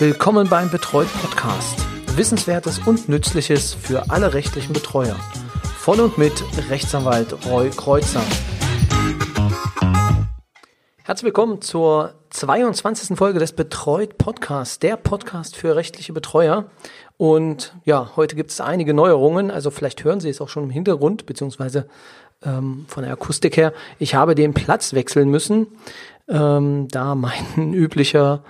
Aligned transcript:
Willkommen 0.00 0.48
beim 0.48 0.70
Betreut 0.70 1.08
Podcast. 1.20 1.84
Wissenswertes 2.16 2.78
und 2.86 3.08
Nützliches 3.08 3.74
für 3.74 4.10
alle 4.10 4.32
rechtlichen 4.32 4.72
Betreuer. 4.72 5.16
Von 5.76 5.98
und 5.98 6.16
mit 6.16 6.44
Rechtsanwalt 6.70 7.34
Roy 7.46 7.70
Kreuzer. 7.70 8.22
Herzlich 11.02 11.24
willkommen 11.24 11.62
zur 11.62 12.14
22. 12.30 13.18
Folge 13.18 13.40
des 13.40 13.54
Betreut 13.54 14.18
Podcasts, 14.18 14.78
der 14.78 14.96
Podcast 14.96 15.56
für 15.56 15.74
rechtliche 15.74 16.12
Betreuer. 16.12 16.66
Und 17.16 17.74
ja, 17.84 18.12
heute 18.14 18.36
gibt 18.36 18.52
es 18.52 18.60
einige 18.60 18.94
Neuerungen. 18.94 19.50
Also 19.50 19.72
vielleicht 19.72 20.04
hören 20.04 20.20
Sie 20.20 20.28
es 20.28 20.40
auch 20.40 20.48
schon 20.48 20.62
im 20.62 20.70
Hintergrund, 20.70 21.26
beziehungsweise 21.26 21.88
ähm, 22.44 22.84
von 22.86 23.02
der 23.02 23.12
Akustik 23.12 23.56
her. 23.56 23.72
Ich 23.98 24.14
habe 24.14 24.36
den 24.36 24.54
Platz 24.54 24.92
wechseln 24.92 25.28
müssen, 25.28 25.66
ähm, 26.28 26.86
da 26.86 27.16
mein 27.16 27.74
üblicher 27.74 28.44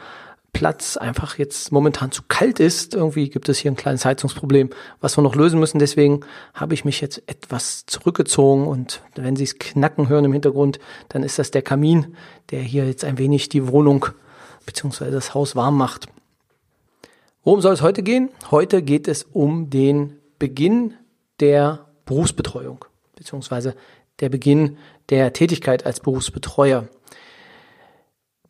Platz 0.53 0.97
einfach 0.97 1.39
jetzt 1.39 1.71
momentan 1.73 2.11
zu 2.11 2.23
kalt 2.27 2.59
ist. 2.59 2.95
Irgendwie 2.95 3.29
gibt 3.29 3.49
es 3.49 3.59
hier 3.59 3.71
ein 3.71 3.77
kleines 3.77 4.05
Heizungsproblem, 4.05 4.71
was 5.01 5.17
wir 5.17 5.23
noch 5.23 5.35
lösen 5.35 5.61
müssen. 5.61 5.79
Deswegen 5.79 6.21
habe 6.55 6.75
ich 6.75 6.85
mich 6.85 7.01
jetzt 7.01 7.23
etwas 7.27 7.87
zurückgezogen 7.87 8.67
und 8.67 9.03
wenn 9.15 9.37
Sie 9.37 9.45
es 9.45 9.59
knacken 9.59 10.09
hören 10.09 10.25
im 10.25 10.33
Hintergrund, 10.33 10.79
dann 11.11 11.23
ist 11.23 11.39
das 11.39 11.51
der 11.51 11.63
Kamin, 11.63 12.17
der 12.51 12.61
hier 12.61 12.87
jetzt 12.87 13.05
ein 13.05 13.19
wenig 13.19 13.49
die 13.49 13.69
Wohnung 13.69 14.07
bzw. 14.67 15.11
das 15.11 15.35
Haus 15.35 15.55
warm 15.55 15.77
macht. 15.77 16.07
Worum 17.45 17.61
soll 17.61 17.75
es 17.75 17.83
heute 17.83 18.03
gehen? 18.03 18.31
Heute 18.51 18.83
geht 18.83 19.09
es 19.09 19.23
um 19.23 19.71
den 19.71 20.17
Beginn 20.39 20.95
der 21.41 21.87
Berufsbetreuung 22.05 22.85
bzw. 23.17 23.73
der 24.21 24.29
Beginn 24.29 24.77
der 25.11 25.33
Tätigkeit 25.33 25.87
als 25.87 26.01
Berufsbetreuer. 26.01 26.89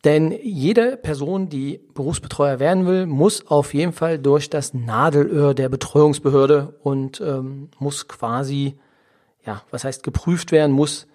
Denn 0.05 0.31
jede 0.31 0.95
Person, 0.95 1.49
die 1.49 1.81
Berufsbetreuer 1.93 2.59
werden 2.59 2.85
will, 2.85 3.05
muss 3.05 3.47
auf 3.47 3.73
jeden 3.73 3.91
Fall 3.91 4.17
durch 4.17 4.49
das 4.49 4.73
Nadelöhr 4.73 5.53
der 5.53 5.67
Betreuungsbehörde 5.67 6.75
und 6.81 7.19
ähm, 7.19 7.69
muss 7.79 8.07
quasi, 8.07 8.75
ja, 9.45 9.61
was 9.71 9.83
heißt 9.83 10.03
geprüft 10.03 10.53
werden, 10.53 10.71
muss 10.71 11.07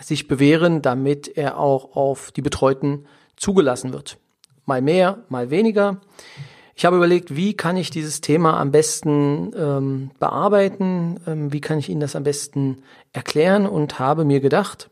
sich 0.00 0.26
bewähren, 0.26 0.82
damit 0.82 1.36
er 1.36 1.58
auch 1.58 1.94
auf 1.94 2.32
die 2.32 2.42
Betreuten 2.42 3.06
zugelassen 3.36 3.92
wird. 3.92 4.18
Mal 4.64 4.82
mehr, 4.82 5.18
mal 5.28 5.50
weniger. 5.50 6.00
Ich 6.74 6.84
habe 6.84 6.96
überlegt, 6.96 7.36
wie 7.36 7.54
kann 7.54 7.76
ich 7.76 7.90
dieses 7.90 8.20
Thema 8.20 8.58
am 8.58 8.70
besten 8.70 9.52
ähm, 9.56 10.10
bearbeiten, 10.18 11.20
ähm, 11.26 11.52
wie 11.52 11.60
kann 11.60 11.78
ich 11.78 11.88
Ihnen 11.88 12.00
das 12.00 12.16
am 12.16 12.22
besten 12.24 12.82
erklären 13.12 13.66
und 13.66 13.98
habe 13.98 14.24
mir 14.24 14.40
gedacht, 14.40 14.90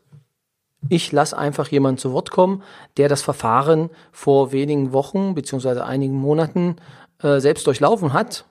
ich 0.89 1.11
lasse 1.11 1.37
einfach 1.37 1.67
jemanden 1.67 1.99
zu 1.99 2.11
Wort 2.13 2.31
kommen, 2.31 2.63
der 2.97 3.07
das 3.09 3.21
Verfahren 3.21 3.89
vor 4.11 4.51
wenigen 4.51 4.93
Wochen 4.93 5.35
beziehungsweise 5.35 5.85
einigen 5.85 6.15
Monaten 6.15 6.77
äh, 7.21 7.39
selbst 7.39 7.67
durchlaufen 7.67 8.13
hat. 8.13 8.45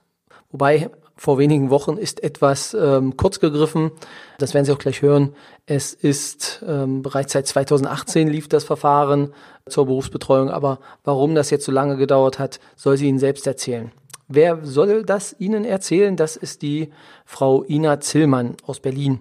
Wobei 0.51 0.91
vor 1.17 1.37
wenigen 1.37 1.69
Wochen 1.69 1.99
ist 1.99 2.23
etwas 2.23 2.73
ähm, 2.73 3.17
kurz 3.17 3.41
gegriffen. 3.41 3.91
Das 4.39 4.55
werden 4.55 4.65
Sie 4.65 4.73
auch 4.73 4.79
gleich 4.79 5.03
hören. 5.03 5.35
Es 5.67 5.93
ist 5.93 6.65
ähm, 6.67 7.03
bereits 7.03 7.35
seit 7.35 7.47
2018 7.47 8.27
lief 8.29 8.49
das 8.49 8.65
Verfahren 8.65 9.35
zur 9.69 9.85
Berufsbetreuung. 9.85 10.49
Aber 10.49 10.79
warum 11.05 11.35
das 11.35 11.51
jetzt 11.51 11.67
so 11.67 11.73
lange 11.73 11.99
gedauert 11.99 12.39
hat, 12.39 12.59
soll 12.75 12.97
sie 12.97 13.07
Ihnen 13.07 13.19
selbst 13.19 13.47
erzählen. 13.47 13.93
Wer 14.29 14.65
soll 14.65 15.05
das 15.05 15.37
Ihnen 15.39 15.67
erzählen? 15.67 16.17
Das 16.17 16.37
ist 16.37 16.63
die 16.63 16.91
Frau 17.27 17.65
Ina 17.65 18.01
Zillmann 18.01 18.57
aus 18.65 18.81
Berlin. 18.81 19.21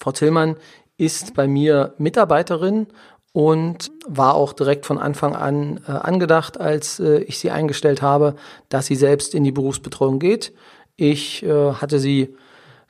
Frau 0.00 0.12
Zillmann 0.12 0.56
ist 0.98 1.34
bei 1.34 1.46
mir 1.46 1.94
Mitarbeiterin 1.96 2.88
und 3.32 3.90
war 4.06 4.34
auch 4.34 4.52
direkt 4.52 4.84
von 4.84 4.98
Anfang 4.98 5.34
an 5.34 5.80
äh, 5.86 5.92
angedacht, 5.92 6.60
als 6.60 6.98
äh, 6.98 7.20
ich 7.20 7.38
sie 7.38 7.50
eingestellt 7.50 8.02
habe, 8.02 8.34
dass 8.68 8.86
sie 8.86 8.96
selbst 8.96 9.34
in 9.34 9.44
die 9.44 9.52
Berufsbetreuung 9.52 10.18
geht. 10.18 10.52
Ich 10.96 11.44
äh, 11.44 11.72
hatte 11.72 12.00
sie 12.00 12.34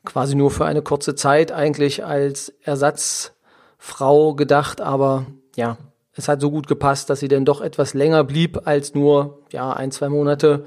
quasi 0.05 0.35
nur 0.35 0.51
für 0.51 0.65
eine 0.65 0.81
kurze 0.81 1.15
Zeit 1.15 1.53
eigentlich 1.53 2.05
als 2.05 2.55
Ersatzfrau 2.63 4.35
gedacht, 4.35 4.81
aber 4.81 5.27
ja, 5.55 5.77
es 6.15 6.29
hat 6.29 6.41
so 6.41 6.51
gut 6.51 6.67
gepasst, 6.67 7.11
dass 7.11 7.21
sie 7.21 7.29
dann 7.29 7.45
doch 7.45 7.61
etwas 7.61 7.93
länger 7.93 8.25
blieb 8.25 8.67
als 8.67 8.95
nur 8.95 9.41
ja 9.53 9.73
ein 9.73 9.91
zwei 9.93 10.09
Monate. 10.09 10.65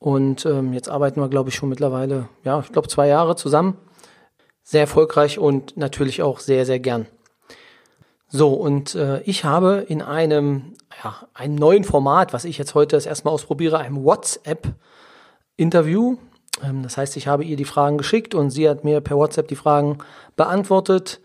Und 0.00 0.44
ähm, 0.44 0.72
jetzt 0.72 0.88
arbeiten 0.88 1.20
wir, 1.20 1.28
glaube 1.28 1.50
ich, 1.50 1.54
schon 1.54 1.68
mittlerweile, 1.68 2.28
ja, 2.42 2.58
ich 2.60 2.72
glaube 2.72 2.88
zwei 2.88 3.06
Jahre 3.06 3.36
zusammen 3.36 3.76
sehr 4.70 4.82
erfolgreich 4.82 5.36
und 5.36 5.76
natürlich 5.76 6.22
auch 6.22 6.38
sehr, 6.38 6.64
sehr 6.64 6.78
gern. 6.78 7.06
So, 8.28 8.52
und 8.52 8.94
äh, 8.94 9.20
ich 9.22 9.44
habe 9.44 9.84
in 9.88 10.00
einem, 10.00 10.74
ja, 11.02 11.26
einem 11.34 11.56
neuen 11.56 11.82
Format, 11.82 12.32
was 12.32 12.44
ich 12.44 12.56
jetzt 12.56 12.76
heute 12.76 12.94
das 12.94 13.04
erste 13.04 13.24
Mal 13.24 13.32
ausprobiere, 13.32 13.78
einem 13.78 14.04
WhatsApp-Interview. 14.04 16.18
Ähm, 16.62 16.84
das 16.84 16.96
heißt, 16.96 17.16
ich 17.16 17.26
habe 17.26 17.42
ihr 17.42 17.56
die 17.56 17.64
Fragen 17.64 17.98
geschickt 17.98 18.32
und 18.32 18.50
sie 18.50 18.68
hat 18.68 18.84
mir 18.84 19.00
per 19.00 19.16
WhatsApp 19.16 19.48
die 19.48 19.56
Fragen 19.56 19.98
beantwortet. 20.36 21.20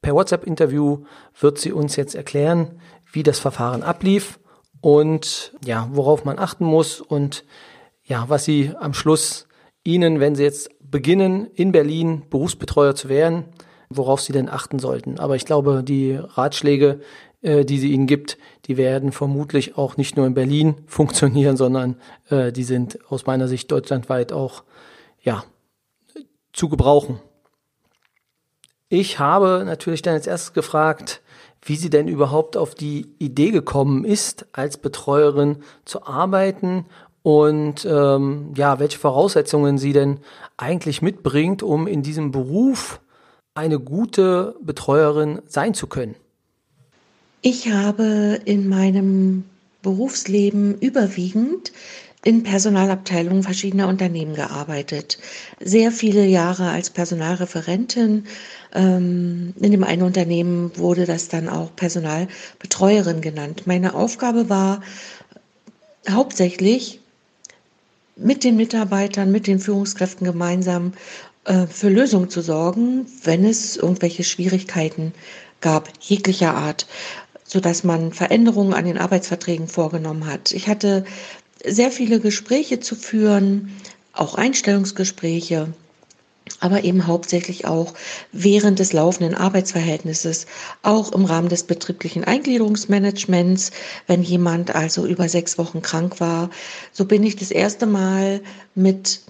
Per 0.00 0.14
WhatsApp-Interview 0.14 1.02
wird 1.40 1.58
sie 1.58 1.72
uns 1.72 1.96
jetzt 1.96 2.14
erklären, 2.14 2.80
wie 3.10 3.24
das 3.24 3.40
Verfahren 3.40 3.82
ablief 3.82 4.38
und 4.80 5.52
ja, 5.64 5.88
worauf 5.90 6.24
man 6.24 6.38
achten 6.38 6.64
muss 6.64 7.00
und 7.00 7.44
ja, 8.04 8.26
was 8.28 8.44
sie 8.44 8.72
am 8.78 8.94
Schluss 8.94 9.48
Ihnen, 9.88 10.20
wenn 10.20 10.34
Sie 10.34 10.42
jetzt 10.42 10.70
beginnen, 10.90 11.46
in 11.54 11.72
Berlin 11.72 12.22
Berufsbetreuer 12.30 12.94
zu 12.94 13.08
werden, 13.08 13.44
worauf 13.88 14.20
Sie 14.20 14.32
denn 14.32 14.48
achten 14.48 14.78
sollten. 14.78 15.18
Aber 15.18 15.36
ich 15.36 15.44
glaube, 15.44 15.82
die 15.82 16.14
Ratschläge, 16.14 17.00
äh, 17.40 17.64
die 17.64 17.78
sie 17.78 17.92
Ihnen 17.92 18.06
gibt, 18.06 18.38
die 18.66 18.76
werden 18.76 19.12
vermutlich 19.12 19.76
auch 19.76 19.96
nicht 19.96 20.16
nur 20.16 20.26
in 20.26 20.34
Berlin 20.34 20.76
funktionieren, 20.86 21.56
sondern 21.56 21.96
äh, 22.30 22.52
die 22.52 22.64
sind 22.64 22.98
aus 23.10 23.26
meiner 23.26 23.48
Sicht 23.48 23.70
deutschlandweit 23.70 24.32
auch 24.32 24.64
ja, 25.22 25.44
zu 26.52 26.68
gebrauchen. 26.68 27.20
Ich 28.88 29.18
habe 29.18 29.64
natürlich 29.66 30.00
dann 30.00 30.14
als 30.14 30.26
erstes 30.26 30.54
gefragt, 30.54 31.20
wie 31.62 31.76
sie 31.76 31.90
denn 31.90 32.08
überhaupt 32.08 32.56
auf 32.56 32.74
die 32.74 33.14
Idee 33.18 33.50
gekommen 33.50 34.04
ist, 34.04 34.46
als 34.52 34.78
Betreuerin 34.78 35.58
zu 35.84 36.06
arbeiten 36.06 36.86
und 37.22 37.84
ähm, 37.84 38.52
ja, 38.56 38.78
welche 38.78 38.98
Voraussetzungen 38.98 39.78
sie 39.78 39.92
denn 39.92 40.18
eigentlich 40.56 41.02
mitbringt, 41.02 41.62
um 41.62 41.86
in 41.86 42.02
diesem 42.02 42.30
Beruf 42.30 43.00
eine 43.54 43.78
gute 43.80 44.54
Betreuerin 44.62 45.40
sein 45.46 45.74
zu 45.74 45.88
können. 45.88 46.14
Ich 47.42 47.70
habe 47.72 48.40
in 48.44 48.68
meinem 48.68 49.44
Berufsleben 49.82 50.78
überwiegend 50.80 51.72
in 52.24 52.42
Personalabteilungen 52.42 53.42
verschiedener 53.42 53.88
Unternehmen 53.88 54.34
gearbeitet. 54.34 55.18
Sehr 55.60 55.92
viele 55.92 56.26
Jahre 56.26 56.70
als 56.70 56.90
Personalreferentin. 56.90 58.24
Ähm, 58.74 59.54
in 59.60 59.70
dem 59.70 59.84
einen 59.84 60.02
Unternehmen 60.02 60.76
wurde 60.76 61.06
das 61.06 61.28
dann 61.28 61.48
auch 61.48 61.74
Personalbetreuerin 61.76 63.20
genannt. 63.20 63.62
Meine 63.66 63.94
Aufgabe 63.94 64.48
war 64.48 64.82
hauptsächlich 66.10 67.00
mit 68.18 68.44
den 68.44 68.56
Mitarbeitern, 68.56 69.30
mit 69.30 69.46
den 69.46 69.60
Führungskräften 69.60 70.26
gemeinsam 70.26 70.92
äh, 71.44 71.66
für 71.66 71.88
Lösungen 71.88 72.28
zu 72.30 72.40
sorgen, 72.42 73.06
wenn 73.24 73.44
es 73.44 73.76
irgendwelche 73.76 74.24
Schwierigkeiten 74.24 75.12
gab, 75.60 75.88
jeglicher 76.00 76.54
Art, 76.54 76.86
sodass 77.44 77.84
man 77.84 78.12
Veränderungen 78.12 78.74
an 78.74 78.84
den 78.84 78.98
Arbeitsverträgen 78.98 79.68
vorgenommen 79.68 80.26
hat. 80.26 80.52
Ich 80.52 80.68
hatte 80.68 81.04
sehr 81.64 81.90
viele 81.90 82.20
Gespräche 82.20 82.80
zu 82.80 82.94
führen, 82.94 83.72
auch 84.12 84.34
Einstellungsgespräche 84.34 85.72
aber 86.60 86.84
eben 86.84 87.06
hauptsächlich 87.06 87.66
auch 87.66 87.94
während 88.32 88.78
des 88.78 88.92
laufenden 88.92 89.34
Arbeitsverhältnisses, 89.34 90.46
auch 90.82 91.12
im 91.12 91.24
Rahmen 91.24 91.48
des 91.48 91.64
betrieblichen 91.64 92.24
Eingliederungsmanagements, 92.24 93.70
wenn 94.06 94.22
jemand 94.22 94.74
also 94.74 95.06
über 95.06 95.28
sechs 95.28 95.58
Wochen 95.58 95.82
krank 95.82 96.20
war. 96.20 96.50
So 96.92 97.04
bin 97.04 97.22
ich 97.22 97.36
das 97.36 97.50
erste 97.50 97.86
Mal 97.86 98.40
mit 98.74 99.20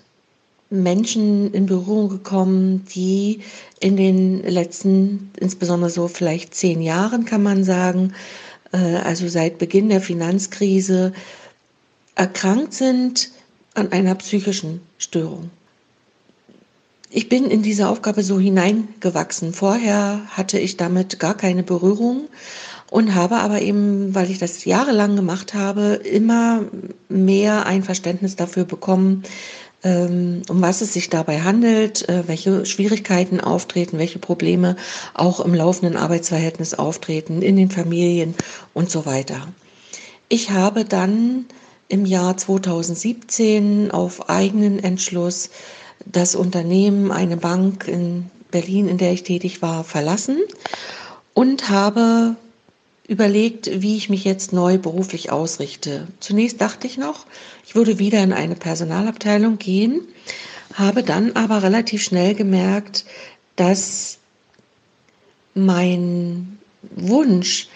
Menschen 0.70 1.52
in 1.54 1.66
Berührung 1.66 2.08
gekommen, 2.08 2.84
die 2.94 3.40
in 3.81 3.96
den 3.96 4.43
letzten, 4.43 5.31
insbesondere 5.38 5.90
so 5.90 6.08
vielleicht 6.08 6.54
zehn 6.54 6.82
Jahren, 6.82 7.25
kann 7.25 7.43
man 7.43 7.64
sagen, 7.64 8.12
äh, 8.72 8.96
also 8.96 9.28
seit 9.28 9.58
Beginn 9.58 9.88
der 9.88 10.02
Finanzkrise, 10.02 11.12
erkrankt 12.16 12.75
sind 12.75 13.31
an 13.75 13.93
einer 13.93 14.14
psychischen 14.16 14.81
Störung 14.98 15.50
ich 17.10 17.28
bin 17.28 17.50
in 17.50 17.62
diese 17.62 17.88
Aufgabe 17.88 18.22
so 18.22 18.38
hineingewachsen. 18.38 19.55
Vorher 19.55 20.20
hatte 20.31 20.58
ich 20.58 20.76
damit 20.76 21.19
gar 21.19 21.37
keine 21.37 21.62
Berührung 21.62 22.28
und 22.90 23.14
habe 23.14 23.37
aber 23.37 23.62
eben, 23.62 24.14
weil 24.14 24.31
ich 24.31 24.38
das 24.38 24.64
jahrelang 24.64 25.16
gemacht 25.16 25.55
habe, 25.55 26.00
immer 26.05 26.64
mehr 27.08 27.66
ein 27.66 27.82
Verständnis 27.82 28.37
dafür 28.37 28.64
bekommen, 28.64 29.25
ähm, 29.84 30.43
um 30.49 30.60
was 30.60 30.81
es 30.81 30.93
sich 30.93 31.08
dabei 31.08 31.40
handelt, 31.40 32.08
äh, 32.08 32.26
welche 32.26 32.66
Schwierigkeiten 32.66 33.40
auftreten, 33.40 33.99
welche 33.99 34.19
Probleme 34.19 34.76
auch 35.14 35.40
im 35.40 35.55
laufenden 35.55 35.96
Arbeitsverhältnis 35.96 36.75
auftreten, 36.75 37.43
in 37.43 37.56
den 37.56 37.70
Familien 37.70 38.34
und 38.75 38.90
so 38.90 39.06
weiter. 39.06 39.49
Ich 40.28 40.50
habe 40.50 40.84
dann 40.84 41.46
im 41.88 42.05
Jahr 42.05 42.37
2017 42.37 43.90
auf 43.93 44.28
eigenen 44.28 44.78
Entschluss 44.78 45.50
das 46.04 46.34
Unternehmen, 46.34 47.10
eine 47.12 47.36
Bank 47.36 47.86
in 47.88 48.30
Berlin, 48.50 48.88
in 48.88 48.98
der 48.98 49.12
ich 49.12 49.22
tätig 49.22 49.62
war, 49.62 49.84
verlassen 49.84 50.38
und 51.34 51.68
habe 51.68 52.36
überlegt, 53.06 53.70
wie 53.82 53.96
ich 53.96 54.10
mich 54.10 54.24
jetzt 54.24 54.52
neu 54.52 54.78
beruflich 54.78 55.32
ausrichte. 55.32 56.08
Zunächst 56.20 56.60
dachte 56.60 56.86
ich 56.86 56.98
noch, 56.98 57.26
ich 57.66 57.74
würde 57.74 57.98
wieder 57.98 58.22
in 58.22 58.32
eine 58.32 58.54
Personalabteilung 58.54 59.58
gehen, 59.58 60.02
habe 60.74 61.02
dann 61.02 61.32
aber 61.32 61.62
relativ 61.62 62.02
schnell 62.02 62.34
gemerkt, 62.34 63.06
dass 63.56 64.18
mein 65.54 66.58
Wunsch, 66.82 67.68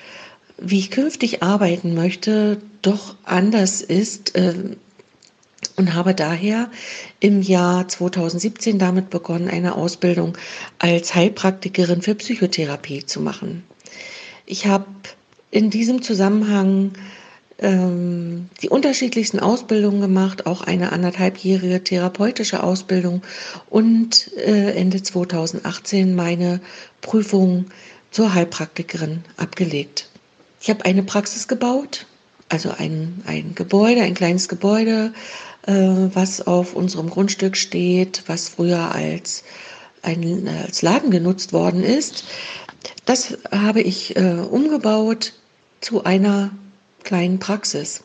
wie 0.59 0.79
ich 0.79 0.91
künftig 0.91 1.43
arbeiten 1.43 1.95
möchte, 1.95 2.61
doch 2.83 3.17
anders 3.25 3.81
ist 3.81 4.35
äh, 4.37 4.55
und 5.77 5.95
habe 5.95 6.15
daher 6.15 6.71
im 7.21 7.43
Jahr 7.43 7.89
2017 7.89 8.79
damit 8.79 9.11
begonnen, 9.11 9.49
eine 9.49 9.75
Ausbildung 9.75 10.37
als 10.79 11.15
Heilpraktikerin 11.15 12.03
für 12.03 12.15
Psychotherapie 12.15 13.05
zu 13.07 13.21
machen. 13.21 13.65
Ich 14.47 14.67
habe 14.67 14.87
in 15.51 15.71
diesem 15.71 16.03
Zusammenhang 16.03 16.93
ähm, 17.59 18.49
die 18.61 18.69
unterschiedlichsten 18.69 19.39
Ausbildungen 19.39 20.01
gemacht, 20.01 20.47
auch 20.47 20.63
eine 20.63 20.93
anderthalbjährige 20.93 21.85
therapeutische 21.85 22.63
Ausbildung 22.63 23.23
und 23.71 24.33
äh, 24.37 24.73
Ende 24.75 25.03
2018 25.03 26.15
meine 26.15 26.61
Prüfung 27.01 27.67
zur 28.11 28.35
Heilpraktikerin 28.35 29.25
abgelegt. 29.37 30.09
Ich 30.61 30.71
habe 30.71 30.85
eine 30.85 31.03
Praxis 31.03 31.49
gebaut, 31.49 32.07
also 32.53 32.71
ein, 32.77 33.23
ein 33.27 33.55
Gebäude, 33.55 34.03
ein 34.03 34.15
kleines 34.15 34.49
Gebäude, 34.49 35.15
äh, 35.67 35.73
was 35.73 36.47
auf 36.47 36.75
unserem 36.75 37.09
Grundstück 37.09 37.57
steht, 37.57 38.25
was 38.27 38.51
früher 38.51 38.95
als, 38.95 39.43
ein, 40.03 40.49
als 40.49 40.83
Laden 40.83 41.11
genutzt 41.11 41.55
worden 41.55 41.83
ist. 41.83 42.25
Das 43.07 43.39
habe 43.51 43.81
ich 43.81 44.17
äh, 44.17 44.35
umgebaut 44.35 45.33
zu 45.81 46.05
einer 46.05 46.51
kleinen 47.05 47.39
Praxis. 47.39 48.05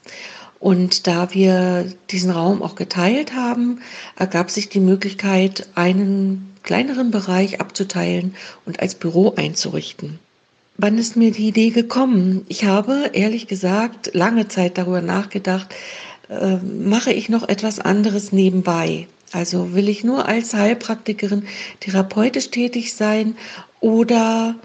Und 0.59 1.07
da 1.07 1.33
wir 1.33 1.93
diesen 2.09 2.31
Raum 2.31 2.63
auch 2.63 2.75
geteilt 2.75 3.33
haben, 3.33 3.81
ergab 4.15 4.49
sich 4.49 4.69
die 4.69 4.79
Möglichkeit, 4.79 5.67
einen 5.75 6.55
kleineren 6.63 7.11
Bereich 7.11 7.59
abzuteilen 7.59 8.35
und 8.65 8.79
als 8.79 8.95
Büro 8.95 9.33
einzurichten. 9.35 10.19
Wann 10.79 10.99
ist 10.99 11.15
mir 11.15 11.31
die 11.31 11.47
Idee 11.47 11.71
gekommen? 11.71 12.45
Ich 12.49 12.65
habe 12.65 13.09
ehrlich 13.13 13.47
gesagt 13.47 14.11
lange 14.13 14.47
Zeit 14.47 14.77
darüber 14.77 15.01
nachgedacht, 15.01 15.73
äh, 16.29 16.57
mache 16.57 17.11
ich 17.11 17.29
noch 17.29 17.49
etwas 17.49 17.79
anderes 17.79 18.31
nebenbei? 18.31 19.07
Also 19.31 19.73
will 19.73 19.89
ich 19.89 20.03
nur 20.03 20.27
als 20.27 20.53
Heilpraktikerin 20.53 21.47
therapeutisch 21.79 22.51
tätig 22.51 22.93
sein 22.93 23.35
oder 23.79 24.55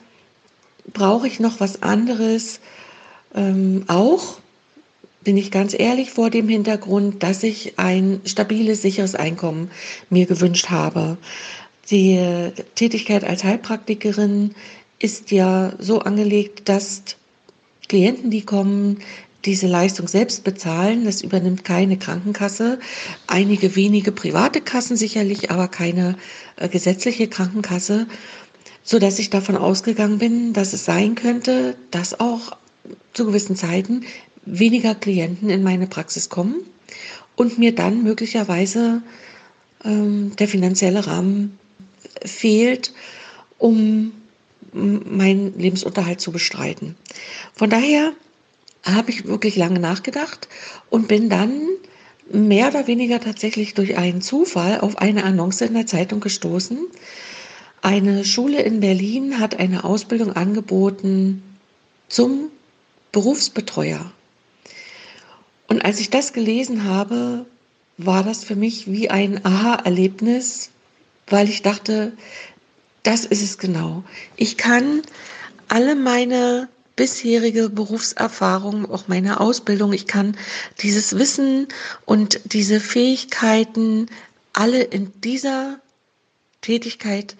brauche 0.92 1.26
ich 1.26 1.40
noch 1.40 1.60
was 1.60 1.82
anderes? 1.82 2.60
Ähm, 3.34 3.84
auch 3.88 4.38
bin 5.24 5.38
ich 5.38 5.50
ganz 5.50 5.72
ehrlich 5.72 6.10
vor 6.10 6.28
dem 6.28 6.48
Hintergrund, 6.48 7.22
dass 7.22 7.42
ich 7.42 7.78
ein 7.78 8.20
stabiles, 8.26 8.82
sicheres 8.82 9.14
Einkommen 9.14 9.70
mir 10.10 10.26
gewünscht 10.26 10.68
habe. 10.68 11.16
Die 11.90 12.20
Tätigkeit 12.74 13.24
als 13.24 13.44
Heilpraktikerin 13.44 14.54
ist 15.02 15.30
ja 15.30 15.72
so 15.78 16.00
angelegt, 16.00 16.68
dass 16.68 17.02
Klienten, 17.88 18.30
die 18.30 18.42
kommen, 18.42 18.98
diese 19.44 19.66
Leistung 19.66 20.06
selbst 20.06 20.44
bezahlen. 20.44 21.04
Das 21.04 21.22
übernimmt 21.22 21.64
keine 21.64 21.98
Krankenkasse. 21.98 22.78
Einige 23.26 23.74
wenige 23.74 24.12
private 24.12 24.60
Kassen 24.60 24.96
sicherlich, 24.96 25.50
aber 25.50 25.68
keine 25.68 26.16
äh, 26.56 26.68
gesetzliche 26.68 27.28
Krankenkasse, 27.28 28.06
so 28.84 28.98
dass 28.98 29.18
ich 29.18 29.30
davon 29.30 29.56
ausgegangen 29.56 30.18
bin, 30.18 30.52
dass 30.52 30.72
es 30.72 30.84
sein 30.84 31.16
könnte, 31.16 31.76
dass 31.90 32.20
auch 32.20 32.56
zu 33.12 33.26
gewissen 33.26 33.56
Zeiten 33.56 34.04
weniger 34.44 34.94
Klienten 34.94 35.50
in 35.50 35.62
meine 35.62 35.86
Praxis 35.86 36.28
kommen 36.28 36.56
und 37.36 37.58
mir 37.58 37.74
dann 37.74 38.02
möglicherweise 38.02 39.02
ähm, 39.84 40.34
der 40.36 40.48
finanzielle 40.48 41.06
Rahmen 41.06 41.58
fehlt, 42.24 42.92
um 43.58 44.12
meinen 44.72 45.58
Lebensunterhalt 45.58 46.20
zu 46.20 46.32
bestreiten. 46.32 46.96
Von 47.54 47.70
daher 47.70 48.12
habe 48.84 49.10
ich 49.10 49.26
wirklich 49.26 49.56
lange 49.56 49.78
nachgedacht 49.78 50.48
und 50.90 51.08
bin 51.08 51.28
dann 51.28 51.68
mehr 52.30 52.68
oder 52.68 52.86
weniger 52.86 53.20
tatsächlich 53.20 53.74
durch 53.74 53.96
einen 53.96 54.22
Zufall 54.22 54.80
auf 54.80 54.98
eine 54.98 55.24
Annonce 55.24 55.62
in 55.62 55.74
der 55.74 55.86
Zeitung 55.86 56.20
gestoßen. 56.20 56.78
Eine 57.82 58.24
Schule 58.24 58.62
in 58.62 58.80
Berlin 58.80 59.38
hat 59.38 59.58
eine 59.58 59.84
Ausbildung 59.84 60.32
angeboten 60.32 61.42
zum 62.08 62.50
Berufsbetreuer. 63.10 64.12
Und 65.68 65.84
als 65.84 66.00
ich 66.00 66.10
das 66.10 66.32
gelesen 66.32 66.84
habe, 66.84 67.46
war 67.98 68.22
das 68.24 68.44
für 68.44 68.56
mich 68.56 68.90
wie 68.90 69.10
ein 69.10 69.44
Aha-Erlebnis, 69.44 70.70
weil 71.26 71.48
ich 71.48 71.62
dachte, 71.62 72.12
das 73.02 73.24
ist 73.24 73.42
es 73.42 73.58
genau. 73.58 74.04
Ich 74.36 74.56
kann 74.56 75.02
alle 75.68 75.94
meine 75.94 76.68
bisherige 76.96 77.70
Berufserfahrung, 77.70 78.90
auch 78.90 79.08
meine 79.08 79.40
Ausbildung, 79.40 79.92
ich 79.92 80.06
kann 80.06 80.36
dieses 80.80 81.18
Wissen 81.18 81.68
und 82.04 82.40
diese 82.44 82.80
Fähigkeiten 82.80 84.06
alle 84.52 84.82
in 84.82 85.12
dieser 85.22 85.80
Tätigkeit 86.60 87.36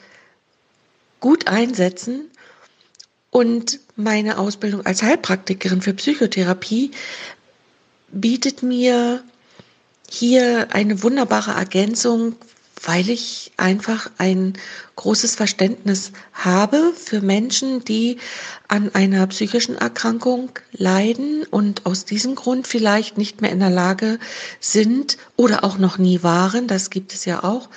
gut 1.20 1.46
einsetzen 1.46 2.30
und 3.30 3.78
meine 3.96 4.38
Ausbildung 4.38 4.84
als 4.84 5.02
Heilpraktikerin 5.02 5.82
für 5.82 5.94
Psychotherapie 5.94 6.90
bietet 8.08 8.62
mir 8.62 9.22
hier 10.08 10.68
eine 10.74 11.02
wunderbare 11.02 11.52
Ergänzung, 11.52 12.36
weil 12.84 13.08
ich 13.08 13.52
einfach 13.56 14.10
ein 14.18 14.54
großes 14.96 15.36
Verständnis 15.36 16.12
habe 16.32 16.92
für 16.96 17.20
Menschen, 17.20 17.84
die 17.84 18.18
an 18.68 18.94
einer 18.94 19.26
psychischen 19.28 19.76
Erkrankung 19.76 20.50
leiden 20.72 21.44
und 21.44 21.86
aus 21.86 22.04
diesem 22.04 22.34
Grund 22.34 22.66
vielleicht 22.66 23.18
nicht 23.18 23.40
mehr 23.40 23.52
in 23.52 23.60
der 23.60 23.70
Lage 23.70 24.18
sind 24.60 25.16
oder 25.36 25.64
auch 25.64 25.78
noch 25.78 25.98
nie 25.98 26.22
waren, 26.22 26.66
das 26.66 26.90
gibt 26.90 27.14
es 27.14 27.24
ja 27.24 27.44
auch, 27.44 27.68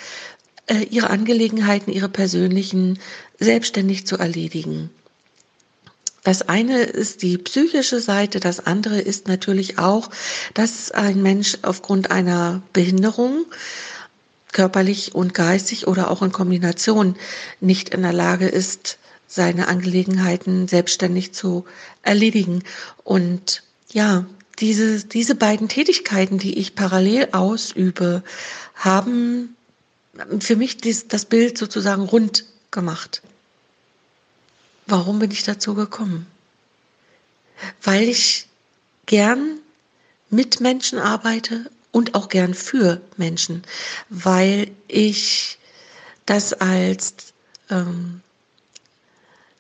äh, 0.67 0.83
ihre 0.89 1.09
Angelegenheiten, 1.09 1.91
ihre 1.91 2.09
persönlichen 2.09 2.99
selbstständig 3.39 4.07
zu 4.07 4.17
erledigen. 4.17 4.89
Das 6.23 6.41
eine 6.41 6.81
ist 6.81 7.21
die 7.21 7.37
psychische 7.37 8.01
Seite, 8.01 8.39
das 8.39 8.65
andere 8.65 8.99
ist 8.99 9.27
natürlich 9.27 9.77
auch, 9.77 10.09
dass 10.55 10.89
ein 10.89 11.21
Mensch 11.21 11.59
aufgrund 11.61 12.09
einer 12.09 12.63
Behinderung 12.73 13.45
körperlich 14.55 15.13
und 15.13 15.33
geistig 15.33 15.85
oder 15.85 16.09
auch 16.09 16.21
in 16.23 16.31
Kombination 16.31 17.15
nicht 17.59 17.89
in 17.89 18.01
der 18.01 18.13
Lage 18.13 18.47
ist, 18.47 18.97
seine 19.27 19.67
Angelegenheiten 19.67 20.67
selbstständig 20.69 21.33
zu 21.33 21.65
erledigen. 22.03 22.63
Und 23.03 23.63
ja, 23.91 24.25
diese, 24.59 25.03
diese 25.03 25.35
beiden 25.35 25.67
Tätigkeiten, 25.67 26.37
die 26.37 26.57
ich 26.57 26.73
parallel 26.73 27.29
ausübe, 27.33 28.23
haben 28.75 29.55
für 30.39 30.55
mich 30.55 30.77
dies, 30.77 31.09
das 31.09 31.25
Bild 31.25 31.57
sozusagen 31.57 32.03
rund 32.03 32.45
gemacht. 32.71 33.21
Warum 34.87 35.19
bin 35.19 35.31
ich 35.31 35.43
dazu 35.43 35.75
gekommen? 35.75 36.27
Weil 37.83 38.07
ich 38.07 38.47
gern 39.05 39.59
mit 40.29 40.61
Menschen 40.61 40.99
arbeite 40.99 41.69
und 41.95 42.13
auch 42.13 42.27
gern 42.27 42.53
für 42.53 42.99
Menschen, 43.15 43.63
weil 44.09 44.71
ich 44.89 45.57
das 46.25 46.51
als, 46.51 47.13
ähm, 47.69 48.19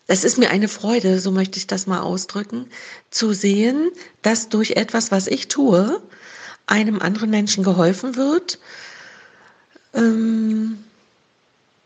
es 0.07 0.25
ist 0.25 0.37
mir 0.37 0.49
eine 0.49 0.67
Freude, 0.67 1.21
so 1.21 1.31
möchte 1.31 1.57
ich 1.59 1.65
das 1.65 1.87
mal 1.87 2.01
ausdrücken, 2.01 2.67
zu 3.09 3.31
sehen, 3.31 3.89
dass 4.21 4.49
durch 4.49 4.71
etwas, 4.71 5.11
was 5.11 5.27
ich 5.27 5.47
tue, 5.47 6.01
einem 6.65 6.99
anderen 6.99 7.29
Menschen 7.29 7.63
geholfen 7.63 8.17
wird, 8.17 8.59
ähm, 9.93 10.83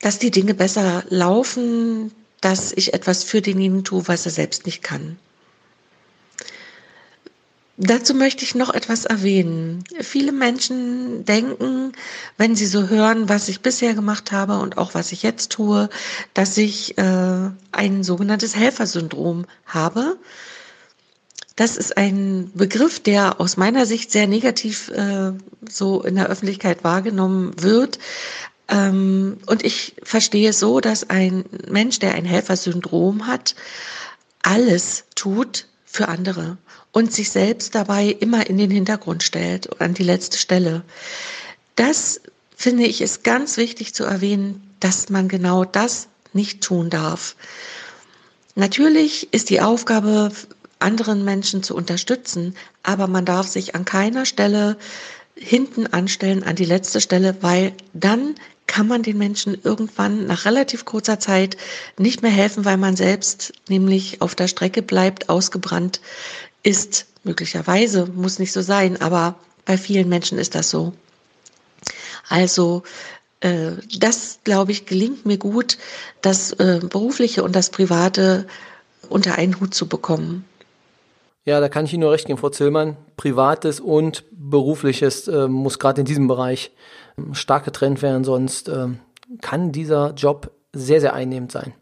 dass 0.02 0.18
die 0.18 0.32
Dinge 0.32 0.56
besser 0.56 1.04
laufen, 1.10 2.12
dass 2.42 2.72
ich 2.72 2.96
etwas 2.96 3.24
für 3.24 3.44
denjenigen 3.44 3.84
tue, 3.84 4.08
was 4.08 4.26
er 4.26 4.32
selbst 4.32 4.66
nicht 4.66 4.82
kann. 4.82 5.20
Dazu 7.82 8.14
möchte 8.14 8.44
ich 8.44 8.56
noch 8.56 8.74
etwas 8.74 9.06
erwähnen. 9.06 9.86
Viele 10.02 10.34
Menschen 10.34 11.24
denken, 11.24 11.94
wenn 12.38 12.54
sie 12.54 12.66
so 12.66 12.90
hören, 12.90 13.30
was 13.30 13.48
ich 13.48 13.62
bisher 13.62 13.94
gemacht 13.94 14.34
habe 14.34 14.60
und 14.60 14.78
auch 14.78 14.96
was 14.96 15.14
ich 15.14 15.24
jetzt 15.24 15.54
tue, 15.54 15.90
dass 16.34 16.58
ich 16.58 16.98
äh, 16.98 17.50
ein 17.72 18.04
sogenanntes 18.04 18.54
Helfersyndrom 18.54 19.46
habe. 19.66 20.18
Das 21.56 21.78
ist 21.78 21.96
ein 21.96 22.52
Begriff, 22.54 23.00
der 23.00 23.40
aus 23.40 23.56
meiner 23.56 23.86
Sicht 23.86 24.12
sehr 24.12 24.28
negativ 24.28 24.90
äh, 24.90 25.32
so 25.70 26.04
in 26.04 26.16
der 26.16 26.28
Öffentlichkeit 26.28 26.84
wahrgenommen 26.84 27.54
wird. 27.62 27.98
Ähm, 28.68 29.38
und 29.46 29.64
ich 29.64 29.96
verstehe 30.04 30.50
es 30.50 30.60
so, 30.60 30.82
dass 30.82 31.10
ein 31.10 31.46
Mensch, 31.70 32.00
der 32.00 32.16
ein 32.16 32.26
Helfersyndrom 32.26 33.26
hat, 33.26 33.56
alles 34.42 35.06
tut 35.16 35.68
für 35.86 36.10
andere 36.10 36.58
und 36.92 37.14
sich 37.14 37.30
selbst 37.30 37.76
dabei 37.76 38.08
immer 38.08 38.48
in 38.48 38.58
den 38.58 38.72
Hintergrund 38.72 39.24
stellt 39.24 39.82
an 39.82 39.94
die 39.94 40.04
letzte 40.04 40.38
Stelle. 40.38 40.84
Das 41.76 42.22
finde 42.56 42.86
ich 42.86 43.02
ist 43.02 43.24
ganz 43.24 43.58
wichtig 43.58 43.94
zu 43.94 44.04
erwähnen, 44.04 44.62
dass 44.80 45.10
man 45.10 45.28
genau 45.28 45.66
das 45.66 46.08
nicht 46.34 46.62
tun 46.62 46.90
darf. 46.90 47.36
Natürlich 48.56 49.32
ist 49.34 49.50
die 49.50 49.62
Aufgabe, 49.62 50.32
anderen 50.80 51.24
Menschen 51.26 51.62
zu 51.62 51.76
unterstützen, 51.76 52.56
aber 52.84 53.08
man 53.08 53.26
darf 53.26 53.48
sich 53.48 53.76
an 53.76 53.86
keiner 53.86 54.26
Stelle 54.26 54.78
hinten 55.36 55.88
anstellen, 55.88 56.44
an 56.44 56.56
die 56.56 56.66
letzte 56.66 57.02
Stelle, 57.02 57.38
weil 57.42 57.74
dann 57.94 58.36
kann 58.68 58.88
man 58.88 59.02
den 59.02 59.18
Menschen 59.18 59.58
irgendwann 59.64 60.28
nach 60.28 60.46
relativ 60.46 60.86
kurzer 60.86 61.20
Zeit 61.20 61.58
nicht 61.98 62.22
mehr 62.22 62.32
helfen, 62.32 62.66
weil 62.66 62.78
man 62.78 62.96
selbst 62.96 63.54
nämlich 63.68 64.22
auf 64.22 64.36
der 64.36 64.48
Strecke 64.48 64.82
bleibt, 64.82 65.28
ausgebrannt 65.28 66.02
ist. 66.64 67.08
Möglicherweise 67.24 68.06
muss 68.06 68.40
nicht 68.40 68.52
so 68.52 68.62
sein, 68.62 69.02
aber 69.02 69.36
bei 69.66 69.78
vielen 69.78 70.10
Menschen 70.10 70.38
ist 70.38 70.56
das 70.56 70.70
so. 70.70 70.94
Also 72.30 72.84
äh, 73.42 73.72
das, 73.98 74.40
glaube 74.44 74.72
ich, 74.72 74.86
gelingt 74.86 75.26
mir 75.26 75.38
gut, 75.38 75.78
das 76.22 76.52
äh, 76.54 76.80
berufliche 76.82 77.44
und 77.44 77.56
das 77.56 77.70
private 77.70 78.48
unter 79.10 79.36
einen 79.36 79.60
Hut 79.60 79.74
zu 79.74 79.88
bekommen. 79.88 80.46
Ja, 81.46 81.60
da 81.60 81.70
kann 81.70 81.86
ich 81.86 81.94
Ihnen 81.94 82.02
nur 82.02 82.12
recht 82.12 82.28
geben, 82.28 82.38
Frau 82.38 82.50
Zillmann. 82.50 82.98
Privates 83.18 83.80
und 83.80 84.24
berufliches 84.32 85.28
äh, 85.28 85.48
muss 85.48 85.80
gerade 85.80 86.02
in 86.02 86.06
diesem 86.06 86.28
Bereich 86.28 86.72
ähm, 87.18 87.34
stark 87.34 87.66
getrennt 87.66 88.02
werden, 88.02 88.24
sonst 88.24 88.70
äh, 88.70 88.88
kann 89.42 89.72
dieser 89.72 90.14
Job 90.14 90.52
sehr, 90.74 91.02
sehr 91.02 91.14
einnehmend 91.14 91.52
sein. 91.52 91.74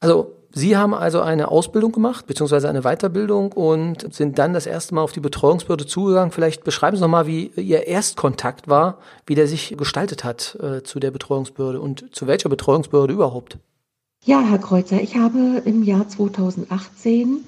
Also 0.00 0.36
Sie 0.54 0.76
haben 0.76 0.92
also 0.92 1.20
eine 1.20 1.48
Ausbildung 1.48 1.92
gemacht, 1.92 2.26
beziehungsweise 2.26 2.68
eine 2.68 2.82
Weiterbildung 2.82 3.52
und 3.52 4.12
sind 4.12 4.38
dann 4.38 4.52
das 4.52 4.66
erste 4.66 4.94
Mal 4.94 5.02
auf 5.02 5.12
die 5.12 5.20
Betreuungsbehörde 5.20 5.86
zugegangen. 5.86 6.30
Vielleicht 6.30 6.62
beschreiben 6.62 6.96
Sie 6.96 7.02
nochmal, 7.02 7.26
wie 7.26 7.46
Ihr 7.56 7.86
Erstkontakt 7.86 8.68
war, 8.68 8.98
wie 9.26 9.34
der 9.34 9.46
sich 9.46 9.74
gestaltet 9.78 10.24
hat 10.24 10.58
äh, 10.60 10.82
zu 10.82 11.00
der 11.00 11.10
Betreuungsbehörde 11.10 11.80
und 11.80 12.14
zu 12.14 12.26
welcher 12.26 12.50
Betreuungsbehörde 12.50 13.14
überhaupt. 13.14 13.58
Ja, 14.24 14.40
Herr 14.40 14.58
Kreuzer, 14.58 15.00
ich 15.00 15.16
habe 15.16 15.62
im 15.64 15.82
Jahr 15.82 16.06
2018 16.06 17.44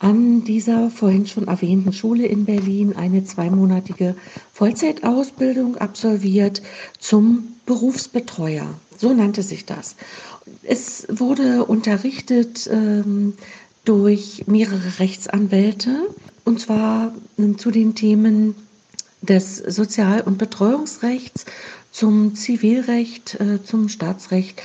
an 0.00 0.44
dieser 0.44 0.90
vorhin 0.90 1.26
schon 1.26 1.46
erwähnten 1.46 1.92
Schule 1.92 2.26
in 2.26 2.46
Berlin 2.46 2.96
eine 2.96 3.24
zweimonatige 3.24 4.16
Vollzeitausbildung 4.52 5.76
absolviert 5.76 6.62
zum 6.98 7.54
Berufsbetreuer. 7.64 8.66
So 8.98 9.12
nannte 9.12 9.42
sich 9.42 9.66
das. 9.66 9.96
Es 10.62 11.06
wurde 11.08 11.64
unterrichtet 11.64 12.68
ähm, 12.72 13.34
durch 13.84 14.44
mehrere 14.46 14.98
Rechtsanwälte 14.98 16.08
und 16.44 16.60
zwar 16.60 17.14
äh, 17.38 17.56
zu 17.56 17.70
den 17.70 17.94
Themen 17.94 18.54
des 19.22 19.56
Sozial- 19.58 20.22
und 20.22 20.38
Betreuungsrechts, 20.38 21.44
zum 21.92 22.34
Zivilrecht, 22.34 23.38
äh, 23.40 23.62
zum 23.62 23.88
Staatsrecht 23.88 24.62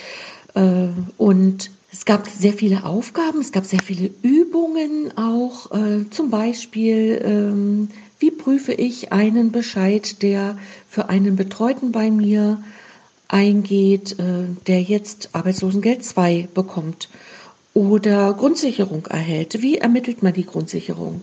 äh, 0.53 0.87
und 1.17 1.71
es 1.91 2.03
gab 2.03 2.27
sehr 2.27 2.53
viele 2.53 2.83
Aufgaben, 2.83 3.39
es 3.39 3.53
gab 3.53 3.65
sehr 3.65 3.79
viele 3.81 4.09
Übungen 4.21 5.17
auch, 5.17 5.71
äh, 5.71 6.09
zum 6.09 6.29
Beispiel, 6.29 7.21
ähm, 7.23 7.87
wie 8.19 8.31
prüfe 8.31 8.73
ich 8.73 9.13
einen 9.13 9.51
Bescheid, 9.51 10.21
der 10.21 10.57
für 10.89 11.07
einen 11.09 11.37
Betreuten 11.37 11.91
bei 11.93 12.11
mir 12.11 12.61
eingeht, 13.35 14.17
äh, 14.17 14.45
der 14.65 14.81
jetzt 14.81 15.29
Arbeitslosengeld 15.33 16.05
2 16.05 16.47
bekommt 16.53 17.09
oder 17.73 18.33
Grundsicherung 18.33 19.07
erhält. 19.07 19.61
Wie 19.61 19.77
ermittelt 19.77 20.23
man 20.23 20.31
die 20.31 20.45
Grundsicherung? 20.45 21.21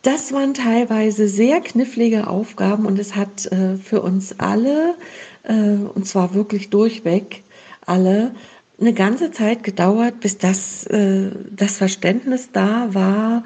Das 0.00 0.32
waren 0.32 0.54
teilweise 0.54 1.28
sehr 1.28 1.60
knifflige 1.60 2.28
Aufgaben 2.28 2.86
und 2.86 2.98
es 2.98 3.14
hat 3.14 3.44
äh, 3.52 3.76
für 3.76 4.00
uns 4.00 4.40
alle, 4.40 4.94
äh, 5.42 5.52
und 5.52 6.06
zwar 6.06 6.32
wirklich 6.32 6.70
durchweg 6.70 7.42
alle, 7.84 8.34
eine 8.78 8.92
ganze 8.92 9.30
Zeit 9.30 9.62
gedauert, 9.62 10.20
bis 10.20 10.38
das, 10.38 10.86
äh, 10.86 11.30
das 11.50 11.78
Verständnis 11.78 12.50
da 12.52 12.94
war, 12.94 13.44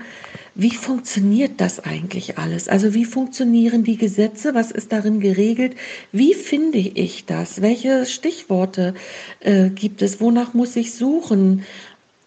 wie 0.56 0.74
funktioniert 0.74 1.52
das 1.58 1.78
eigentlich 1.80 2.36
alles? 2.36 2.68
Also 2.68 2.92
wie 2.92 3.04
funktionieren 3.04 3.84
die 3.84 3.96
Gesetze? 3.96 4.54
Was 4.54 4.72
ist 4.72 4.92
darin 4.92 5.20
geregelt? 5.20 5.76
Wie 6.10 6.34
finde 6.34 6.78
ich 6.78 7.24
das? 7.24 7.62
Welche 7.62 8.04
Stichworte 8.04 8.94
äh, 9.38 9.70
gibt 9.70 10.02
es? 10.02 10.20
Wonach 10.20 10.52
muss 10.52 10.74
ich 10.74 10.92
suchen? 10.94 11.64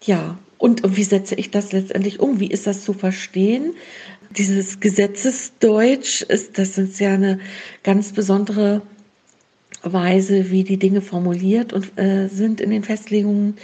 Ja, 0.02 0.38
und 0.56 0.96
wie 0.96 1.04
setze 1.04 1.34
ich 1.34 1.50
das 1.50 1.72
letztendlich 1.72 2.20
um? 2.20 2.40
Wie 2.40 2.46
ist 2.46 2.66
das 2.66 2.84
zu 2.84 2.94
verstehen? 2.94 3.74
Dieses 4.30 4.80
Gesetzesdeutsch 4.80 6.22
ist, 6.22 6.58
das 6.58 6.78
ist 6.78 6.98
ja 6.98 7.12
eine 7.12 7.38
ganz 7.82 8.12
besondere 8.12 8.80
Weise, 9.84 10.50
wie 10.50 10.64
die 10.64 10.78
Dinge 10.78 11.02
formuliert 11.02 11.72
und 11.72 11.98
äh, 11.98 12.28
sind 12.28 12.60
in 12.60 12.70
den 12.70 12.84
Festlegungen. 12.84 13.56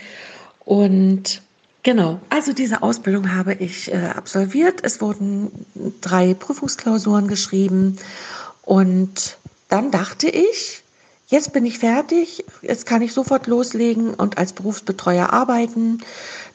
Und 0.64 1.42
genau, 1.82 2.20
also 2.28 2.52
diese 2.52 2.82
Ausbildung 2.82 3.34
habe 3.34 3.54
ich 3.54 3.92
äh, 3.92 3.96
absolviert. 4.14 4.80
Es 4.82 5.00
wurden 5.00 5.50
drei 6.00 6.34
Prüfungsklausuren 6.34 7.28
geschrieben 7.28 7.96
und 8.62 9.38
dann 9.68 9.90
dachte 9.90 10.28
ich, 10.28 10.82
jetzt 11.28 11.52
bin 11.52 11.64
ich 11.64 11.78
fertig, 11.78 12.44
jetzt 12.60 12.86
kann 12.86 13.02
ich 13.02 13.12
sofort 13.12 13.46
loslegen 13.46 14.14
und 14.14 14.36
als 14.36 14.52
Berufsbetreuer 14.52 15.32
arbeiten. 15.32 15.98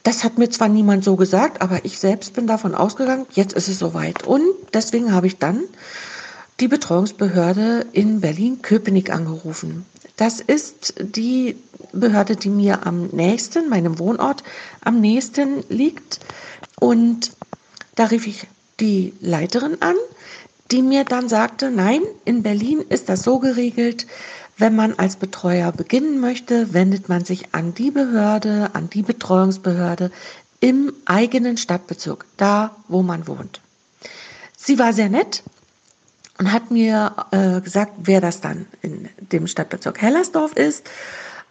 Das 0.02 0.22
hat 0.22 0.38
mir 0.38 0.50
zwar 0.50 0.68
niemand 0.68 1.02
so 1.02 1.16
gesagt, 1.16 1.62
aber 1.62 1.84
ich 1.84 1.98
selbst 1.98 2.34
bin 2.34 2.46
davon 2.46 2.74
ausgegangen, 2.74 3.26
jetzt 3.32 3.54
ist 3.54 3.68
es 3.68 3.78
soweit. 3.78 4.26
Und 4.26 4.44
deswegen 4.72 5.12
habe 5.12 5.26
ich 5.26 5.38
dann 5.38 5.64
die 6.60 6.68
Betreuungsbehörde 6.68 7.86
in 7.92 8.20
Berlin-Köpenick 8.20 9.10
angerufen. 9.10 9.84
Das 10.16 10.40
ist 10.40 10.94
die 10.98 11.56
Behörde, 11.92 12.36
die 12.36 12.48
mir 12.48 12.86
am 12.86 13.08
nächsten, 13.08 13.68
meinem 13.68 13.98
Wohnort 13.98 14.42
am 14.80 15.00
nächsten 15.00 15.64
liegt. 15.68 16.20
Und 16.80 17.32
da 17.94 18.06
rief 18.06 18.26
ich 18.26 18.46
die 18.80 19.12
Leiterin 19.20 19.76
an, 19.80 19.96
die 20.70 20.82
mir 20.82 21.04
dann 21.04 21.28
sagte, 21.28 21.70
nein, 21.70 22.02
in 22.24 22.42
Berlin 22.42 22.80
ist 22.88 23.08
das 23.08 23.22
so 23.22 23.38
geregelt, 23.38 24.06
wenn 24.58 24.74
man 24.74 24.94
als 24.94 25.16
Betreuer 25.16 25.70
beginnen 25.70 26.18
möchte, 26.18 26.72
wendet 26.72 27.08
man 27.10 27.24
sich 27.24 27.54
an 27.54 27.74
die 27.74 27.90
Behörde, 27.90 28.70
an 28.72 28.88
die 28.88 29.02
Betreuungsbehörde 29.02 30.10
im 30.60 30.92
eigenen 31.04 31.58
Stadtbezirk, 31.58 32.24
da 32.38 32.74
wo 32.88 33.02
man 33.02 33.28
wohnt. 33.28 33.60
Sie 34.56 34.78
war 34.78 34.94
sehr 34.94 35.10
nett, 35.10 35.42
und 36.38 36.52
hat 36.52 36.70
mir 36.70 37.14
äh, 37.30 37.60
gesagt, 37.60 37.92
wer 37.98 38.20
das 38.20 38.40
dann 38.40 38.66
in 38.82 39.08
dem 39.18 39.46
Stadtbezirk 39.46 40.00
Hellersdorf 40.00 40.54
ist 40.54 40.88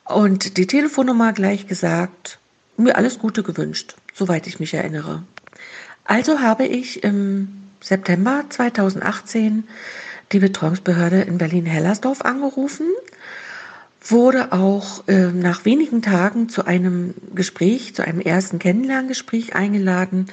und 0.05 0.57
die 0.57 0.67
Telefonnummer 0.67 1.33
gleich 1.33 1.67
gesagt, 1.67 2.39
mir 2.77 2.95
alles 2.95 3.19
Gute 3.19 3.43
gewünscht, 3.43 3.95
soweit 4.13 4.47
ich 4.47 4.59
mich 4.59 4.73
erinnere. 4.73 5.23
Also 6.03 6.39
habe 6.39 6.65
ich 6.65 7.03
im 7.03 7.47
September 7.81 8.43
2018 8.49 9.63
die 10.31 10.39
Betreuungsbehörde 10.39 11.21
in 11.21 11.37
Berlin-Hellersdorf 11.37 12.21
angerufen, 12.21 12.87
wurde 14.01 14.51
auch 14.51 15.07
äh, 15.07 15.31
nach 15.31 15.65
wenigen 15.65 16.01
Tagen 16.01 16.49
zu 16.49 16.65
einem 16.65 17.15
Gespräch, 17.33 17.95
zu 17.95 18.03
einem 18.03 18.19
ersten 18.19 18.59
Kennenlerngespräch 18.59 19.55
eingeladen, 19.55 20.27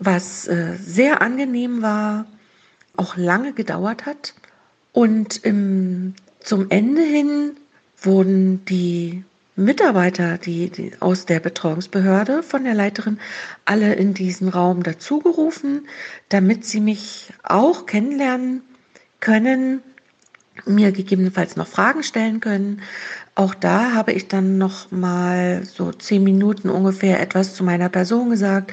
was 0.00 0.48
äh, 0.48 0.76
sehr 0.80 1.22
angenehm 1.22 1.82
war, 1.82 2.26
auch 2.98 3.16
lange 3.16 3.52
gedauert 3.52 4.06
hat. 4.06 4.34
Und 4.92 5.44
im, 5.44 6.14
zum 6.40 6.70
Ende 6.70 7.02
hin 7.02 7.56
wurden 8.02 8.64
die 8.64 9.24
Mitarbeiter, 9.56 10.38
die, 10.38 10.70
die, 10.70 10.92
aus 11.00 11.26
der 11.26 11.40
Betreuungsbehörde 11.40 12.42
von 12.42 12.64
der 12.64 12.74
Leiterin, 12.74 13.18
alle 13.64 13.94
in 13.94 14.14
diesen 14.14 14.48
Raum 14.48 14.82
dazugerufen, 14.82 15.88
damit 16.28 16.64
sie 16.64 16.80
mich 16.80 17.32
auch 17.42 17.86
kennenlernen 17.86 18.62
können, 19.20 19.82
mir 20.64 20.92
gegebenenfalls 20.92 21.56
noch 21.56 21.66
Fragen 21.66 22.02
stellen 22.02 22.40
können. 22.40 22.82
Auch 23.34 23.54
da 23.54 23.92
habe 23.94 24.12
ich 24.12 24.28
dann 24.28 24.58
noch 24.58 24.90
mal 24.90 25.64
so 25.64 25.92
zehn 25.92 26.22
Minuten 26.22 26.70
ungefähr 26.70 27.20
etwas 27.20 27.54
zu 27.54 27.64
meiner 27.64 27.88
Person 27.88 28.30
gesagt. 28.30 28.72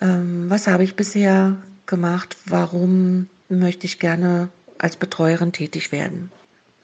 Ähm, 0.00 0.48
was 0.48 0.66
habe 0.66 0.84
ich 0.84 0.96
bisher 0.96 1.56
gemacht? 1.86 2.36
Warum 2.46 3.28
möchte 3.58 3.86
ich 3.86 3.98
gerne 3.98 4.48
als 4.78 4.96
Betreuerin 4.96 5.52
tätig 5.52 5.92
werden. 5.92 6.30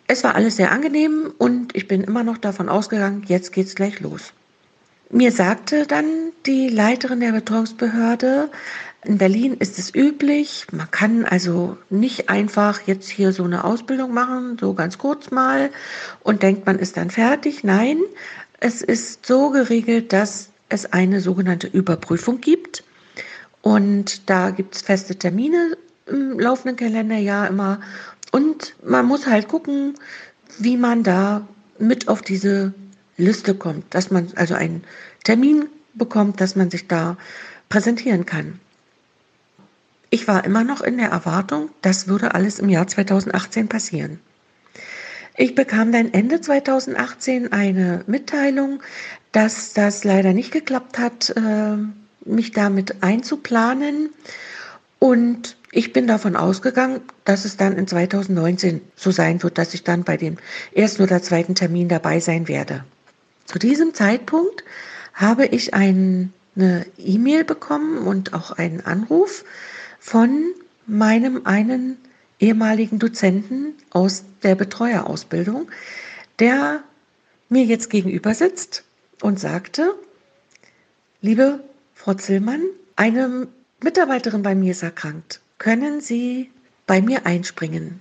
Es 0.06 0.24
war 0.24 0.34
alles 0.34 0.56
sehr 0.56 0.72
angenehm 0.72 1.32
und 1.38 1.76
ich 1.76 1.86
bin 1.86 2.02
immer 2.02 2.24
noch 2.24 2.38
davon 2.38 2.68
ausgegangen, 2.68 3.24
jetzt 3.26 3.52
geht's 3.52 3.74
gleich 3.74 4.00
los. 4.00 4.32
Mir 5.10 5.32
sagte 5.32 5.86
dann 5.86 6.32
die 6.46 6.68
Leiterin 6.68 7.20
der 7.20 7.32
Betreuungsbehörde, 7.32 8.50
in 9.04 9.18
Berlin 9.18 9.54
ist 9.54 9.78
es 9.78 9.94
üblich, 9.94 10.66
man 10.72 10.90
kann 10.90 11.24
also 11.24 11.78
nicht 11.88 12.28
einfach 12.28 12.82
jetzt 12.86 13.08
hier 13.08 13.32
so 13.32 13.44
eine 13.44 13.64
Ausbildung 13.64 14.12
machen, 14.12 14.58
so 14.60 14.74
ganz 14.74 14.98
kurz 14.98 15.30
mal 15.30 15.70
und 16.24 16.42
denkt, 16.42 16.66
man 16.66 16.78
ist 16.78 16.96
dann 16.96 17.10
fertig. 17.10 17.62
Nein, 17.62 17.98
es 18.60 18.82
ist 18.82 19.24
so 19.24 19.50
geregelt, 19.50 20.12
dass 20.12 20.48
es 20.68 20.92
eine 20.92 21.20
sogenannte 21.20 21.68
Überprüfung 21.68 22.40
gibt. 22.40 22.84
Und 23.62 24.28
da 24.28 24.50
gibt 24.50 24.74
es 24.74 24.82
feste 24.82 25.16
Termine 25.16 25.76
im 26.08 26.38
laufenden 26.38 26.76
Kalenderjahr 26.76 27.48
immer. 27.48 27.80
Und 28.32 28.74
man 28.84 29.06
muss 29.06 29.26
halt 29.26 29.48
gucken, 29.48 29.94
wie 30.58 30.76
man 30.76 31.02
da 31.02 31.46
mit 31.78 32.08
auf 32.08 32.22
diese 32.22 32.74
Liste 33.16 33.54
kommt, 33.54 33.94
dass 33.94 34.10
man 34.10 34.28
also 34.36 34.54
einen 34.54 34.84
Termin 35.24 35.66
bekommt, 35.94 36.40
dass 36.40 36.56
man 36.56 36.70
sich 36.70 36.88
da 36.88 37.16
präsentieren 37.68 38.26
kann. 38.26 38.60
Ich 40.10 40.26
war 40.26 40.44
immer 40.44 40.64
noch 40.64 40.80
in 40.80 40.96
der 40.96 41.10
Erwartung, 41.10 41.70
das 41.82 42.08
würde 42.08 42.34
alles 42.34 42.58
im 42.58 42.68
Jahr 42.70 42.86
2018 42.86 43.68
passieren. 43.68 44.20
Ich 45.36 45.54
bekam 45.54 45.92
dann 45.92 46.12
Ende 46.12 46.40
2018 46.40 47.52
eine 47.52 48.02
Mitteilung, 48.06 48.82
dass 49.32 49.74
das 49.74 50.02
leider 50.04 50.32
nicht 50.32 50.50
geklappt 50.50 50.98
hat, 50.98 51.30
äh, 51.36 51.76
mich 52.24 52.52
damit 52.52 53.02
einzuplanen. 53.02 54.10
Und 54.98 55.57
ich 55.70 55.92
bin 55.92 56.06
davon 56.06 56.36
ausgegangen, 56.36 57.00
dass 57.24 57.44
es 57.44 57.56
dann 57.56 57.76
in 57.76 57.86
2019 57.86 58.80
so 58.96 59.10
sein 59.10 59.42
wird, 59.42 59.58
dass 59.58 59.74
ich 59.74 59.84
dann 59.84 60.04
bei 60.04 60.16
dem 60.16 60.36
ersten 60.72 61.02
oder 61.02 61.22
zweiten 61.22 61.54
Termin 61.54 61.88
dabei 61.88 62.20
sein 62.20 62.48
werde. 62.48 62.84
Zu 63.44 63.58
diesem 63.58 63.94
Zeitpunkt 63.94 64.64
habe 65.12 65.46
ich 65.46 65.74
ein, 65.74 66.32
eine 66.56 66.86
E-Mail 66.96 67.44
bekommen 67.44 67.98
und 68.06 68.32
auch 68.32 68.52
einen 68.52 68.80
Anruf 68.80 69.44
von 70.00 70.54
meinem 70.86 71.44
einen 71.44 71.98
ehemaligen 72.40 72.98
Dozenten 72.98 73.74
aus 73.90 74.24
der 74.42 74.54
Betreuerausbildung, 74.54 75.70
der 76.38 76.82
mir 77.48 77.64
jetzt 77.64 77.90
gegenüber 77.90 78.34
sitzt 78.34 78.84
und 79.20 79.40
sagte, 79.40 79.94
liebe 81.20 81.60
Frau 81.94 82.14
Zillmann, 82.14 82.62
eine 82.96 83.48
Mitarbeiterin 83.82 84.42
bei 84.42 84.54
mir 84.54 84.70
ist 84.70 84.82
erkrankt. 84.82 85.40
Können 85.58 86.00
Sie 86.00 86.50
bei 86.86 87.02
mir 87.02 87.26
einspringen? 87.26 88.00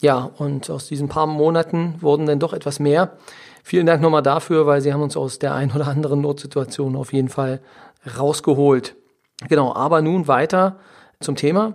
Ja, 0.00 0.30
und 0.38 0.70
aus 0.70 0.86
diesen 0.86 1.08
paar 1.08 1.26
Monaten 1.26 1.96
wurden 2.00 2.26
dann 2.26 2.38
doch 2.38 2.52
etwas 2.52 2.80
mehr. 2.80 3.16
Vielen 3.62 3.86
Dank 3.86 4.00
nochmal 4.00 4.22
dafür, 4.22 4.66
weil 4.66 4.80
Sie 4.80 4.92
haben 4.92 5.02
uns 5.02 5.16
aus 5.16 5.38
der 5.38 5.54
ein 5.54 5.72
oder 5.72 5.88
anderen 5.88 6.20
Notsituation 6.20 6.96
auf 6.96 7.12
jeden 7.12 7.28
Fall 7.28 7.60
rausgeholt. 8.18 8.96
Genau, 9.48 9.74
aber 9.74 10.00
nun 10.00 10.28
weiter 10.28 10.78
zum 11.20 11.36
Thema. 11.36 11.74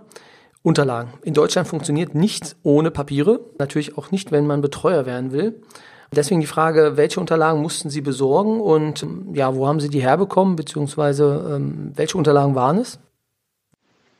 Unterlagen. 0.62 1.12
In 1.22 1.32
Deutschland 1.32 1.68
funktioniert 1.68 2.16
nichts 2.16 2.56
ohne 2.64 2.90
Papiere. 2.90 3.38
Natürlich 3.56 3.96
auch 3.96 4.10
nicht, 4.10 4.32
wenn 4.32 4.48
man 4.48 4.62
Betreuer 4.62 5.06
werden 5.06 5.30
will. 5.30 5.62
Deswegen 6.10 6.40
die 6.40 6.48
Frage, 6.48 6.96
welche 6.96 7.20
Unterlagen 7.20 7.62
mussten 7.62 7.88
Sie 7.88 8.00
besorgen 8.00 8.60
und 8.60 9.06
ja, 9.32 9.54
wo 9.54 9.68
haben 9.68 9.78
Sie 9.78 9.90
die 9.90 10.02
herbekommen, 10.02 10.56
beziehungsweise 10.56 11.52
ähm, 11.54 11.92
welche 11.94 12.18
Unterlagen 12.18 12.56
waren 12.56 12.78
es? 12.78 12.98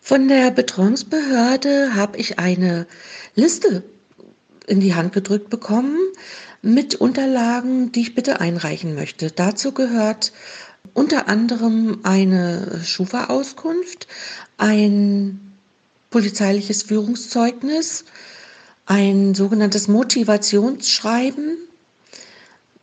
Von 0.09 0.29
der 0.29 0.53
Betreuungsbehörde 0.53 1.97
habe 1.97 2.17
ich 2.19 2.39
eine 2.39 2.87
Liste 3.35 3.83
in 4.69 4.79
die 4.79 4.95
Hand 4.95 5.13
gedrückt 5.13 5.51
bekommen 5.51 5.99
mit 6.63 6.95
Unterlagen, 6.95 7.91
die 7.91 8.03
ich 8.03 8.15
bitte 8.15 8.39
einreichen 8.39 8.95
möchte. 8.95 9.33
Dazu 9.33 9.73
gehört 9.73 10.33
unter 10.95 11.27
anderem 11.27 12.03
eine 12.05 12.83
Schufa-Auskunft, 12.85 14.07
ein 14.59 15.41
polizeiliches 16.11 16.85
Führungszeugnis, 16.85 18.05
ein 18.87 19.35
sogenanntes 19.35 19.89
Motivationsschreiben, 19.89 21.57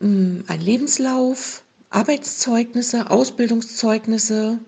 mm, 0.02 0.40
ein 0.48 0.60
Lebenslauf, 0.60 1.64
Arbeitszeugnisse, 1.90 3.10
Ausbildungszeugnisse. 3.10 4.60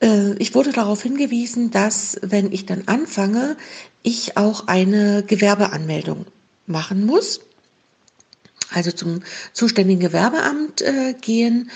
Äh, 0.00 0.34
ich 0.34 0.54
wurde 0.54 0.72
darauf 0.72 1.02
hingewiesen, 1.02 1.70
dass, 1.70 2.18
wenn 2.22 2.52
ich 2.52 2.66
dann 2.66 2.84
anfange, 2.86 3.56
ich 4.02 4.36
auch 4.36 4.66
eine 4.66 5.22
Gewerbeanmeldung 5.22 6.26
machen 6.66 7.06
muss. 7.06 7.40
Also 8.72 8.92
zum 8.92 9.22
zuständigen 9.52 10.00
Gewerbeamt 10.00 10.82
äh, 10.82 11.14
gehen 11.20 11.70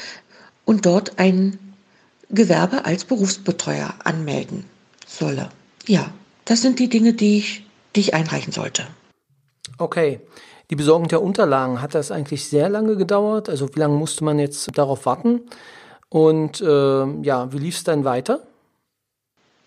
und 0.64 0.86
dort 0.86 1.18
ein 1.18 1.58
Gewerbe 2.30 2.84
als 2.84 3.04
Berufsbetreuer 3.04 3.94
anmelden 4.04 4.64
solle. 5.06 5.50
Ja, 5.86 6.12
das 6.44 6.62
sind 6.62 6.78
die 6.78 6.88
Dinge, 6.88 7.12
die 7.12 7.38
ich, 7.38 7.66
die 7.94 8.00
ich 8.00 8.14
einreichen 8.14 8.52
sollte. 8.52 8.86
Okay. 9.78 10.20
Die 10.70 10.76
Besorgung 10.76 11.08
der 11.08 11.22
Unterlagen, 11.22 11.82
hat 11.82 11.94
das 11.94 12.10
eigentlich 12.10 12.48
sehr 12.48 12.70
lange 12.70 12.96
gedauert? 12.96 13.50
Also 13.50 13.74
wie 13.74 13.78
lange 13.80 13.96
musste 13.96 14.24
man 14.24 14.38
jetzt 14.38 14.70
darauf 14.78 15.04
warten? 15.04 15.42
Und 16.08 16.60
äh, 16.60 17.22
ja, 17.22 17.52
wie 17.52 17.58
lief 17.58 17.76
es 17.76 17.84
dann 17.84 18.04
weiter? 18.04 18.40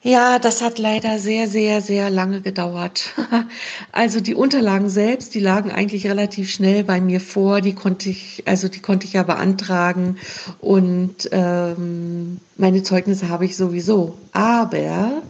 Ja, 0.03 0.37
das 0.39 0.61
hat 0.61 0.77
leider 0.77 1.17
sehr, 1.19 1.47
sehr, 1.47 1.81
sehr 1.81 2.09
lange 2.09 2.41
gedauert. 2.41 3.13
Also 3.91 4.21
die 4.21 4.35
Unterlagen 4.35 4.89
selbst, 4.89 5.33
die 5.33 5.39
lagen 5.39 5.71
eigentlich 5.71 6.05
relativ 6.05 6.51
schnell 6.51 6.83
bei 6.83 7.01
mir 7.01 7.19
vor. 7.19 7.61
Die 7.61 7.73
konnte 7.73 8.09
ich, 8.09 8.43
also 8.45 8.67
die 8.67 8.79
konnte 8.79 9.07
ich 9.07 9.13
ja 9.13 9.23
beantragen 9.23 10.17
und 10.59 11.27
ähm, 11.31 12.39
meine 12.57 12.83
Zeugnisse 12.83 13.29
habe 13.29 13.45
ich 13.45 13.57
sowieso. 13.57 14.17
Aber 14.33 15.23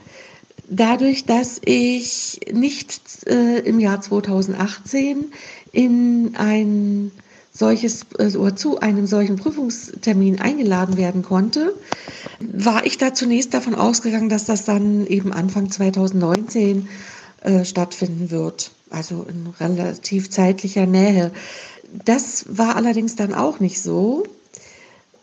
dadurch, 0.69 1.25
dass 1.25 1.61
ich 1.63 2.41
nicht 2.51 3.25
äh, 3.25 3.59
im 3.59 3.79
Jahr 3.79 4.01
2018 4.01 5.31
in 5.71 6.35
ein 6.37 7.11
solches 7.57 8.05
äh, 8.19 8.35
oder 8.35 8.55
zu 8.55 8.79
einem 8.79 9.07
solchen 9.07 9.35
Prüfungstermin 9.35 10.39
eingeladen 10.39 10.97
werden 10.97 11.23
konnte, 11.23 11.73
war 12.39 12.85
ich 12.85 12.97
da 12.97 13.13
zunächst 13.13 13.53
davon 13.53 13.75
ausgegangen, 13.75 14.29
dass 14.29 14.45
das 14.45 14.65
dann 14.65 15.07
eben 15.07 15.33
Anfang 15.33 15.71
2019 15.71 16.87
äh, 17.41 17.65
stattfinden 17.65 18.31
wird, 18.31 18.71
also 18.89 19.25
in 19.27 19.47
relativ 19.59 20.29
zeitlicher 20.29 20.85
Nähe. 20.85 21.31
Das 22.05 22.45
war 22.49 22.75
allerdings 22.75 23.15
dann 23.15 23.33
auch 23.33 23.59
nicht 23.59 23.81
so. 23.81 24.23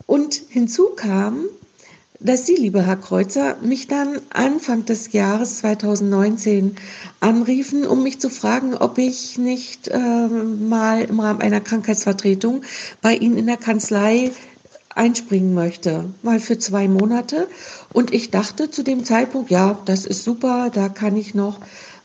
Und 0.07 0.43
hinzu 0.49 0.91
kam, 0.97 1.45
dass 2.25 2.47
Sie, 2.47 2.55
lieber 2.57 2.81
Herr 2.81 2.97
Kreuzer, 2.97 3.57
mich 3.61 3.87
dann 3.87 4.19
Anfang 4.31 4.87
des 4.87 5.13
Jahres 5.13 5.59
2019 5.59 6.77
anriefen, 7.21 7.87
um 7.87 8.03
mich 8.03 8.19
zu 8.19 8.31
fragen, 8.31 8.75
ob 8.75 8.97
ich 8.97 9.37
nicht 9.37 9.89
äh, 9.89 9.99
mal 9.99 11.03
im 11.03 11.21
Rahmen 11.21 11.43
einer 11.43 11.61
Krankheitsvertretung 11.61 12.63
bei 13.03 13.15
Ihnen 13.15 13.37
in 13.37 13.47
der 13.47 13.59
Kanzlei 13.59 14.33
einspringen 14.95 15.53
möchte, 15.53 16.07
mal 16.23 16.41
für 16.41 16.59
zwei 16.59 16.89
Monate. 16.89 17.47
Und 17.93 18.15
ich 18.15 18.31
dachte 18.31 18.71
zu 18.71 18.83
dem 18.83 19.05
Zeitpunkt, 19.05 19.51
ja, 19.51 19.79
das 19.85 20.07
ist 20.07 20.25
super, 20.25 20.71
da 20.73 20.89
kann 20.89 21.19
ich 21.19 21.35
noch 21.35 21.59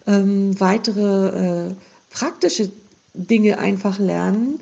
ähm, 0.05 0.59
weitere 0.59 1.69
äh, 1.69 1.75
praktische 2.09 2.71
Dinge 3.13 3.57
einfach 3.57 3.99
lernen, 3.99 4.59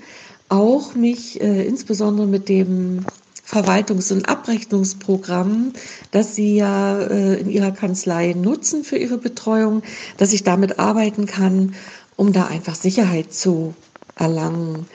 auch 0.50 0.94
mich 0.94 1.42
äh, 1.42 1.66
insbesondere 1.66 2.28
mit 2.28 2.48
dem 2.48 3.06
Verwaltungs- 3.48 4.12
und 4.12 4.28
Abrechnungsprogramm, 4.28 5.72
das 6.12 6.36
Sie 6.36 6.56
ja 6.58 7.00
äh, 7.00 7.40
in 7.40 7.50
Ihrer 7.50 7.72
Kanzlei 7.72 8.34
nutzen 8.34 8.84
für 8.84 8.98
Ihre 8.98 9.18
Betreuung, 9.18 9.84
dass 10.18 10.34
ich 10.34 10.44
damit 10.44 10.80
arbeiten 10.80 11.26
kann, 11.26 11.76
um 12.18 12.34
da 12.34 12.48
einfach 12.48 12.76
Sicherheit 12.76 13.34
zu 13.34 13.74
erlangen. 14.18 14.86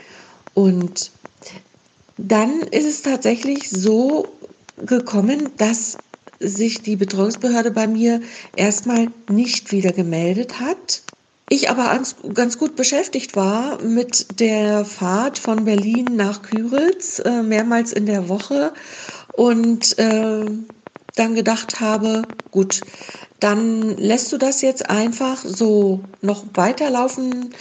Und 0.52 1.10
dann 2.18 2.60
ist 2.60 2.86
es 2.86 3.00
tatsächlich 3.00 3.70
so 3.70 4.28
gekommen, 4.76 5.50
dass 5.56 5.98
sich 6.38 6.82
die 6.82 6.96
Betreuungsbehörde 6.96 7.70
bei 7.70 7.86
mir 7.86 8.20
erstmal 8.54 9.08
nicht 9.28 9.72
wieder 9.72 9.92
gemeldet 9.92 10.60
hat 10.60 11.02
ich 11.52 11.68
aber 11.68 12.00
ganz 12.32 12.58
gut 12.58 12.76
beschäftigt 12.76 13.36
war 13.36 13.82
mit 13.82 14.40
der 14.40 14.86
Fahrt 14.86 15.38
von 15.38 15.64
Berlin 15.66 16.16
nach 16.16 16.40
Küritz 16.40 17.18
äh, 17.18 17.42
mehrmals 17.42 17.92
in 17.92 18.06
der 18.06 18.30
Woche 18.30 18.72
und 19.32 19.98
äh, 19.98 20.48
dann 21.14 21.34
gedacht 21.34 21.80
habe, 21.80 22.26
gut, 22.50 22.84
dann 23.38 23.98
lässt 23.98 24.32
du 24.32 24.38
das 24.38 24.62
jetzt 24.62 24.88
einfach 24.88 25.44
so 25.44 26.04
noch 26.22 26.44
weiterlaufen. 26.54 27.54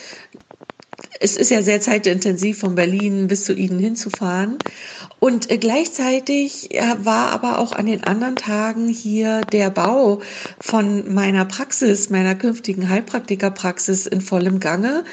Es 1.24 1.38
ist 1.38 1.52
ja 1.52 1.62
sehr 1.62 1.80
zeitintensiv 1.82 2.60
von 2.60 2.74
Berlin 2.74 3.28
bis 3.28 3.46
zu 3.46 3.54
Ihnen 3.54 3.78
hinzufahren. 3.80 4.64
Und 5.20 5.52
äh, 5.52 5.58
gleichzeitig 5.60 6.70
war 6.98 7.32
aber 7.32 7.60
auch 7.60 7.74
an 7.74 7.86
den 7.86 8.04
anderen 8.04 8.38
Tagen 8.38 8.90
hier 8.90 9.44
der 9.44 9.70
Bau 9.70 10.22
von 10.60 11.14
meiner 11.14 11.46
Praxis, 11.46 12.10
meiner 12.10 12.34
künftigen 12.36 12.90
Heilpraktikerpraxis 12.90 14.08
in 14.08 14.22
vollem 14.22 14.60
Gange. 14.60 15.04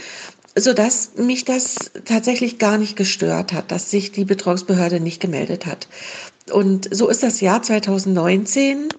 sodass 0.56 1.12
mich 1.16 1.44
das 1.44 1.90
tatsächlich 2.04 2.58
gar 2.58 2.78
nicht 2.78 2.96
gestört 2.96 3.52
hat, 3.52 3.70
dass 3.70 3.90
sich 3.90 4.12
die 4.12 4.24
Betreuungsbehörde 4.24 5.00
nicht 5.00 5.20
gemeldet 5.20 5.66
hat. 5.66 5.88
Und 6.50 6.88
so 6.94 7.08
ist 7.08 7.22
das 7.22 7.40
Jahr 7.40 7.62
2019 7.62 8.94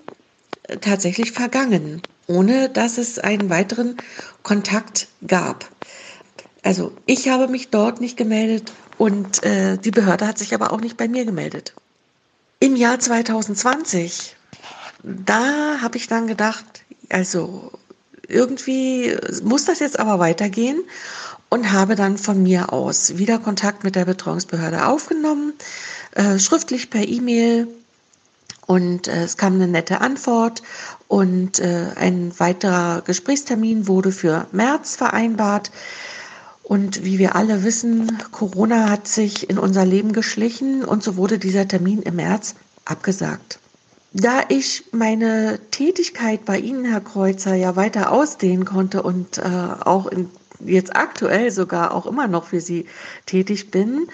tatsächlich 0.82 1.32
vergangen, 1.32 2.04
ohne 2.28 2.70
dass 2.70 2.98
es 2.98 3.20
einen 3.20 3.50
weiteren 3.50 3.98
Kontakt 4.44 5.10
gab. 5.26 5.70
Also 6.64 6.92
ich 7.06 7.30
habe 7.30 7.48
mich 7.48 7.70
dort 7.70 8.02
nicht 8.02 8.18
gemeldet 8.18 8.72
und 8.98 9.44
äh, 9.44 9.78
die 9.78 9.92
Behörde 9.92 10.28
hat 10.28 10.38
sich 10.38 10.54
aber 10.54 10.74
auch 10.74 10.82
nicht 10.82 10.98
bei 10.98 11.08
mir 11.08 11.26
gemeldet. 11.26 11.74
Im 12.60 12.76
Jahr 12.76 13.00
2020, 13.00 14.36
da 15.04 15.80
habe 15.82 15.98
ich 15.98 16.08
dann 16.08 16.28
gedacht, 16.28 16.66
also 17.10 17.72
irgendwie 18.28 19.16
muss 19.44 19.66
das 19.66 19.80
jetzt 19.80 20.00
aber 20.00 20.20
weitergehen 20.20 20.84
und 21.50 21.72
habe 21.72 21.96
dann 21.96 22.18
von 22.18 22.44
mir 22.44 22.72
aus 22.74 23.18
wieder 23.18 23.40
Kontakt 23.40 23.84
mit 23.84 23.96
der 23.96 24.06
Betreuungsbehörde 24.06 24.86
aufgenommen, 24.86 25.54
äh, 26.16 26.38
schriftlich 26.38 26.90
per 26.90 27.08
E-Mail 27.08 27.68
und 28.68 29.08
äh, 29.08 29.24
es 29.24 29.38
kam 29.38 29.56
eine 29.56 29.68
nette 29.68 30.02
Antwort 30.02 30.62
und 31.08 31.60
äh, 31.60 31.88
ein 31.96 32.38
weiterer 32.38 33.02
Gesprächstermin 33.02 33.88
wurde 33.88 34.12
für 34.12 34.48
März 34.52 34.96
vereinbart. 34.96 35.72
Und 36.70 37.04
wie 37.04 37.18
wir 37.18 37.36
alle 37.36 37.64
wissen, 37.64 38.20
Corona 38.32 38.92
hat 38.92 39.08
sich 39.08 39.50
in 39.50 39.58
unser 39.58 39.86
Leben 39.86 40.14
geschlichen 40.14 40.86
und 40.86 41.02
so 41.02 41.18
wurde 41.18 41.40
dieser 41.40 41.68
Termin 41.68 42.04
im 42.04 42.18
März 42.18 42.54
abgesagt. 42.86 43.58
Da 44.14 44.42
ich 44.50 44.84
meine 44.92 45.60
Tätigkeit 45.72 46.46
bei 46.46 46.60
Ihnen, 46.60 46.86
Herr 46.86 47.02
Kreuzer, 47.02 47.56
ja 47.56 47.76
weiter 47.76 48.12
ausdehnen 48.12 48.66
konnte 48.66 49.02
und 49.02 49.40
äh, 49.40 49.42
auch 49.44 50.06
in, 50.06 50.30
jetzt 50.64 50.96
aktuell 50.96 51.50
sogar 51.50 51.92
auch 51.92 52.06
immer 52.06 52.28
noch 52.28 52.44
für 52.44 52.62
Sie 52.62 52.86
tätig 53.26 53.72
bin, 53.72 54.06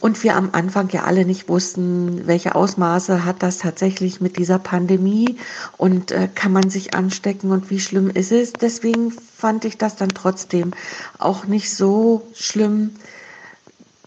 und 0.00 0.22
wir 0.22 0.36
am 0.36 0.50
Anfang 0.52 0.90
ja 0.90 1.04
alle 1.04 1.24
nicht 1.24 1.48
wussten, 1.48 2.26
welche 2.26 2.54
Ausmaße 2.54 3.24
hat 3.24 3.42
das 3.42 3.58
tatsächlich 3.58 4.20
mit 4.20 4.36
dieser 4.36 4.58
Pandemie 4.58 5.36
und 5.78 6.12
äh, 6.12 6.28
kann 6.34 6.52
man 6.52 6.68
sich 6.68 6.94
anstecken 6.94 7.50
und 7.50 7.70
wie 7.70 7.80
schlimm 7.80 8.10
ist 8.10 8.32
es. 8.32 8.52
Deswegen 8.52 9.10
fand 9.10 9.64
ich 9.64 9.78
das 9.78 9.96
dann 9.96 10.10
trotzdem 10.10 10.72
auch 11.18 11.46
nicht 11.46 11.74
so 11.74 12.26
schlimm, 12.34 12.90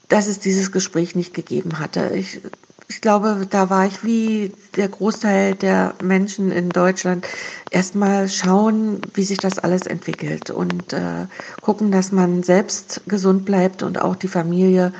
dass 0.09 0.27
es 0.27 0.39
dieses 0.39 0.71
Gespräch 0.71 1.15
nicht 1.15 1.33
gegeben 1.33 1.79
hatte. 1.79 2.11
Ich, 2.13 2.41
ich 2.87 3.01
glaube, 3.01 3.47
da 3.49 3.69
war 3.69 3.85
ich 3.85 4.03
wie 4.03 4.51
der 4.75 4.89
Großteil 4.89 5.55
der 5.55 5.95
Menschen 6.03 6.51
in 6.51 6.69
Deutschland 6.69 7.27
erstmal 7.71 8.29
schauen, 8.29 9.01
wie 9.13 9.23
sich 9.23 9.39
das 9.39 9.57
alles 9.59 9.87
entwickelt 9.87 10.49
und 10.51 10.93
äh, 10.93 11.25
gucken, 11.61 11.91
dass 11.91 12.11
man 12.11 12.43
selbst 12.43 13.01
gesund 13.07 13.45
bleibt 13.45 13.83
und 13.83 14.01
auch 14.01 14.15
die 14.15 14.27
Familie 14.27 14.93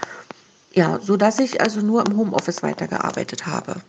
ja, 0.74 1.00
so 1.02 1.18
dass 1.18 1.40
ich 1.40 1.62
also 1.62 1.82
nur 1.82 2.06
im 2.06 2.18
Homeoffice 2.18 2.64
weitergearbeitet 2.64 3.46
habe. 3.46 3.82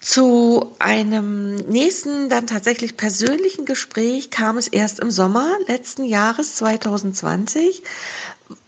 Zu 0.00 0.74
einem 0.78 1.56
nächsten, 1.56 2.30
dann 2.30 2.46
tatsächlich 2.46 2.96
persönlichen 2.96 3.66
Gespräch 3.66 4.30
kam 4.30 4.56
es 4.56 4.66
erst 4.66 4.98
im 4.98 5.10
Sommer 5.10 5.58
letzten 5.66 6.04
Jahres 6.04 6.56
2020, 6.56 7.82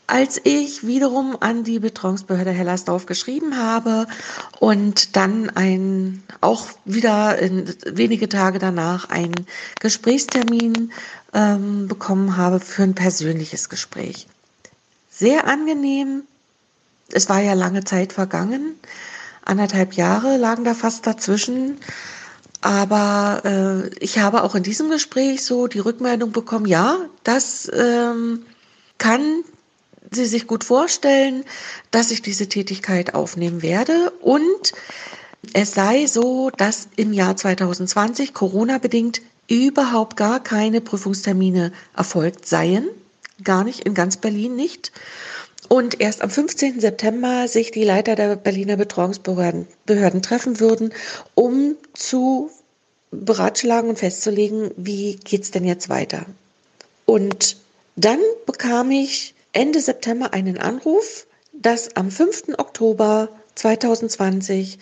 als 0.07 0.39
ich 0.45 0.87
wiederum 0.87 1.39
an 1.41 1.65
die 1.65 1.79
Betreuungsbehörde 1.79 2.51
Hellersdorf 2.51 3.07
geschrieben 3.07 3.57
habe 3.57 4.07
und 4.61 5.17
dann 5.17 5.49
ein, 5.49 6.23
auch 6.43 6.67
wieder 6.85 7.39
in, 7.39 7.75
wenige 7.87 8.29
Tage 8.29 8.59
danach 8.59 9.09
einen 9.09 9.47
Gesprächstermin 9.81 10.93
ähm, 11.33 11.89
bekommen 11.89 12.37
habe 12.37 12.61
für 12.61 12.83
ein 12.83 12.95
persönliches 12.95 13.71
Gespräch. 13.71 14.27
Sehr 15.09 15.47
angenehm, 15.47 16.25
es 17.13 17.29
war 17.29 17.41
ja 17.41 17.55
lange 17.55 17.85
Zeit 17.85 18.13
vergangen. 18.13 18.79
Anderthalb 19.45 19.95
Jahre 19.95 20.37
lagen 20.37 20.65
da 20.65 20.75
fast 20.75 21.07
dazwischen. 21.07 21.79
Aber 22.61 23.43
äh, 23.45 23.89
ich 23.99 24.19
habe 24.19 24.45
auch 24.45 24.55
in 24.55 24.63
diesem 24.63 24.89
Gespräch 24.89 25.45
so 25.45 25.67
die 25.67 25.81
Rückmeldung 25.81 26.31
bekommen, 26.31 26.67
ja, 26.67 26.97
das 27.25 27.71
ähm, 27.75 28.45
kann 28.99 29.43
sie 30.13 30.27
sich 30.27 30.47
gut 30.47 30.63
vorstellen, 30.63 31.45
dass 31.91 32.11
ich 32.13 32.23
diese 32.23 32.49
Tätigkeit 32.49 33.15
aufnehmen 33.15 33.63
werde. 33.63 34.11
Und 34.21 34.73
es 35.53 35.75
sei 35.75 36.07
so, 36.07 36.51
dass 36.51 36.89
im 36.95 37.13
Jahr 37.13 37.37
2020 37.37 38.33
Corona-bedingt 38.33 39.23
überhaupt 39.49 40.17
gar 40.17 40.41
keine 40.41 40.81
Prüfungstermine 40.81 41.73
erfolgt 41.97 42.47
seien. 42.47 42.89
Gar 43.43 43.65
nicht, 43.65 43.81
in 43.81 43.95
ganz 43.95 44.19
Berlin 44.19 44.55
nicht. 44.55 44.93
Und 45.73 46.03
erst 46.03 46.21
am 46.21 46.29
15. 46.29 46.81
September 46.81 47.49
sich 47.49 47.71
die 47.71 47.85
Leiter 47.85 48.15
der 48.15 48.37
Berliner 48.37 48.77
Betreuungsbehörden 48.77 49.67
Behörden 49.87 50.21
treffen 50.21 50.61
würden, 50.61 50.93
um 51.35 51.77
zu 51.95 52.51
beratschlagen 53.11 53.89
und 53.89 53.99
festzulegen, 53.99 54.73
wie 54.77 55.17
geht 55.17 55.45
es 55.45 55.51
denn 55.51 55.65
jetzt 55.65 55.89
weiter. 55.89 56.27
Und 57.07 57.57
dann 57.97 58.19
bekam 58.45 58.91
ich 58.91 59.35
Ende 59.55 59.81
September 59.81 60.35
einen 60.35 60.59
Anruf, 60.59 61.27
dass 61.55 61.97
am 61.97 62.11
5. 62.11 62.59
Oktober 62.59 63.31
2020 63.55 64.79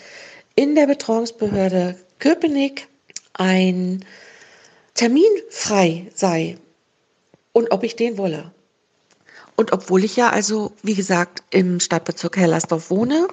in 0.56 0.74
der 0.74 0.88
Betreuungsbehörde 0.88 1.94
Köpenick 2.18 2.88
ein 3.34 4.04
Termin 4.94 5.30
frei 5.50 6.08
sei 6.16 6.58
und 7.52 7.70
ob 7.70 7.84
ich 7.84 7.94
den 7.94 8.18
wolle. 8.18 8.50
Und 9.60 9.74
obwohl 9.74 10.04
ich 10.04 10.16
ja 10.16 10.30
also, 10.30 10.72
wie 10.82 10.94
gesagt, 10.94 11.42
im 11.50 11.80
Stadtbezirk 11.80 12.38
Hellersdorf 12.38 12.88
wohne, 12.88 13.28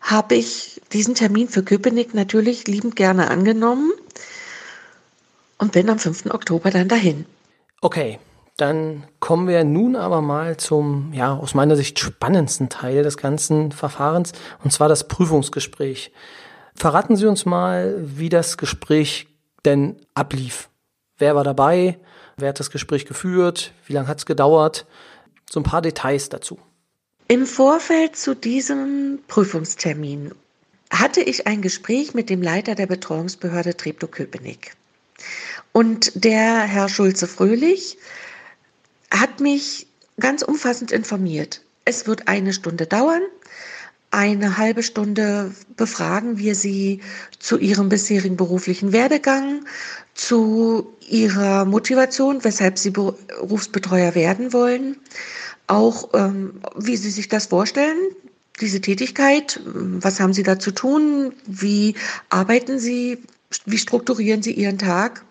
habe 0.00 0.36
ich 0.36 0.80
diesen 0.92 1.16
Termin 1.16 1.48
für 1.48 1.64
Köpenick 1.64 2.14
natürlich 2.14 2.68
liebend 2.68 2.94
gerne 2.94 3.28
angenommen 3.28 3.90
und 5.58 5.72
bin 5.72 5.90
am 5.90 5.98
5. 5.98 6.26
Oktober 6.26 6.70
dann 6.70 6.86
dahin. 6.86 7.26
Okay, 7.80 8.20
dann 8.56 9.02
kommen 9.18 9.48
wir 9.48 9.64
nun 9.64 9.96
aber 9.96 10.20
mal 10.20 10.58
zum, 10.58 11.12
ja, 11.12 11.34
aus 11.34 11.54
meiner 11.54 11.74
Sicht 11.74 11.98
spannendsten 11.98 12.68
Teil 12.68 13.02
des 13.02 13.16
ganzen 13.16 13.72
Verfahrens, 13.72 14.30
und 14.62 14.72
zwar 14.72 14.88
das 14.88 15.08
Prüfungsgespräch. 15.08 16.12
Verraten 16.76 17.16
Sie 17.16 17.26
uns 17.26 17.46
mal, 17.46 17.96
wie 17.98 18.28
das 18.28 18.58
Gespräch 18.58 19.26
denn 19.64 19.96
ablief. 20.14 20.68
Wer 21.16 21.34
war 21.34 21.42
dabei? 21.42 21.98
Wer 22.36 22.50
hat 22.50 22.60
das 22.60 22.70
Gespräch 22.70 23.06
geführt? 23.06 23.72
Wie 23.88 23.94
lange 23.94 24.06
hat 24.06 24.18
es 24.18 24.26
gedauert? 24.26 24.86
So 25.50 25.60
ein 25.60 25.64
paar 25.64 25.82
Details 25.82 26.28
dazu. 26.28 26.58
Im 27.28 27.46
Vorfeld 27.46 28.16
zu 28.16 28.34
diesem 28.34 29.20
Prüfungstermin 29.28 30.32
hatte 30.90 31.20
ich 31.20 31.46
ein 31.46 31.60
Gespräch 31.60 32.14
mit 32.14 32.30
dem 32.30 32.42
Leiter 32.42 32.74
der 32.74 32.86
Betreuungsbehörde 32.86 33.76
Treptow-Köpenick. 33.76 34.72
Und 35.72 36.24
der 36.24 36.62
Herr 36.62 36.88
Schulze-Fröhlich 36.88 37.98
hat 39.10 39.40
mich 39.40 39.86
ganz 40.18 40.42
umfassend 40.42 40.92
informiert. 40.92 41.62
Es 41.84 42.06
wird 42.06 42.28
eine 42.28 42.52
Stunde 42.52 42.86
dauern. 42.86 43.22
Eine 44.10 44.56
halbe 44.56 44.82
Stunde 44.82 45.54
befragen 45.76 46.38
wir 46.38 46.54
Sie 46.54 47.00
zu 47.38 47.58
Ihrem 47.58 47.90
bisherigen 47.90 48.36
beruflichen 48.38 48.92
Werdegang, 48.92 49.66
zu 50.14 50.96
Ihrer 51.06 51.66
Motivation, 51.66 52.42
weshalb 52.42 52.78
Sie 52.78 52.90
Berufsbetreuer 52.90 54.14
werden 54.14 54.54
wollen, 54.54 54.96
auch 55.68 56.10
ähm, 56.14 56.60
wie 56.76 56.96
Sie 56.96 57.10
sich 57.10 57.28
das 57.28 57.46
vorstellen, 57.46 57.96
diese 58.60 58.80
Tätigkeit, 58.80 59.60
was 59.64 60.18
haben 60.20 60.32
Sie 60.32 60.42
da 60.42 60.58
zu 60.58 60.72
tun, 60.72 61.32
wie 61.46 61.94
arbeiten 62.28 62.78
Sie, 62.78 63.18
wie 63.66 63.78
strukturieren 63.78 64.42
Sie 64.42 64.52
Ihren 64.52 64.78
Tag, 64.78 65.24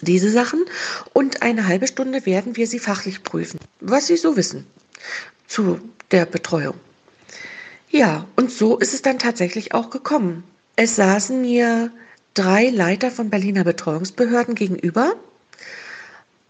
diese 0.00 0.30
Sachen. 0.30 0.64
Und 1.12 1.42
eine 1.42 1.66
halbe 1.66 1.86
Stunde 1.86 2.26
werden 2.26 2.56
wir 2.56 2.66
Sie 2.66 2.80
fachlich 2.80 3.22
prüfen, 3.22 3.60
was 3.80 4.08
Sie 4.08 4.16
so 4.16 4.36
wissen 4.36 4.66
zu 5.46 5.78
der 6.10 6.26
Betreuung. 6.26 6.74
Ja, 7.90 8.26
und 8.36 8.50
so 8.50 8.78
ist 8.78 8.94
es 8.94 9.02
dann 9.02 9.18
tatsächlich 9.18 9.74
auch 9.74 9.90
gekommen. 9.90 10.44
Es 10.76 10.96
saßen 10.96 11.40
mir 11.40 11.92
drei 12.34 12.70
Leiter 12.70 13.10
von 13.10 13.28
Berliner 13.28 13.64
Betreuungsbehörden 13.64 14.54
gegenüber 14.54 15.14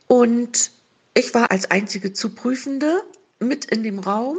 und 0.06 0.70
ich 1.14 1.34
war 1.34 1.50
als 1.50 1.70
einzige 1.70 2.12
Zuprüfende 2.12 3.02
mit 3.38 3.64
in 3.66 3.82
dem 3.82 3.98
Raum. 3.98 4.38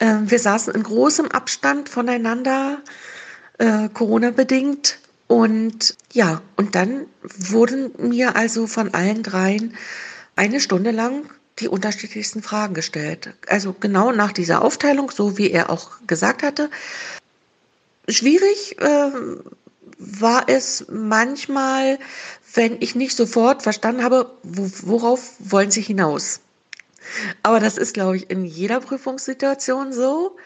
Ähm, 0.00 0.30
wir 0.30 0.38
saßen 0.38 0.74
in 0.74 0.82
großem 0.82 1.30
Abstand 1.30 1.88
voneinander, 1.88 2.82
äh, 3.58 3.88
Corona-bedingt. 3.88 4.98
Und 5.28 5.96
ja, 6.12 6.42
und 6.56 6.74
dann 6.74 7.06
wurden 7.22 7.92
mir 7.98 8.36
also 8.36 8.66
von 8.66 8.94
allen 8.94 9.22
dreien 9.22 9.76
eine 10.36 10.60
Stunde 10.60 10.90
lang 10.90 11.28
die 11.58 11.68
unterschiedlichsten 11.68 12.42
Fragen 12.42 12.74
gestellt. 12.74 13.32
Also 13.48 13.72
genau 13.72 14.12
nach 14.12 14.32
dieser 14.32 14.62
Aufteilung, 14.62 15.10
so 15.10 15.38
wie 15.38 15.50
er 15.50 15.70
auch 15.70 15.92
gesagt 16.06 16.42
hatte. 16.42 16.70
Schwierig 18.08 18.80
äh, 18.80 19.10
war 19.98 20.48
es 20.48 20.84
manchmal, 20.90 21.98
wenn 22.56 22.76
ich 22.80 22.94
nicht 22.94 23.16
sofort 23.16 23.62
verstanden 23.62 24.02
habe, 24.02 24.30
worauf 24.42 25.34
wollen 25.38 25.70
Sie 25.70 25.82
hinaus? 25.82 26.40
Aber 27.42 27.60
das 27.60 27.76
ist, 27.76 27.94
glaube 27.94 28.16
ich, 28.16 28.30
in 28.30 28.44
jeder 28.44 28.80
Prüfungssituation 28.80 29.92
so. 29.92 30.36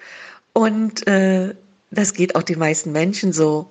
Und 0.53 1.07
äh, 1.07 1.55
das 1.90 2.14
geht 2.14 2.35
auch 2.35 2.42
den 2.42 2.59
meisten 2.59 2.92
Menschen 2.92 3.33
so 3.33 3.70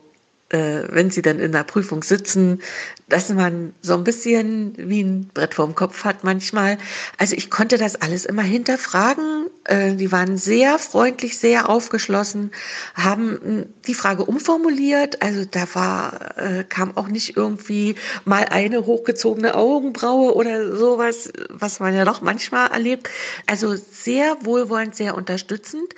äh, 0.49 0.83
wenn 0.89 1.11
sie 1.11 1.21
dann 1.21 1.39
in 1.39 1.51
der 1.51 1.63
Prüfung 1.63 2.03
sitzen, 2.03 2.61
dass 3.07 3.29
man 3.29 3.73
so 3.81 3.93
ein 3.93 4.03
bisschen 4.03 4.73
wie 4.77 5.01
ein 5.01 5.29
Brett 5.33 5.55
vorm 5.55 5.75
Kopf 5.75 6.03
hat 6.03 6.23
manchmal. 6.23 6.77
Also 7.17 7.35
ich 7.35 7.49
konnte 7.49 7.77
das 7.77 7.95
alles 7.95 8.25
immer 8.25 8.43
hinterfragen. 8.43 9.47
Äh, 9.65 9.95
die 9.95 10.11
waren 10.11 10.37
sehr 10.37 10.79
freundlich, 10.79 11.37
sehr 11.37 11.69
aufgeschlossen, 11.69 12.51
haben 12.95 13.39
hm, 13.43 13.65
die 13.87 13.93
Frage 13.93 14.25
umformuliert. 14.25 15.21
Also 15.21 15.45
da 15.45 15.67
war, 15.73 16.37
äh, 16.37 16.63
kam 16.63 16.95
auch 16.97 17.07
nicht 17.07 17.37
irgendwie 17.37 17.95
mal 18.25 18.45
eine 18.45 18.85
hochgezogene 18.85 19.55
Augenbraue 19.55 20.35
oder 20.35 20.75
sowas, 20.75 21.31
was 21.49 21.79
man 21.79 21.95
ja 21.95 22.05
doch 22.05 22.21
manchmal 22.21 22.71
erlebt. 22.71 23.09
Also 23.47 23.75
sehr 23.75 24.37
wohlwollend, 24.41 24.95
sehr 24.95 25.15
unterstützend. 25.15 25.93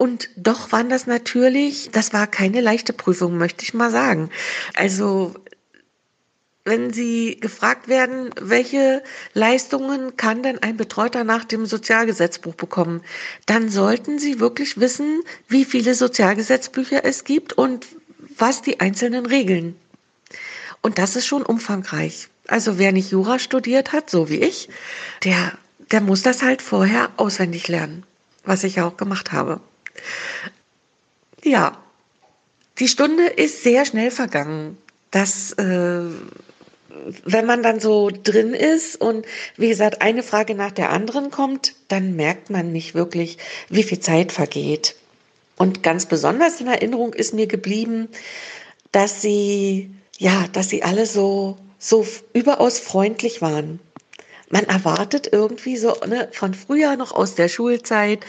Und 0.00 0.30
doch 0.34 0.72
waren 0.72 0.88
das 0.88 1.06
natürlich, 1.06 1.90
das 1.92 2.14
war 2.14 2.26
keine 2.26 2.62
leichte 2.62 2.94
Prüfung, 2.94 3.36
möchte 3.36 3.64
ich 3.64 3.74
mal 3.74 3.89
sagen. 3.90 4.30
Also 4.74 5.34
wenn 6.64 6.92
Sie 6.92 7.38
gefragt 7.40 7.88
werden, 7.88 8.30
welche 8.40 9.02
Leistungen 9.32 10.16
kann 10.16 10.42
denn 10.42 10.62
ein 10.62 10.76
Betreuter 10.76 11.24
nach 11.24 11.44
dem 11.44 11.66
Sozialgesetzbuch 11.66 12.54
bekommen, 12.54 13.02
dann 13.46 13.70
sollten 13.70 14.18
Sie 14.18 14.40
wirklich 14.40 14.78
wissen, 14.78 15.22
wie 15.48 15.64
viele 15.64 15.94
Sozialgesetzbücher 15.94 17.04
es 17.04 17.24
gibt 17.24 17.54
und 17.54 17.86
was 18.36 18.62
die 18.62 18.80
einzelnen 18.80 19.26
Regeln. 19.26 19.74
Und 20.82 20.98
das 20.98 21.16
ist 21.16 21.26
schon 21.26 21.42
umfangreich. 21.42 22.28
Also 22.46 22.78
wer 22.78 22.92
nicht 22.92 23.10
Jura 23.10 23.38
studiert 23.38 23.92
hat, 23.92 24.10
so 24.10 24.28
wie 24.28 24.40
ich, 24.40 24.68
der, 25.24 25.52
der 25.90 26.00
muss 26.00 26.22
das 26.22 26.42
halt 26.42 26.62
vorher 26.62 27.10
auswendig 27.16 27.68
lernen, 27.68 28.04
was 28.44 28.64
ich 28.64 28.80
auch 28.80 28.96
gemacht 28.96 29.32
habe. 29.32 29.60
Ja, 31.42 31.82
die 32.80 32.88
Stunde 32.88 33.26
ist 33.26 33.62
sehr 33.62 33.84
schnell 33.84 34.10
vergangen. 34.10 34.78
Das, 35.10 35.52
äh, 35.52 36.02
wenn 37.24 37.46
man 37.46 37.62
dann 37.62 37.78
so 37.78 38.10
drin 38.10 38.54
ist 38.54 39.00
und 39.00 39.26
wie 39.56 39.68
gesagt 39.68 40.02
eine 40.02 40.22
Frage 40.22 40.54
nach 40.54 40.72
der 40.72 40.90
anderen 40.90 41.30
kommt, 41.30 41.74
dann 41.88 42.16
merkt 42.16 42.50
man 42.50 42.72
nicht 42.72 42.94
wirklich, 42.94 43.38
wie 43.68 43.82
viel 43.82 44.00
Zeit 44.00 44.32
vergeht. 44.32 44.96
Und 45.56 45.82
ganz 45.82 46.06
besonders 46.06 46.60
in 46.60 46.68
Erinnerung 46.68 47.12
ist 47.12 47.34
mir 47.34 47.46
geblieben, 47.46 48.08
dass 48.92 49.20
sie, 49.20 49.90
ja, 50.18 50.46
dass 50.52 50.70
sie 50.70 50.82
alle 50.82 51.06
so, 51.06 51.58
so 51.78 52.06
überaus 52.32 52.78
freundlich 52.78 53.42
waren 53.42 53.78
man 54.50 54.64
erwartet 54.64 55.28
irgendwie 55.32 55.76
so 55.76 55.96
ne, 56.06 56.28
von 56.32 56.54
früher 56.54 56.96
noch 56.96 57.12
aus 57.12 57.36
der 57.36 57.48
Schulzeit 57.48 58.26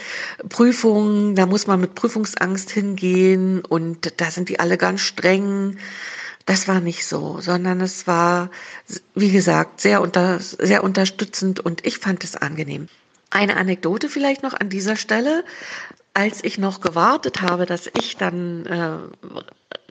Prüfungen, 0.48 1.34
da 1.34 1.46
muss 1.46 1.66
man 1.66 1.80
mit 1.80 1.94
Prüfungsangst 1.94 2.70
hingehen 2.70 3.64
und 3.64 4.20
da 4.20 4.30
sind 4.30 4.48
die 4.48 4.60
alle 4.60 4.78
ganz 4.78 5.00
streng. 5.00 5.78
Das 6.46 6.66
war 6.66 6.80
nicht 6.80 7.06
so, 7.06 7.40
sondern 7.40 7.80
es 7.80 8.06
war, 8.06 8.50
wie 9.14 9.30
gesagt, 9.30 9.80
sehr, 9.80 10.00
unter, 10.00 10.40
sehr 10.40 10.82
unterstützend 10.82 11.60
und 11.60 11.84
ich 11.86 11.98
fand 11.98 12.24
es 12.24 12.36
angenehm. 12.36 12.88
Eine 13.30 13.56
Anekdote 13.56 14.08
vielleicht 14.08 14.42
noch 14.42 14.54
an 14.54 14.68
dieser 14.68 14.96
Stelle. 14.96 15.44
Als 16.14 16.44
ich 16.44 16.58
noch 16.58 16.80
gewartet 16.80 17.40
habe, 17.40 17.64
dass 17.64 17.90
ich 17.98 18.16
dann 18.18 18.66
äh, 18.66 18.98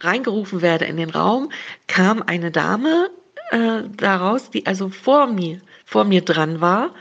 reingerufen 0.01 0.61
werde 0.61 0.85
in 0.85 0.97
den 0.97 1.09
Raum, 1.09 1.51
kam 1.87 2.21
eine 2.21 2.51
Dame 2.51 3.09
äh, 3.49 3.83
daraus, 3.97 4.51
die 4.51 4.67
also 4.67 4.89
vor 4.89 5.25
mir 5.25 5.61
vor 5.91 6.05
mir 6.05 6.21
dran 6.21 6.61
war. 6.61 6.95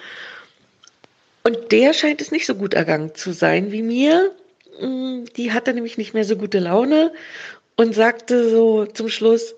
Und 1.45 1.73
der 1.73 1.95
scheint 1.95 2.21
es 2.21 2.33
nicht 2.33 2.45
so 2.45 2.57
gut 2.57 2.75
ergangen 2.75 3.15
zu 3.15 3.33
sein 3.33 3.73
wie 3.73 3.83
mir. 3.83 4.35
Mm, 4.81 5.25
die 5.37 5.53
hatte 5.53 5.73
nämlich 5.73 5.97
nicht 5.97 6.13
mehr 6.13 6.25
so 6.25 6.37
gute 6.37 6.59
Laune 6.59 7.13
und 7.77 7.95
sagte 7.95 8.51
so 8.51 8.85
zum 8.85 9.09
Schluss, 9.09 9.55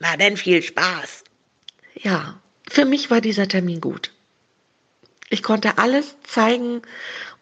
na 0.00 0.16
denn 0.16 0.36
viel 0.36 0.62
Spaß. 0.62 1.22
Ja, 1.94 2.40
für 2.68 2.86
mich 2.86 3.10
war 3.10 3.20
dieser 3.20 3.46
Termin 3.46 3.80
gut. 3.80 4.12
Ich 5.28 5.42
konnte 5.42 5.78
alles 5.78 6.16
zeigen 6.26 6.82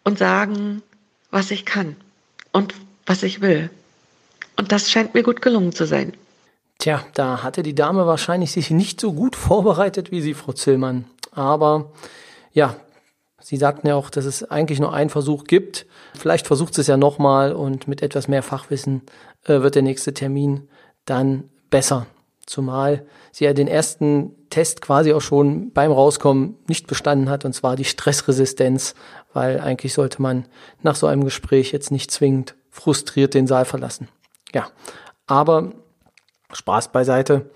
und 0.03 0.19
sagen, 0.19 0.83
was 1.31 1.49
ich 1.49 1.65
kann 1.65 1.95
und 2.51 2.73
was 3.05 3.23
ich 3.23 3.41
will. 3.41 3.69
Und 4.57 4.71
das 4.71 4.91
scheint 4.91 5.13
mir 5.13 5.23
gut 5.23 5.41
gelungen 5.41 5.71
zu 5.71 5.85
sein. 5.85 6.13
Tja, 6.85 7.03
da 7.15 7.41
hatte 7.41 7.63
die 7.63 7.73
Dame 7.73 8.05
wahrscheinlich 8.05 8.51
sich 8.51 8.69
nicht 8.69 9.01
so 9.01 9.11
gut 9.11 9.35
vorbereitet 9.35 10.11
wie 10.11 10.21
Sie, 10.21 10.35
Frau 10.35 10.53
Zillmann. 10.53 11.05
Aber 11.31 11.91
ja, 12.53 12.75
Sie 13.41 13.57
sagten 13.57 13.87
ja 13.87 13.95
auch, 13.95 14.11
dass 14.11 14.25
es 14.25 14.43
eigentlich 14.43 14.79
nur 14.79 14.93
einen 14.93 15.09
Versuch 15.09 15.45
gibt. 15.45 15.87
Vielleicht 16.15 16.45
versucht 16.45 16.75
sie 16.75 16.81
es 16.81 16.87
ja 16.87 16.95
nochmal 16.95 17.53
und 17.53 17.87
mit 17.87 18.03
etwas 18.03 18.27
mehr 18.27 18.43
Fachwissen 18.43 19.01
äh, 19.45 19.61
wird 19.61 19.73
der 19.73 19.81
nächste 19.81 20.13
Termin 20.13 20.69
dann 21.05 21.49
besser. 21.71 22.05
Zumal 22.45 23.07
sie 23.31 23.45
ja 23.45 23.53
den 23.53 23.67
ersten 23.67 24.35
Test 24.51 24.81
quasi 24.81 25.11
auch 25.11 25.21
schon 25.21 25.71
beim 25.71 25.91
Rauskommen 25.91 26.55
nicht 26.67 26.85
bestanden 26.85 27.31
hat, 27.31 27.45
und 27.45 27.53
zwar 27.53 27.75
die 27.75 27.85
Stressresistenz, 27.85 28.93
weil 29.33 29.59
eigentlich 29.59 29.95
sollte 29.95 30.21
man 30.21 30.45
nach 30.83 30.95
so 30.95 31.07
einem 31.07 31.23
Gespräch 31.23 31.71
jetzt 31.71 31.89
nicht 31.89 32.11
zwingend 32.11 32.53
frustriert 32.69 33.33
den 33.33 33.47
Saal 33.47 33.65
verlassen. 33.65 34.07
Ja, 34.53 34.67
aber 35.25 35.73
Spaß 36.55 36.91
beiseite. 36.91 37.49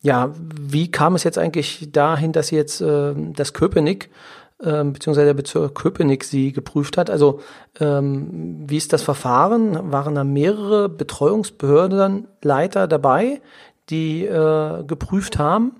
Ja, 0.00 0.34
wie 0.38 0.90
kam 0.90 1.14
es 1.14 1.24
jetzt 1.24 1.38
eigentlich 1.38 1.88
dahin, 1.90 2.32
dass 2.32 2.50
jetzt 2.50 2.80
äh, 2.80 3.14
das 3.16 3.54
Köpenick 3.54 4.10
äh, 4.58 4.84
beziehungsweise 4.84 5.26
der 5.26 5.34
Bezirk 5.34 5.74
Köpenick 5.74 6.24
sie 6.24 6.52
geprüft 6.52 6.98
hat? 6.98 7.10
Also 7.10 7.40
ähm, 7.80 8.64
wie 8.66 8.76
ist 8.76 8.92
das 8.92 9.02
Verfahren? 9.02 9.92
Waren 9.92 10.14
da 10.14 10.24
mehrere 10.24 10.88
Betreuungsbehörden 10.88 12.28
Leiter 12.42 12.86
dabei, 12.86 13.40
die 13.88 14.24
äh, 14.26 14.84
geprüft 14.84 15.38
haben? 15.38 15.76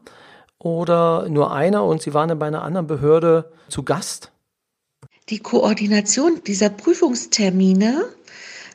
Oder 0.59 1.29
nur 1.29 1.53
einer 1.53 1.85
und 1.85 2.01
sie 2.01 2.15
waren 2.15 2.31
dann 2.31 2.39
bei 2.39 2.47
einer 2.47 2.63
anderen 2.63 2.87
Behörde 2.87 3.53
zu 3.69 3.83
Gast? 3.83 4.33
Die 5.29 5.39
Koordination 5.39 6.41
dieser 6.47 6.71
Prüfungstermine 6.71 8.05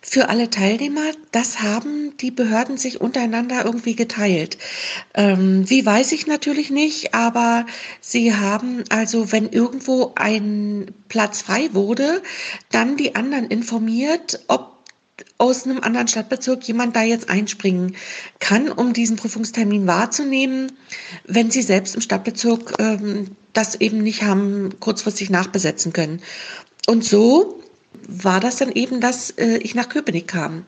für 0.01 0.29
alle 0.29 0.49
Teilnehmer, 0.49 1.11
das 1.31 1.61
haben 1.61 2.15
die 2.17 2.31
Behörden 2.31 2.77
sich 2.77 3.01
untereinander 3.01 3.65
irgendwie 3.65 3.95
geteilt. 3.95 4.57
Ähm, 5.13 5.69
wie 5.69 5.85
weiß 5.85 6.11
ich 6.13 6.27
natürlich 6.27 6.69
nicht, 6.69 7.13
aber 7.13 7.65
sie 7.99 8.33
haben 8.33 8.83
also, 8.89 9.31
wenn 9.31 9.49
irgendwo 9.49 10.13
ein 10.15 10.91
Platz 11.09 11.41
frei 11.41 11.69
wurde, 11.73 12.21
dann 12.71 12.97
die 12.97 13.15
anderen 13.15 13.47
informiert, 13.47 14.39
ob 14.47 14.79
aus 15.37 15.65
einem 15.65 15.79
anderen 15.81 16.07
Stadtbezirk 16.07 16.63
jemand 16.67 16.95
da 16.95 17.03
jetzt 17.03 17.29
einspringen 17.29 17.95
kann, 18.39 18.69
um 18.69 18.93
diesen 18.93 19.17
Prüfungstermin 19.17 19.87
wahrzunehmen, 19.87 20.71
wenn 21.25 21.51
sie 21.51 21.61
selbst 21.61 21.95
im 21.95 22.01
Stadtbezirk 22.01 22.75
ähm, 22.79 23.31
das 23.53 23.75
eben 23.75 24.01
nicht 24.01 24.23
haben 24.23 24.79
kurzfristig 24.79 25.29
nachbesetzen 25.29 25.93
können. 25.93 26.21
Und 26.87 27.03
so 27.03 27.58
war 28.07 28.39
das 28.39 28.57
dann 28.57 28.71
eben, 28.71 29.01
dass 29.01 29.31
äh, 29.31 29.57
ich 29.57 29.75
nach 29.75 29.89
Köpenick 29.89 30.27
kam. 30.27 30.65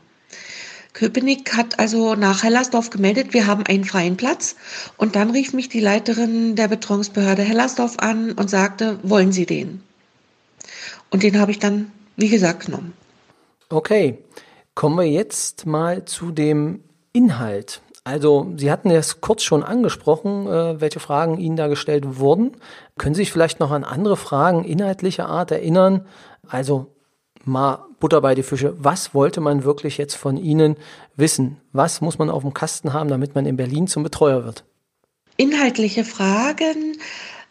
Köpenick 0.94 1.56
hat 1.56 1.80
also 1.80 2.16
nach 2.16 2.44
Hellersdorf 2.44 2.90
gemeldet, 2.90 3.34
wir 3.34 3.48
haben 3.48 3.66
einen 3.66 3.86
freien 3.86 4.18
Platz. 4.18 4.56
Und 4.98 5.16
dann 5.16 5.32
rief 5.32 5.54
mich 5.54 5.70
die 5.70 5.80
Leiterin 5.80 6.56
der 6.56 6.68
Betreuungsbehörde 6.68 7.44
Hellersdorf 7.44 7.98
an 8.00 8.34
und 8.34 8.50
sagte, 8.50 9.00
wollen 9.04 9.32
Sie 9.32 9.46
den? 9.46 9.82
Und 11.10 11.24
den 11.24 11.40
habe 11.40 11.52
ich 11.52 11.60
dann, 11.60 11.92
wie 12.18 12.30
gesagt, 12.30 12.66
genommen. 12.66 12.94
Okay, 13.70 14.18
kommen 14.76 14.98
wir 14.98 15.10
jetzt 15.10 15.66
mal 15.66 16.04
zu 16.06 16.32
dem 16.32 16.84
Inhalt. 17.14 17.82
Also, 18.04 18.52
Sie 18.58 18.72
hatten 18.72 18.90
es 18.90 19.22
kurz 19.22 19.44
schon 19.44 19.64
angesprochen, 19.64 20.48
äh, 20.48 20.82
welche 20.82 21.00
Fragen 21.00 21.38
Ihnen 21.38 21.56
da 21.56 21.68
gestellt 21.68 22.18
wurden. 22.18 22.58
Können 22.98 23.14
Sie 23.14 23.22
sich 23.22 23.32
vielleicht 23.32 23.60
noch 23.60 23.72
an 23.72 23.84
andere 23.84 24.18
Fragen 24.18 24.64
inhaltlicher 24.64 25.28
Art 25.28 25.52
erinnern? 25.52 26.06
Also, 26.48 26.88
mal 27.46 27.86
Butter 28.00 28.22
bei 28.22 28.36
die 28.36 28.44
Fische. 28.44 28.76
Was 28.78 29.14
wollte 29.14 29.42
man 29.42 29.64
wirklich 29.64 29.98
jetzt 29.98 30.16
von 30.16 30.38
Ihnen 30.38 30.76
wissen? 31.16 31.58
Was 31.72 32.02
muss 32.02 32.18
man 32.18 32.30
auf 32.30 32.44
dem 32.44 32.54
Kasten 32.54 32.94
haben, 32.94 33.10
damit 33.10 33.36
man 33.36 33.46
in 33.46 33.58
Berlin 33.58 33.88
zum 33.88 34.04
Betreuer 34.04 34.44
wird? 34.44 34.64
Inhaltliche 35.38 36.04
Fragen. 36.04 36.98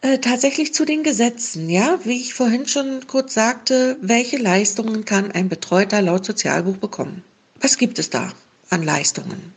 Äh, 0.03 0.19
tatsächlich 0.19 0.73
zu 0.73 0.87
den 0.87 1.03
Gesetzen, 1.03 1.69
ja, 1.69 1.99
wie 2.05 2.19
ich 2.19 2.33
vorhin 2.33 2.67
schon 2.67 3.07
kurz 3.07 3.35
sagte, 3.35 3.99
welche 4.01 4.39
Leistungen 4.39 5.05
kann 5.05 5.31
ein 5.31 5.51
Betreuter 5.51 6.01
laut 6.01 6.25
Sozialbuch 6.25 6.79
bekommen? 6.79 7.23
Was 7.61 7.77
gibt 7.77 7.99
es 7.99 8.09
da 8.09 8.33
an 8.71 8.83
Leistungen? 8.83 9.53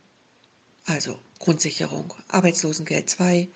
Also 0.84 1.18
Grundsicherung, 1.38 2.12
Arbeitslosengeld 2.28 3.08
2, 3.08 3.48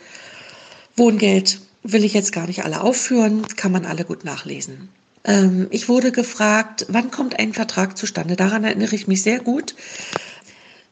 Wohngeld 0.97 1.61
will 1.83 2.05
ich 2.05 2.15
jetzt 2.15 2.33
gar 2.33 2.47
nicht 2.47 2.65
alle 2.65 2.81
aufführen, 2.81 3.47
kann 3.57 3.73
man 3.73 3.85
alle 3.85 4.05
gut 4.07 4.25
nachlesen. 4.25 4.89
Ähm, 5.29 5.69
ich 5.71 5.89
wurde 5.89 6.11
gefragt, 6.11 6.87
wann 6.89 7.11
kommt 7.11 7.39
ein 7.39 7.53
Vertrag 7.53 7.97
zustande? 7.97 8.35
Daran 8.35 8.65
erinnere 8.65 8.95
ich 8.95 9.07
mich 9.07 9.23
sehr 9.23 9.39
gut. 9.39 9.77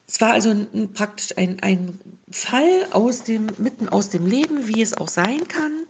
Es 0.06 0.20
war 0.20 0.32
also 0.32 0.50
ein, 0.50 0.92
praktisch 0.92 1.36
ein, 1.36 1.58
ein 1.62 1.98
Fall 2.30 2.86
aus 2.90 3.24
dem, 3.24 3.46
mitten 3.58 3.88
aus 3.88 4.10
dem 4.10 4.26
Leben, 4.26 4.68
wie 4.68 4.82
es 4.82 4.94
auch 4.94 5.08
sein 5.08 5.48
kann. 5.48 5.86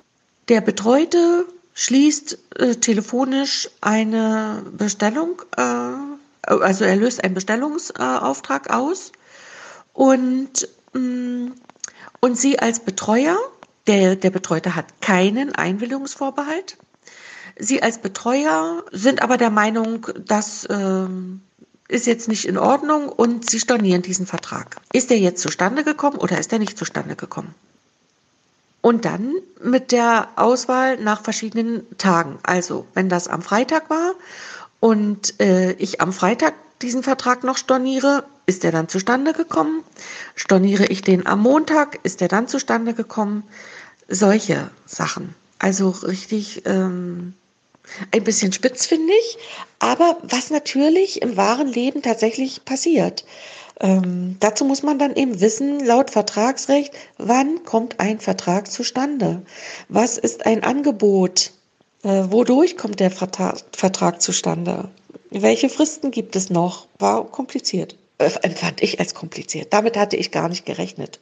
Der 0.48 0.60
Betreute 0.60 1.44
schließt 1.74 2.38
äh, 2.58 2.76
telefonisch 2.76 3.68
eine 3.82 4.64
Bestellung, 4.72 5.42
äh, 5.56 5.62
also 6.42 6.84
er 6.84 6.96
löst 6.96 7.24
einen 7.24 7.34
Bestellungsauftrag 7.34 8.72
aus 8.72 9.10
und, 9.92 10.68
mh, 10.94 11.00
mm, 11.00 11.52
und 12.20 12.38
Sie 12.38 12.58
als 12.58 12.80
Betreuer, 12.80 13.36
der, 13.86 14.16
der 14.16 14.30
Betreute 14.30 14.74
hat 14.74 15.00
keinen 15.00 15.54
Einwilligungsvorbehalt. 15.54 16.78
Sie 17.58 17.82
als 17.82 17.98
Betreuer 17.98 18.84
sind 18.92 19.22
aber 19.22 19.36
der 19.36 19.50
Meinung, 19.50 20.06
das 20.24 20.64
äh, 20.66 21.06
ist 21.88 22.06
jetzt 22.06 22.28
nicht 22.28 22.44
in 22.44 22.58
Ordnung 22.58 23.08
und 23.08 23.48
Sie 23.48 23.60
stornieren 23.60 24.02
diesen 24.02 24.26
Vertrag. 24.26 24.76
Ist 24.92 25.10
der 25.10 25.18
jetzt 25.18 25.40
zustande 25.40 25.84
gekommen 25.84 26.18
oder 26.18 26.38
ist 26.38 26.52
er 26.52 26.58
nicht 26.58 26.76
zustande 26.76 27.16
gekommen? 27.16 27.54
Und 28.82 29.04
dann 29.04 29.34
mit 29.62 29.90
der 29.90 30.28
Auswahl 30.36 30.96
nach 30.98 31.22
verschiedenen 31.22 31.84
Tagen. 31.98 32.38
Also, 32.42 32.86
wenn 32.94 33.08
das 33.08 33.26
am 33.26 33.42
Freitag 33.42 33.90
war 33.90 34.12
und 34.80 35.40
äh, 35.40 35.72
ich 35.72 36.00
am 36.00 36.12
Freitag 36.12 36.54
diesen 36.82 37.02
Vertrag 37.02 37.42
noch 37.42 37.56
storniere, 37.56 38.24
ist 38.44 38.62
der 38.62 38.70
dann 38.70 38.88
zustande 38.88 39.32
gekommen? 39.32 39.82
Storniere 40.34 40.86
ich 40.86 41.02
den 41.02 41.26
am 41.26 41.40
Montag, 41.40 41.98
ist 42.04 42.20
der 42.20 42.28
dann 42.28 42.48
zustande 42.48 42.94
gekommen? 42.94 43.42
Solche 44.08 44.70
Sachen. 44.84 45.34
Also 45.58 45.88
richtig 45.88 46.62
ähm, 46.66 47.34
ein 48.12 48.24
bisschen 48.24 48.52
spitz, 48.52 48.86
finde 48.86 49.12
ich, 49.20 49.38
aber 49.78 50.18
was 50.22 50.50
natürlich 50.50 51.22
im 51.22 51.36
wahren 51.36 51.68
Leben 51.68 52.02
tatsächlich 52.02 52.64
passiert. 52.64 53.24
Ähm, 53.80 54.36
dazu 54.40 54.64
muss 54.64 54.82
man 54.82 54.98
dann 54.98 55.14
eben 55.16 55.40
wissen, 55.40 55.84
laut 55.84 56.10
Vertragsrecht, 56.10 56.94
wann 57.18 57.64
kommt 57.64 58.00
ein 58.00 58.20
Vertrag 58.20 58.70
zustande? 58.70 59.42
Was 59.88 60.16
ist 60.16 60.46
ein 60.46 60.64
Angebot? 60.64 61.52
Äh, 62.02 62.24
wodurch 62.30 62.76
kommt 62.76 63.00
der 63.00 63.10
Vertrag, 63.10 63.58
Vertrag 63.72 64.22
zustande? 64.22 64.88
Welche 65.30 65.68
Fristen 65.68 66.10
gibt 66.10 66.36
es 66.36 66.48
noch? 66.48 66.86
War 66.98 67.26
kompliziert. 67.30 67.96
Äh, 68.18 68.30
empfand 68.42 68.82
ich 68.82 68.98
als 68.98 69.12
kompliziert. 69.12 69.72
Damit 69.72 69.96
hatte 69.96 70.16
ich 70.16 70.30
gar 70.30 70.48
nicht 70.48 70.64
gerechnet. 70.64 71.20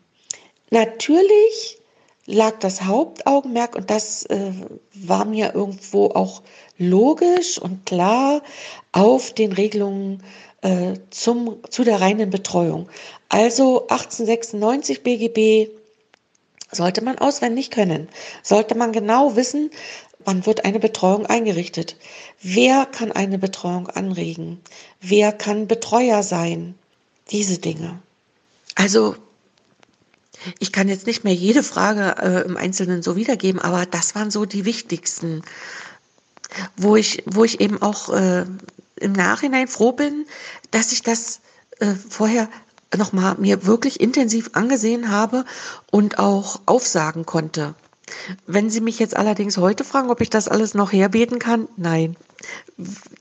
Natürlich 0.71 1.79
lag 2.27 2.59
das 2.59 2.83
Hauptaugenmerk, 2.83 3.77
und 3.77 3.91
das 3.91 4.25
äh, 4.25 4.53
war 4.95 5.25
mir 5.25 5.55
irgendwo 5.55 6.07
auch 6.07 6.43
logisch 6.79 7.59
und 7.59 7.87
klar, 7.87 8.43
auf 8.93 9.33
den 9.33 9.53
Regelungen 9.53 10.23
äh, 10.63 10.95
zum, 11.11 11.59
zu 11.71 11.85
der 11.85 12.01
reinen 12.01 12.31
Betreuung. 12.31 12.89
Also 13.29 13.83
1896 13.89 15.03
BGB 15.03 15.71
sollte 16.73 17.03
man 17.05 17.19
auswendig 17.19 17.71
können, 17.71 18.09
sollte 18.43 18.75
man 18.75 18.93
genau 18.93 19.37
wissen, 19.37 19.71
wann 20.25 20.47
wird 20.47 20.65
eine 20.65 20.81
Betreuung 20.81 21.27
eingerichtet, 21.27 21.97
wer 22.41 22.87
kann 22.87 23.13
eine 23.13 23.39
Betreuung 23.39 23.89
anregen, 23.89 24.61
wer 25.01 25.33
kann 25.33 25.69
Betreuer 25.69 26.23
sein, 26.23 26.75
diese 27.31 27.59
Dinge. 27.59 27.99
Also 28.75 29.17
ich 30.59 30.73
kann 30.73 30.89
jetzt 30.89 31.07
nicht 31.07 31.25
mehr 31.25 31.35
jede 31.35 31.63
Frage 31.63 32.17
äh, 32.21 32.45
im 32.47 32.57
Einzelnen 32.57 33.03
so 33.03 33.17
wiedergeben, 33.17 33.61
aber 33.61 33.87
das 33.87 34.15
waren 34.15 34.31
so 34.31 34.45
die 34.45 34.65
wichtigsten, 34.65 35.43
wo 36.77 36.97
ich, 36.97 37.23
wo 37.27 37.45
ich 37.45 37.61
eben 37.61 37.81
auch 37.83 38.11
äh, 38.11 38.45
im 38.97 39.13
Nachhinein 39.13 39.69
froh 39.69 39.93
bin, 39.93 40.27
dass 40.71 40.93
ich 40.93 41.03
das 41.03 41.41
äh, 41.81 41.95
vorher 42.09 42.49
nochmal 42.97 43.37
mir 43.39 43.67
wirklich 43.67 44.01
intensiv 44.01 44.51
angesehen 44.53 45.11
habe 45.11 45.45
und 45.91 46.19
auch 46.19 46.61
aufsagen 46.67 47.27
konnte. 47.27 47.75
Wenn 48.47 48.71
Sie 48.71 48.81
mich 48.81 48.99
jetzt 48.99 49.17
allerdings 49.17 49.57
heute 49.57 49.85
fragen, 49.85 50.11
ob 50.11 50.21
ich 50.21 50.31
das 50.31 50.49
alles 50.49 50.75
noch 50.75 50.93
herbeten 50.93 51.39
kann, 51.39 51.69
nein. 51.77 52.17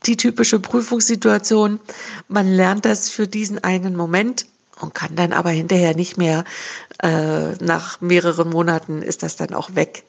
Die 0.06 0.18
typische 0.18 0.60
Prüfungssituation, 0.60 1.80
man 2.28 2.48
lernt 2.48 2.86
das 2.86 3.10
für 3.10 3.28
diesen 3.28 3.64
einen 3.64 3.96
Moment 3.96 4.46
und 4.80 4.94
kann 4.94 5.16
dann 5.16 5.34
aber 5.34 5.50
hinterher 5.50 5.96
nicht 5.96 6.18
mehr, 6.18 6.44
äh, 7.02 7.54
nach 7.64 8.02
mehreren 8.02 8.50
Monaten 8.50 9.02
ist 9.02 9.24
das 9.24 9.36
dann 9.36 9.54
auch 9.54 9.76
weg. 9.76 10.04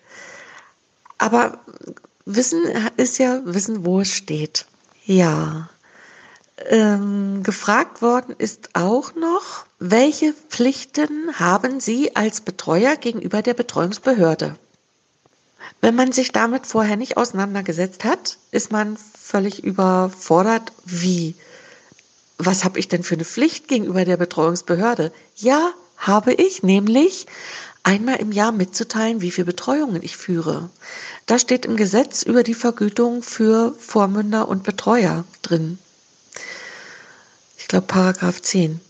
Aber 1.18 1.58
Wissen 2.24 2.62
ist 2.96 3.18
ja 3.18 3.40
Wissen, 3.44 3.84
wo 3.84 4.00
es 4.00 4.08
steht. 4.08 4.66
Ja. 5.04 5.68
Ähm, 6.68 7.42
gefragt 7.42 8.00
worden 8.00 8.34
ist 8.38 8.70
auch 8.74 9.14
noch, 9.14 9.66
welche 9.80 10.32
Pflichten 10.32 11.38
haben 11.38 11.80
Sie 11.80 12.14
als 12.14 12.40
Betreuer 12.40 12.96
gegenüber 12.96 13.42
der 13.42 13.54
Betreuungsbehörde? 13.54 14.56
Wenn 15.80 15.96
man 15.96 16.12
sich 16.12 16.32
damit 16.32 16.66
vorher 16.66 16.96
nicht 16.96 17.16
auseinandergesetzt 17.16 18.04
hat, 18.04 18.38
ist 18.52 18.72
man 18.72 18.96
völlig 18.96 19.62
überfordert. 19.64 20.72
Wie? 20.84 21.34
Was 22.38 22.64
habe 22.64 22.78
ich 22.78 22.88
denn 22.88 23.02
für 23.02 23.14
eine 23.14 23.24
Pflicht 23.24 23.68
gegenüber 23.68 24.04
der 24.04 24.16
Betreuungsbehörde? 24.16 25.12
Ja, 25.36 25.72
habe 25.96 26.32
ich, 26.32 26.62
nämlich 26.62 27.26
einmal 27.82 28.16
im 28.16 28.32
Jahr 28.32 28.52
mitzuteilen, 28.52 29.20
wie 29.20 29.30
viele 29.30 29.44
Betreuungen 29.46 30.02
ich 30.02 30.16
führe. 30.16 30.70
Da 31.26 31.38
steht 31.38 31.66
im 31.66 31.76
Gesetz 31.76 32.22
über 32.22 32.42
die 32.42 32.54
Vergütung 32.54 33.22
für 33.22 33.74
Vormünder 33.78 34.48
und 34.48 34.64
Betreuer 34.64 35.24
drin. 35.42 35.78
Ich 37.56 37.68
glaube, 37.68 37.86
Paragraph 37.86 38.42
10. 38.42 38.80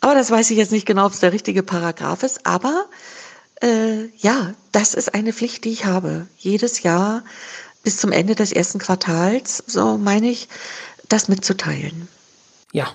Aber 0.00 0.14
das 0.14 0.30
weiß 0.30 0.50
ich 0.50 0.58
jetzt 0.58 0.72
nicht 0.72 0.86
genau, 0.86 1.06
ob 1.06 1.12
es 1.12 1.20
der 1.20 1.32
richtige 1.32 1.62
Paragraph 1.62 2.22
ist. 2.24 2.44
Aber 2.44 2.86
äh, 3.62 4.06
ja, 4.18 4.54
das 4.72 4.94
ist 4.94 5.14
eine 5.14 5.32
Pflicht, 5.32 5.64
die 5.64 5.70
ich 5.70 5.84
habe. 5.84 6.26
Jedes 6.36 6.82
Jahr 6.82 7.22
bis 7.84 7.98
zum 7.98 8.12
Ende 8.12 8.34
des 8.34 8.52
ersten 8.52 8.78
Quartals, 8.78 9.62
so 9.66 9.98
meine 9.98 10.28
ich, 10.28 10.48
das 11.08 11.28
mitzuteilen. 11.28 12.08
Ja, 12.74 12.86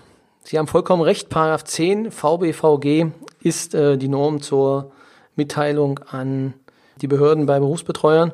Sie 0.41 0.57
haben 0.57 0.65
vollkommen 0.65 1.03
recht. 1.03 1.29
Paragraph 1.29 1.63
10 1.63 2.09
VBVG 2.09 3.11
ist 3.41 3.75
äh, 3.75 3.97
die 3.97 4.07
Norm 4.07 4.41
zur 4.41 4.91
Mitteilung 5.35 5.99
an 6.09 6.55
die 6.99 7.07
Behörden 7.07 7.45
bei 7.45 7.59
Berufsbetreuern. 7.59 8.31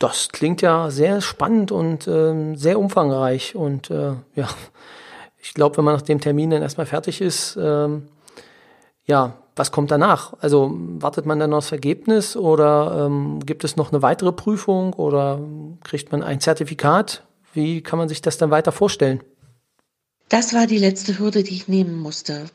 Das 0.00 0.28
klingt 0.30 0.62
ja 0.62 0.90
sehr 0.90 1.20
spannend 1.20 1.70
und 1.70 2.08
äh, 2.08 2.56
sehr 2.56 2.80
umfangreich. 2.80 3.54
Und 3.54 3.90
äh, 3.90 4.14
ja, 4.34 4.48
ich 5.38 5.54
glaube, 5.54 5.76
wenn 5.76 5.84
man 5.84 5.94
nach 5.94 6.02
dem 6.02 6.20
Termin 6.20 6.50
dann 6.50 6.62
erstmal 6.62 6.86
fertig 6.86 7.20
ist, 7.20 7.56
ähm, 7.62 8.08
ja, 9.04 9.34
was 9.54 9.70
kommt 9.70 9.92
danach? 9.92 10.32
Also 10.40 10.72
wartet 10.74 11.26
man 11.26 11.38
dann 11.38 11.52
das 11.52 11.70
Ergebnis 11.70 12.36
oder 12.36 13.06
ähm, 13.06 13.38
gibt 13.46 13.62
es 13.62 13.76
noch 13.76 13.92
eine 13.92 14.02
weitere 14.02 14.32
Prüfung 14.32 14.94
oder 14.94 15.38
kriegt 15.84 16.10
man 16.10 16.24
ein 16.24 16.40
Zertifikat? 16.40 17.22
Wie 17.52 17.82
kann 17.82 18.00
man 18.00 18.08
sich 18.08 18.20
das 18.20 18.36
dann 18.36 18.50
weiter 18.50 18.72
vorstellen? 18.72 19.22
Das 20.28 20.54
war 20.54 20.66
die 20.66 20.78
letzte 20.78 21.18
Hürde, 21.18 21.42
die 21.42 21.54
ich 21.54 21.68
nehmen 21.68 21.98
musste. 21.98 22.46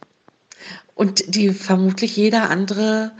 Und 0.95 1.35
die 1.35 1.49
vermutlich 1.49 2.17
jeder 2.17 2.49
andere, 2.49 3.11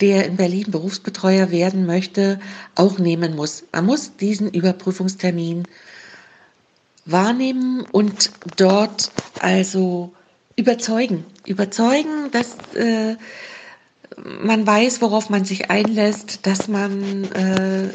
der 0.00 0.26
in 0.26 0.36
Berlin 0.36 0.70
Berufsbetreuer 0.70 1.50
werden 1.50 1.86
möchte, 1.86 2.40
auch 2.74 2.98
nehmen 2.98 3.36
muss. 3.36 3.64
Man 3.72 3.86
muss 3.86 4.16
diesen 4.16 4.50
Überprüfungstermin 4.50 5.64
wahrnehmen 7.06 7.86
und 7.92 8.30
dort 8.56 9.10
also 9.38 10.12
überzeugen. 10.56 11.24
Überzeugen, 11.46 12.30
dass 12.30 12.56
äh, 12.74 13.16
man 14.16 14.66
weiß, 14.66 15.00
worauf 15.02 15.30
man 15.30 15.44
sich 15.44 15.70
einlässt, 15.70 16.46
dass 16.46 16.68
man 16.68 17.24
äh, 17.32 17.88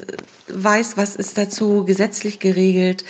weiß, 0.47 0.97
was 0.97 1.15
ist 1.15 1.37
dazu 1.37 1.85
gesetzlich 1.85 2.39
geregelt, 2.39 3.03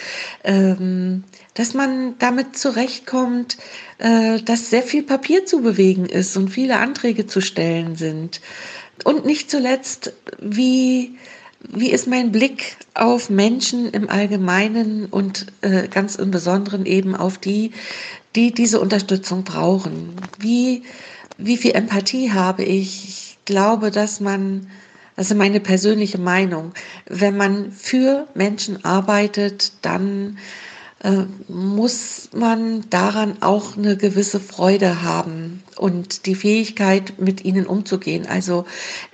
ähm, 0.44 1.24
dass 1.54 1.74
man 1.74 2.18
damit 2.20 2.58
zurechtkommt, 2.58 3.58
äh, 4.00 4.42
dass 4.42 4.70
sehr 4.70 4.84
viel 4.84 5.04
Papier 5.04 5.46
zu 5.46 5.62
bewegen 5.62 6.06
ist 6.06 6.36
und 6.36 6.50
viele 6.50 6.78
Anträge 6.80 7.28
zu 7.28 7.42
stellen 7.42 7.96
sind. 7.96 8.42
Und 9.04 9.26
nicht 9.26 9.52
zuletzt, 9.52 10.14
wie, 10.40 11.16
wie 11.70 11.92
ist 11.92 12.08
mein 12.08 12.32
Blick 12.32 12.78
auf 12.94 13.30
Menschen 13.30 13.90
im 13.92 14.10
Allgemeinen 14.10 15.06
und 15.06 15.48
äh, 15.62 15.88
ganz 15.88 16.16
im 16.16 16.32
Besonderen 16.32 16.86
eben 16.86 17.16
auf 17.16 17.38
die, 17.38 17.72
die 18.36 18.52
diese 18.52 18.80
Unterstützung 18.80 19.44
brauchen? 19.44 20.16
Wie, 20.40 20.84
wie 21.38 21.58
viel 21.58 21.72
Empathie 21.72 22.32
habe 22.32 22.64
ich? 22.64 23.08
Ich 23.08 23.38
glaube, 23.46 23.92
dass 23.92 24.20
man, 24.20 24.68
also 25.16 25.36
meine 25.36 25.60
persönliche 25.60 26.18
Meinung, 26.18 26.74
wenn 27.08 27.38
man 27.38 27.72
für 27.72 28.28
Menschen 28.34 28.84
arbeitet, 28.84 29.74
dann 29.82 30.38
äh, 31.04 31.26
muss 31.48 32.30
man 32.34 32.90
daran 32.90 33.38
auch 33.42 33.78
eine 33.78 33.98
gewisse 33.98 34.40
Freude 34.40 35.04
haben 35.04 35.64
und 35.78 36.26
die 36.26 36.36
Fähigkeit, 36.36 37.20
mit 37.20 37.46
ihnen 37.46 37.68
umzugehen. 37.68 38.26
Also 38.26 38.66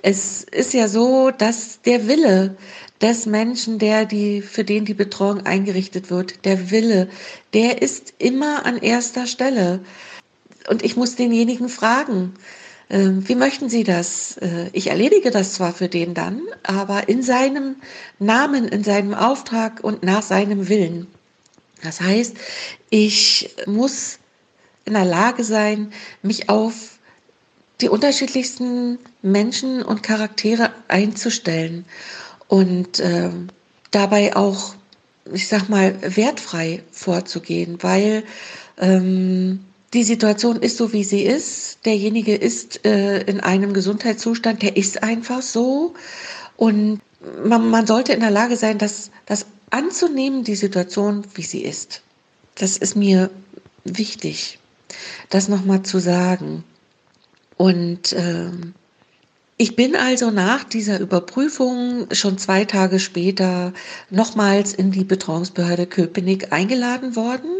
es 0.01 0.43
ist 0.43 0.73
ja 0.73 0.87
so, 0.87 1.31
dass 1.31 1.81
der 1.81 2.07
Wille 2.07 2.55
des 3.01 3.25
Menschen, 3.25 3.79
der 3.79 4.05
die, 4.05 4.41
für 4.41 4.63
den 4.63 4.85
die 4.85 4.93
Betreuung 4.93 5.45
eingerichtet 5.45 6.11
wird, 6.11 6.45
der 6.45 6.71
Wille, 6.71 7.09
der 7.53 7.81
ist 7.81 8.13
immer 8.19 8.65
an 8.65 8.77
erster 8.77 9.25
Stelle. 9.25 9.81
Und 10.67 10.83
ich 10.83 10.95
muss 10.95 11.15
denjenigen 11.15 11.69
fragen, 11.69 12.33
äh, 12.89 13.09
wie 13.09 13.35
möchten 13.35 13.69
Sie 13.69 13.83
das? 13.83 14.37
Äh, 14.37 14.69
ich 14.73 14.87
erledige 14.87 15.31
das 15.31 15.53
zwar 15.53 15.73
für 15.73 15.87
den 15.87 16.13
dann, 16.13 16.41
aber 16.63 17.07
in 17.07 17.23
seinem 17.23 17.77
Namen, 18.19 18.67
in 18.67 18.83
seinem 18.83 19.13
Auftrag 19.13 19.83
und 19.83 20.03
nach 20.03 20.21
seinem 20.21 20.67
Willen. 20.67 21.07
Das 21.83 22.01
heißt, 22.01 22.35
ich 22.89 23.55
muss 23.65 24.19
in 24.85 24.93
der 24.93 25.05
Lage 25.05 25.43
sein, 25.43 25.93
mich 26.21 26.49
auf 26.49 26.99
die 27.79 27.89
unterschiedlichsten 27.89 28.99
Menschen 29.21 29.81
und 29.81 30.03
Charaktere 30.03 30.71
einzustellen 30.87 31.85
und 32.47 32.99
äh, 32.99 33.31
dabei 33.91 34.35
auch, 34.35 34.75
ich 35.33 35.47
sag 35.47 35.69
mal, 35.69 35.95
wertfrei 36.01 36.83
vorzugehen, 36.91 37.77
weil 37.81 38.23
ähm, 38.77 39.61
die 39.93 40.03
Situation 40.03 40.57
ist 40.57 40.77
so, 40.77 40.93
wie 40.93 41.03
sie 41.03 41.23
ist. 41.23 41.79
Derjenige 41.85 42.35
ist 42.35 42.85
äh, 42.85 43.21
in 43.23 43.39
einem 43.41 43.73
Gesundheitszustand, 43.73 44.61
der 44.61 44.77
ist 44.77 45.03
einfach 45.03 45.41
so. 45.41 45.93
Und 46.55 47.01
man, 47.43 47.69
man 47.69 47.87
sollte 47.87 48.13
in 48.13 48.21
der 48.21 48.31
Lage 48.31 48.55
sein, 48.55 48.77
das, 48.77 49.11
das 49.25 49.45
anzunehmen, 49.69 50.43
die 50.43 50.55
Situation, 50.55 51.25
wie 51.35 51.43
sie 51.43 51.61
ist. 51.61 52.01
Das 52.55 52.77
ist 52.77 52.95
mir 52.95 53.29
wichtig, 53.83 54.59
das 55.29 55.47
nochmal 55.47 55.83
zu 55.83 55.99
sagen. 55.99 56.63
Und 57.57 58.13
ähm, 58.13 58.73
ich 59.57 59.75
bin 59.75 59.95
also 59.95 60.31
nach 60.31 60.63
dieser 60.63 60.99
Überprüfung 60.99 62.07
schon 62.13 62.37
zwei 62.37 62.65
Tage 62.65 62.99
später 62.99 63.73
nochmals 64.09 64.73
in 64.73 64.91
die 64.91 65.03
Betreuungsbehörde 65.03 65.85
Köpenick 65.85 66.51
eingeladen 66.51 67.15
worden. 67.15 67.59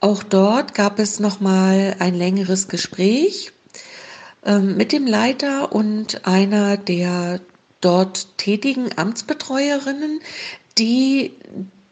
Auch 0.00 0.22
dort 0.22 0.74
gab 0.74 0.98
es 0.98 1.20
nochmal 1.20 1.96
ein 1.98 2.14
längeres 2.14 2.68
Gespräch 2.68 3.52
ähm, 4.44 4.76
mit 4.76 4.92
dem 4.92 5.06
Leiter 5.06 5.72
und 5.72 6.26
einer 6.26 6.78
der 6.78 7.40
dort 7.82 8.38
tätigen 8.38 8.96
Amtsbetreuerinnen, 8.96 10.20
die 10.78 11.32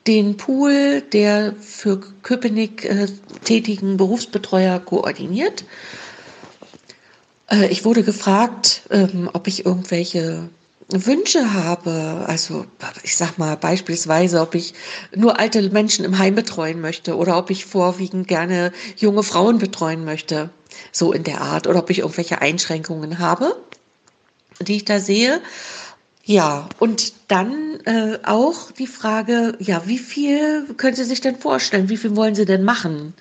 den 0.06 0.38
Pool 0.38 1.02
der 1.02 1.54
für 1.60 2.00
Köpenick 2.22 2.86
äh, 2.86 3.08
tätigen 3.44 3.98
Berufsbetreuer 3.98 4.78
koordiniert. 4.80 5.66
Äh, 7.50 7.66
ich 7.66 7.84
wurde 7.84 8.02
gefragt, 8.02 8.82
ähm, 8.90 9.28
ob 9.34 9.46
ich 9.46 9.66
irgendwelche 9.66 10.48
Wünsche 10.90 11.52
habe, 11.52 12.24
also 12.26 12.64
ich 13.02 13.14
sag 13.16 13.36
mal 13.36 13.58
beispielsweise, 13.58 14.40
ob 14.40 14.54
ich 14.54 14.72
nur 15.14 15.38
alte 15.38 15.68
Menschen 15.68 16.04
im 16.04 16.18
Heim 16.18 16.34
betreuen 16.34 16.80
möchte 16.80 17.16
oder 17.16 17.36
ob 17.36 17.50
ich 17.50 17.66
vorwiegend 17.66 18.26
gerne 18.26 18.72
junge 18.96 19.22
Frauen 19.22 19.58
betreuen 19.58 20.06
möchte, 20.06 20.48
so 20.90 21.12
in 21.12 21.24
der 21.24 21.42
Art, 21.42 21.66
oder 21.66 21.80
ob 21.80 21.90
ich 21.90 21.98
irgendwelche 21.98 22.40
Einschränkungen 22.40 23.18
habe, 23.18 23.56
die 24.62 24.76
ich 24.76 24.86
da 24.86 24.98
sehe. 24.98 25.42
Ja, 26.24 26.68
und 26.78 27.14
dann 27.28 27.80
äh, 27.86 28.18
auch 28.22 28.70
die 28.72 28.86
Frage, 28.86 29.56
ja, 29.60 29.82
wie 29.86 29.98
viel 29.98 30.66
können 30.76 30.94
Sie 30.94 31.04
sich 31.04 31.22
denn 31.22 31.36
vorstellen? 31.36 31.88
Wie 31.88 31.96
viel 31.96 32.16
wollen 32.16 32.34
Sie 32.34 32.44
denn 32.44 32.64
machen? 32.64 33.14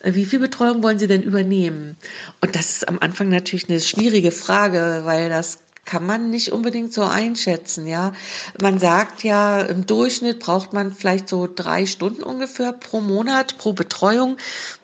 Äh, 0.00 0.14
wie 0.14 0.26
viel 0.26 0.40
Betreuung 0.40 0.82
wollen 0.82 0.98
Sie 0.98 1.06
denn 1.06 1.22
übernehmen? 1.22 1.96
Und 2.42 2.54
das 2.54 2.70
ist 2.70 2.88
am 2.88 2.98
Anfang 2.98 3.30
natürlich 3.30 3.70
eine 3.70 3.80
schwierige 3.80 4.30
Frage, 4.30 5.02
weil 5.04 5.30
das 5.30 5.58
kann 5.84 6.06
man 6.06 6.30
nicht 6.30 6.52
unbedingt 6.52 6.92
so 6.92 7.02
einschätzen, 7.02 7.86
ja. 7.86 8.12
Man 8.60 8.78
sagt 8.78 9.24
ja, 9.24 9.60
im 9.60 9.86
Durchschnitt 9.86 10.38
braucht 10.38 10.72
man 10.72 10.92
vielleicht 10.94 11.28
so 11.28 11.48
drei 11.52 11.86
Stunden 11.86 12.22
ungefähr 12.22 12.72
pro 12.72 13.00
Monat, 13.00 13.58
pro 13.58 13.72
Betreuung. 13.72 14.36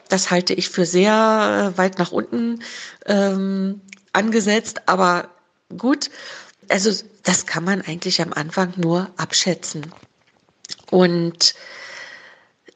Das 0.08 0.30
halte 0.30 0.54
ich 0.54 0.68
für 0.68 0.86
sehr 0.86 1.72
äh, 1.74 1.78
weit 1.78 1.98
nach 1.98 2.12
unten 2.12 2.62
ähm, 3.06 3.80
angesetzt, 4.12 4.88
aber 4.88 5.28
gut 5.76 6.10
also 6.68 6.90
das 7.22 7.46
kann 7.46 7.64
man 7.64 7.82
eigentlich 7.82 8.20
am 8.20 8.32
Anfang 8.32 8.72
nur 8.76 9.10
abschätzen. 9.16 9.92
Und 10.90 11.54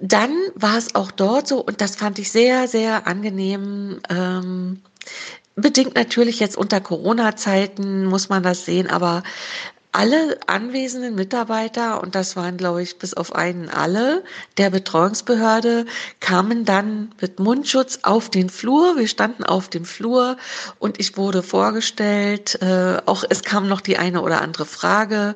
dann 0.01 0.33
war 0.55 0.79
es 0.79 0.95
auch 0.95 1.11
dort 1.11 1.49
so, 1.49 1.61
und 1.61 1.81
das 1.81 1.97
fand 1.97 2.18
ich 2.18 2.33
sehr, 2.33 2.68
sehr 2.68 3.07
angenehm. 3.07 4.01
Ähm, 4.09 4.83
bedingt 5.61 5.95
natürlich 5.95 6.41
jetzt 6.41 6.57
unter 6.57 6.81
Corona-Zeiten 6.81 8.07
muss 8.07 8.29
man 8.29 8.43
das 8.43 8.65
sehen, 8.65 8.89
aber 8.89 9.23
alle 9.93 10.39
anwesenden 10.47 11.17
Mitarbeiter, 11.17 12.01
und 12.01 12.15
das 12.15 12.37
waren, 12.37 12.57
glaube 12.57 12.83
ich, 12.83 12.99
bis 12.99 13.15
auf 13.15 13.35
einen 13.35 13.69
alle, 13.69 14.23
der 14.57 14.71
Betreuungsbehörde, 14.71 15.87
kamen 16.21 16.65
dann 16.65 17.13
mit 17.21 17.41
Mundschutz 17.41 18.01
auf 18.03 18.31
den 18.31 18.51
Flur. 18.51 18.97
Wir 18.97 19.09
standen 19.09 19.43
auf 19.43 19.69
dem 19.69 19.85
Flur 19.85 20.37
und 20.79 21.01
ich 21.01 21.17
wurde 21.17 21.43
vorgestellt. 21.43 22.61
Äh, 22.63 22.99
auch 23.07 23.25
es 23.29 23.43
kam 23.43 23.69
noch 23.69 23.81
die 23.81 23.99
eine 23.99 24.23
oder 24.23 24.43
andere 24.43 24.65
Frage. 24.65 25.35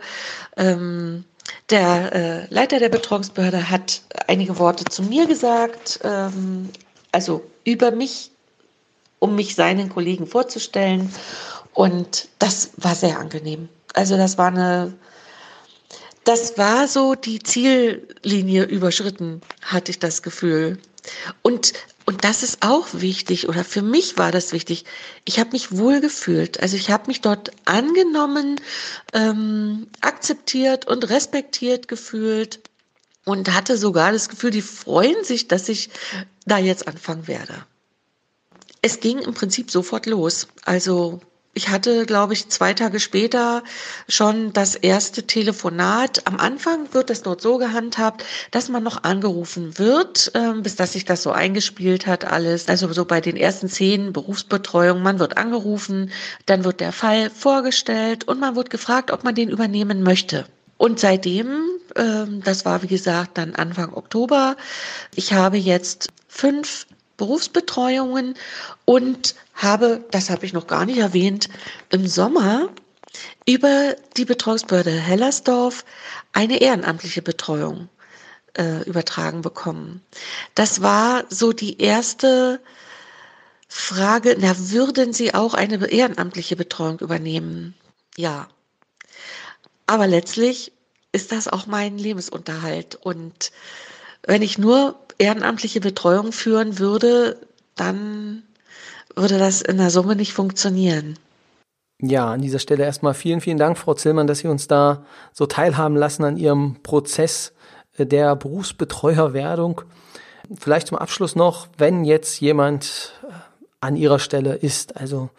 Ähm, 0.56 1.24
der 1.70 2.12
äh, 2.12 2.54
Leiter 2.54 2.78
der 2.78 2.88
Betreuungsbehörde 2.88 3.70
hat 3.70 4.02
einige 4.28 4.58
Worte 4.58 4.84
zu 4.84 5.02
mir 5.02 5.26
gesagt, 5.26 6.00
ähm, 6.04 6.70
also 7.10 7.44
über 7.64 7.90
mich, 7.90 8.30
um 9.24 9.34
mich 9.34 9.54
seinen 9.54 9.88
Kollegen 9.88 10.26
vorzustellen. 10.26 11.10
Und 11.72 12.28
das 12.38 12.72
war 12.76 12.94
sehr 12.94 13.18
angenehm. 13.18 13.70
Also 13.94 14.18
das 14.18 14.36
war 14.36 14.48
eine, 14.48 14.92
das 16.24 16.58
war 16.58 16.86
so 16.88 17.14
die 17.14 17.42
Ziellinie 17.42 18.64
überschritten, 18.64 19.40
hatte 19.62 19.90
ich 19.92 19.98
das 19.98 20.22
Gefühl. 20.22 20.78
Und, 21.40 21.72
und 22.04 22.22
das 22.22 22.42
ist 22.42 22.58
auch 22.60 22.88
wichtig, 22.92 23.48
oder 23.48 23.64
für 23.64 23.80
mich 23.80 24.18
war 24.18 24.30
das 24.30 24.52
wichtig. 24.52 24.84
Ich 25.24 25.38
habe 25.38 25.52
mich 25.52 25.74
wohl 25.74 26.02
gefühlt. 26.02 26.60
Also 26.60 26.76
ich 26.76 26.90
habe 26.90 27.06
mich 27.06 27.22
dort 27.22 27.50
angenommen, 27.64 28.60
ähm, 29.14 29.86
akzeptiert 30.02 30.86
und 30.86 31.08
respektiert 31.08 31.88
gefühlt 31.88 32.60
und 33.24 33.54
hatte 33.54 33.78
sogar 33.78 34.12
das 34.12 34.28
Gefühl, 34.28 34.50
die 34.50 34.60
freuen 34.60 35.24
sich, 35.24 35.48
dass 35.48 35.70
ich 35.70 35.88
da 36.44 36.58
jetzt 36.58 36.86
anfangen 36.86 37.26
werde. 37.26 37.64
Es 38.84 39.00
ging 39.00 39.20
im 39.20 39.32
Prinzip 39.32 39.70
sofort 39.70 40.04
los. 40.04 40.46
Also 40.66 41.20
ich 41.54 41.70
hatte, 41.70 42.04
glaube 42.04 42.34
ich, 42.34 42.50
zwei 42.50 42.74
Tage 42.74 43.00
später 43.00 43.62
schon 44.10 44.52
das 44.52 44.74
erste 44.74 45.26
Telefonat. 45.26 46.26
Am 46.26 46.36
Anfang 46.36 46.92
wird 46.92 47.08
es 47.08 47.22
dort 47.22 47.40
so 47.40 47.56
gehandhabt, 47.56 48.26
dass 48.50 48.68
man 48.68 48.82
noch 48.82 49.02
angerufen 49.02 49.78
wird, 49.78 50.32
äh, 50.34 50.52
bis 50.60 50.76
dass 50.76 50.92
sich 50.92 51.06
das 51.06 51.22
so 51.22 51.30
eingespielt 51.32 52.06
hat 52.06 52.26
alles. 52.26 52.68
Also 52.68 52.92
so 52.92 53.06
bei 53.06 53.22
den 53.22 53.38
ersten 53.38 53.70
zehn 53.70 54.12
Berufsbetreuungen, 54.12 55.02
man 55.02 55.18
wird 55.18 55.38
angerufen, 55.38 56.10
dann 56.44 56.64
wird 56.64 56.80
der 56.80 56.92
Fall 56.92 57.30
vorgestellt 57.30 58.28
und 58.28 58.38
man 58.38 58.54
wird 58.54 58.68
gefragt, 58.68 59.10
ob 59.10 59.24
man 59.24 59.34
den 59.34 59.48
übernehmen 59.48 60.02
möchte. 60.02 60.44
Und 60.76 61.00
seitdem, 61.00 61.70
äh, 61.94 62.26
das 62.44 62.66
war 62.66 62.82
wie 62.82 62.88
gesagt 62.88 63.38
dann 63.38 63.54
Anfang 63.54 63.94
Oktober, 63.94 64.58
ich 65.14 65.32
habe 65.32 65.56
jetzt 65.56 66.08
fünf 66.28 66.84
Berufsbetreuungen 67.16 68.34
und 68.84 69.34
habe, 69.54 70.04
das 70.10 70.30
habe 70.30 70.46
ich 70.46 70.52
noch 70.52 70.66
gar 70.66 70.84
nicht 70.84 70.98
erwähnt, 70.98 71.48
im 71.90 72.06
Sommer 72.06 72.68
über 73.46 73.94
die 74.16 74.24
Betreuungsbehörde 74.24 74.90
Hellersdorf 74.90 75.84
eine 76.32 76.60
ehrenamtliche 76.60 77.22
Betreuung 77.22 77.88
äh, 78.58 78.82
übertragen 78.82 79.42
bekommen. 79.42 80.02
Das 80.54 80.82
war 80.82 81.24
so 81.28 81.52
die 81.52 81.80
erste 81.80 82.60
Frage, 83.68 84.36
na, 84.38 84.54
würden 84.56 85.12
Sie 85.12 85.34
auch 85.34 85.54
eine 85.54 85.86
ehrenamtliche 85.86 86.56
Betreuung 86.56 87.00
übernehmen? 87.00 87.74
Ja. 88.16 88.48
Aber 89.86 90.06
letztlich 90.06 90.72
ist 91.12 91.32
das 91.32 91.48
auch 91.48 91.66
mein 91.66 91.98
Lebensunterhalt. 91.98 92.96
Und 92.96 93.52
wenn 94.26 94.42
ich 94.42 94.58
nur 94.58 94.96
ehrenamtliche 95.18 95.80
Betreuung 95.80 96.32
führen 96.32 96.78
würde, 96.78 97.38
dann 97.76 98.42
würde 99.14 99.38
das 99.38 99.62
in 99.62 99.78
der 99.78 99.90
Summe 99.90 100.16
nicht 100.16 100.32
funktionieren. 100.32 101.18
Ja, 102.00 102.32
an 102.32 102.42
dieser 102.42 102.58
Stelle 102.58 102.84
erstmal 102.84 103.14
vielen, 103.14 103.40
vielen 103.40 103.58
Dank, 103.58 103.78
Frau 103.78 103.94
Zillmann, 103.94 104.26
dass 104.26 104.40
Sie 104.40 104.48
uns 104.48 104.66
da 104.66 105.04
so 105.32 105.46
teilhaben 105.46 105.96
lassen 105.96 106.24
an 106.24 106.36
Ihrem 106.36 106.76
Prozess 106.82 107.52
äh, 107.96 108.04
der 108.04 108.34
Berufsbetreuerwerdung. 108.36 109.82
Vielleicht 110.58 110.88
zum 110.88 110.98
Abschluss 110.98 111.36
noch, 111.36 111.68
wenn 111.78 112.04
jetzt 112.04 112.40
jemand 112.40 113.12
äh, 113.22 113.32
an 113.80 113.96
Ihrer 113.96 114.18
Stelle 114.18 114.54
ist, 114.54 114.96
also 114.96 115.30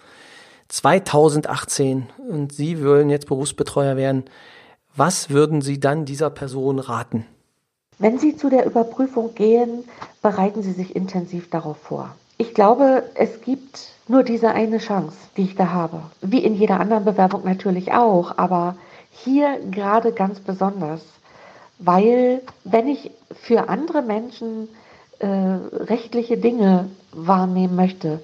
2018 0.69 2.07
und 2.29 2.53
Sie 2.53 2.83
wollen 2.83 3.09
jetzt 3.09 3.27
Berufsbetreuer 3.27 3.97
werden, 3.97 4.23
was 4.95 5.29
würden 5.29 5.61
Sie 5.61 5.79
dann 5.79 6.05
dieser 6.05 6.29
Person 6.29 6.79
raten? 6.79 7.25
Wenn 7.97 8.19
Sie 8.19 8.35
zu 8.35 8.49
der 8.49 8.65
Überprüfung 8.65 9.35
gehen, 9.35 9.85
bereiten 10.21 10.63
Sie 10.63 10.73
sich 10.73 10.95
intensiv 10.95 11.49
darauf 11.49 11.77
vor. 11.77 12.15
Ich 12.37 12.53
glaube, 12.53 13.03
es 13.15 13.41
gibt 13.41 13.93
nur 14.07 14.23
diese 14.23 14.49
eine 14.49 14.79
Chance, 14.79 15.15
die 15.37 15.43
ich 15.43 15.55
da 15.55 15.71
habe. 15.71 16.01
Wie 16.21 16.43
in 16.43 16.55
jeder 16.55 16.79
anderen 16.79 17.05
Bewerbung 17.05 17.43
natürlich 17.45 17.93
auch, 17.93 18.37
aber 18.37 18.75
hier 19.11 19.59
gerade 19.71 20.11
ganz 20.11 20.39
besonders, 20.41 21.01
weil 21.79 22.41
wenn 22.63 22.87
ich 22.87 23.11
für 23.31 23.69
andere 23.69 24.01
Menschen 24.01 24.67
äh, 25.19 25.27
rechtliche 25.27 26.37
Dinge 26.37 26.89
wahrnehmen 27.13 27.75
möchte, 27.75 28.21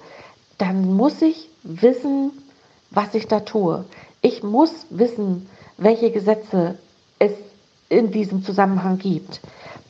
dann 0.58 0.94
muss 0.94 1.22
ich 1.22 1.48
wissen, 1.62 2.30
was 2.90 3.14
ich 3.14 3.26
da 3.26 3.40
tue. 3.40 3.84
Ich 4.20 4.42
muss 4.42 4.86
wissen, 4.90 5.48
welche 5.78 6.10
Gesetze 6.10 6.78
es 7.18 7.32
in 7.92 8.10
diesem 8.10 8.42
Zusammenhang 8.42 8.98
gibt. 8.98 9.40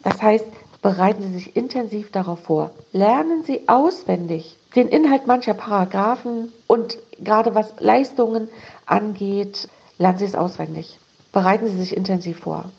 Das 0.03 0.21
heißt, 0.21 0.47
bereiten 0.83 1.23
Sie 1.23 1.35
sich 1.35 1.57
intensiv 1.57 2.11
darauf 2.11 2.41
vor. 2.41 2.73
Lernen 2.93 3.45
Sie 3.45 3.69
auswendig 3.69 4.59
den 4.75 4.89
Inhalt 4.89 5.27
mancher 5.27 5.55
Paragraphen 5.55 6.53
und 6.67 6.99
gerade 7.21 7.55
was 7.55 7.73
Leistungen 7.79 8.49
angeht, 8.87 9.69
lernen 9.99 10.19
Sie 10.19 10.25
es 10.25 10.35
auswendig. 10.35 10.99
Bereiten 11.31 11.69
Sie 11.69 11.77
sich 11.77 11.97
intensiv 11.97 12.41
vor. 12.41 12.71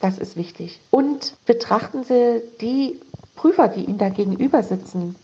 Das 0.00 0.18
ist 0.18 0.36
wichtig. 0.36 0.80
Und 0.90 1.34
betrachten 1.44 2.04
Sie 2.04 2.40
die 2.60 2.98
Prüfer, 3.36 3.68
die 3.68 3.84
Ihnen 3.84 3.98
da 3.98 4.08
gegenüber 4.08 4.62
sitzen, 4.62 5.16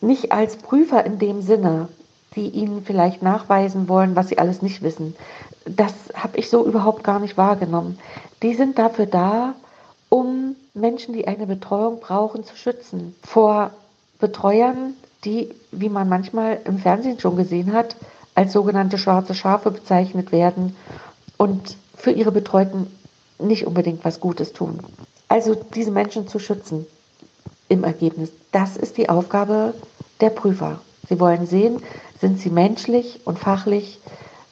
nicht 0.00 0.32
als 0.32 0.56
Prüfer 0.56 1.04
in 1.06 1.18
dem 1.18 1.42
Sinne, 1.42 1.88
die 2.36 2.48
Ihnen 2.48 2.84
vielleicht 2.84 3.22
nachweisen 3.22 3.88
wollen, 3.88 4.16
was 4.16 4.28
Sie 4.28 4.38
alles 4.38 4.62
nicht 4.62 4.82
wissen. 4.82 5.16
Das 5.64 5.92
habe 6.14 6.38
ich 6.38 6.48
so 6.48 6.64
überhaupt 6.64 7.04
gar 7.04 7.18
nicht 7.18 7.36
wahrgenommen. 7.36 7.98
Die 8.42 8.54
sind 8.54 8.78
dafür 8.78 9.06
da, 9.06 9.54
um 10.08 10.56
Menschen, 10.74 11.14
die 11.14 11.26
eine 11.26 11.46
Betreuung 11.46 12.00
brauchen, 12.00 12.44
zu 12.44 12.56
schützen. 12.56 13.14
Vor 13.22 13.70
Betreuern, 14.18 14.94
die, 15.24 15.50
wie 15.72 15.88
man 15.88 16.08
manchmal 16.08 16.60
im 16.64 16.78
Fernsehen 16.78 17.18
schon 17.18 17.36
gesehen 17.36 17.72
hat, 17.72 17.96
als 18.34 18.52
sogenannte 18.52 18.98
schwarze 18.98 19.34
Schafe 19.34 19.70
bezeichnet 19.70 20.32
werden 20.32 20.76
und 21.36 21.76
für 21.94 22.10
ihre 22.10 22.32
Betreuten 22.32 22.86
nicht 23.38 23.66
unbedingt 23.66 24.04
was 24.04 24.20
Gutes 24.20 24.52
tun. 24.52 24.80
Also 25.28 25.54
diese 25.54 25.90
Menschen 25.90 26.28
zu 26.28 26.38
schützen 26.38 26.86
im 27.68 27.84
Ergebnis, 27.84 28.30
das 28.52 28.76
ist 28.76 28.96
die 28.96 29.08
Aufgabe 29.08 29.74
der 30.20 30.30
Prüfer. 30.30 30.80
Sie 31.08 31.18
wollen 31.18 31.46
sehen, 31.46 31.82
sind 32.20 32.38
sie 32.38 32.50
menschlich 32.50 33.20
und 33.24 33.38
fachlich 33.38 33.98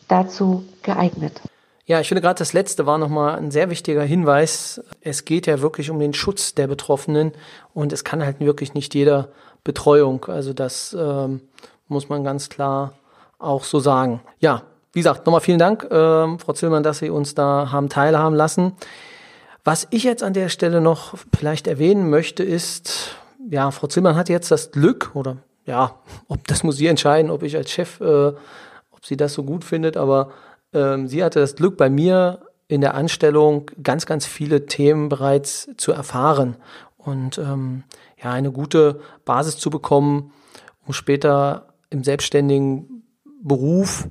dazu 0.09 0.64
geeignet. 0.83 1.41
Ja, 1.87 2.01
ich 2.01 2.09
finde 2.09 2.21
gerade 2.21 2.39
das 2.39 2.53
letzte 2.53 2.85
war 2.85 2.99
nochmal 2.99 3.39
ein 3.39 3.51
sehr 3.51 3.71
wichtiger 3.71 4.03
Hinweis. 4.03 4.83
Es 5.01 5.25
geht 5.25 5.47
ja 5.47 5.61
wirklich 5.61 5.91
um 5.91 5.99
den 5.99 6.12
Schutz 6.12 6.55
der 6.55 6.66
Betroffenen 6.66 7.33
und 7.73 7.93
es 7.93 8.05
kann 8.05 8.23
halt 8.23 8.41
wirklich 8.41 8.75
nicht 8.75 8.95
jeder 8.95 9.29
Betreuung. 9.64 10.27
Also 10.27 10.53
das 10.53 10.95
ähm, 10.99 11.41
muss 11.89 12.09
man 12.09 12.25
ganz 12.25 12.51
klar 12.51 12.93
auch 13.39 13.64
so 13.64 13.81
sagen. 13.81 14.21
Ja, 14.39 14.64
wie 14.93 15.01
gesagt, 15.01 15.25
nochmal 15.27 15.41
vielen 15.41 15.59
Dank, 15.59 15.87
ähm, 15.91 16.39
Frau 16.39 16.53
Zillmann, 16.53 16.83
dass 16.83 16.99
Sie 16.99 17.11
uns 17.11 17.35
da 17.35 17.71
haben 17.73 17.89
teilhaben 17.89 18.35
lassen. 18.35 18.73
Was 19.64 19.87
ich 19.91 20.03
jetzt 20.03 20.23
an 20.23 20.33
der 20.33 20.49
Stelle 20.49 20.81
noch 20.81 21.14
vielleicht 21.37 21.66
erwähnen 21.66 22.11
möchte, 22.11 22.43
ist, 22.43 23.16
ja, 23.51 23.71
Frau 23.71 23.87
Zillmann 23.87 24.16
hat 24.16 24.29
jetzt 24.29 24.51
das 24.51 24.73
Glück, 24.73 25.11
oder 25.14 25.37
ja, 25.69 25.97
ob 26.29 26.47
das 26.49 26.64
muss 26.64 26.79
sie 26.79 26.87
entscheiden, 26.87 27.31
ob 27.31 27.43
ich 27.43 27.55
als 27.55 27.71
Chef, 27.71 28.01
äh, 28.01 28.29
ob 28.91 29.05
sie 29.05 29.19
das 29.19 29.35
so 29.35 29.45
gut 29.45 29.64
findet, 29.64 29.99
aber 29.99 30.31
ähm, 30.73 31.07
sie 31.07 31.23
hatte 31.23 31.41
das 31.41 31.57
Glück, 31.57 31.77
bei 31.77 31.91
mir 31.91 32.41
in 32.69 32.81
der 32.81 32.95
Anstellung 32.95 33.71
ganz, 33.83 34.07
ganz 34.07 34.25
viele 34.25 34.66
Themen 34.66 35.11
bereits 35.11 35.69
zu 35.77 35.93
erfahren 35.93 36.57
und 36.97 37.37
ähm, 37.37 37.85
ja, 38.23 38.33
eine 38.33 38.51
gute 38.51 39.01
Basis 39.27 39.59
zu 39.59 39.69
bekommen, 39.69 40.33
um 40.87 40.95
später 40.95 41.69
im 41.91 42.03
selbstständigen 42.03 43.05
Beruf 43.43 44.09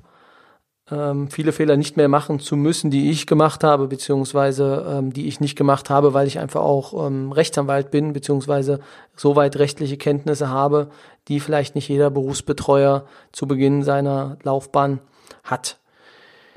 ähm, 0.90 1.28
viele 1.30 1.52
Fehler 1.52 1.76
nicht 1.76 1.96
mehr 1.96 2.08
machen 2.08 2.40
zu 2.40 2.56
müssen, 2.56 2.90
die 2.90 3.10
ich 3.10 3.26
gemacht 3.26 3.64
habe, 3.64 3.88
beziehungsweise 3.88 4.86
ähm, 4.88 5.12
die 5.12 5.26
ich 5.26 5.40
nicht 5.40 5.56
gemacht 5.56 5.90
habe, 5.90 6.14
weil 6.14 6.26
ich 6.26 6.38
einfach 6.38 6.62
auch 6.62 7.06
ähm, 7.06 7.32
Rechtsanwalt 7.32 7.90
bin, 7.90 8.12
beziehungsweise 8.12 8.80
soweit 9.16 9.56
rechtliche 9.56 9.96
Kenntnisse 9.96 10.48
habe, 10.48 10.88
die 11.28 11.40
vielleicht 11.40 11.74
nicht 11.74 11.88
jeder 11.88 12.10
Berufsbetreuer 12.10 13.04
zu 13.32 13.46
Beginn 13.46 13.82
seiner 13.82 14.38
Laufbahn 14.42 15.00
hat. 15.44 15.78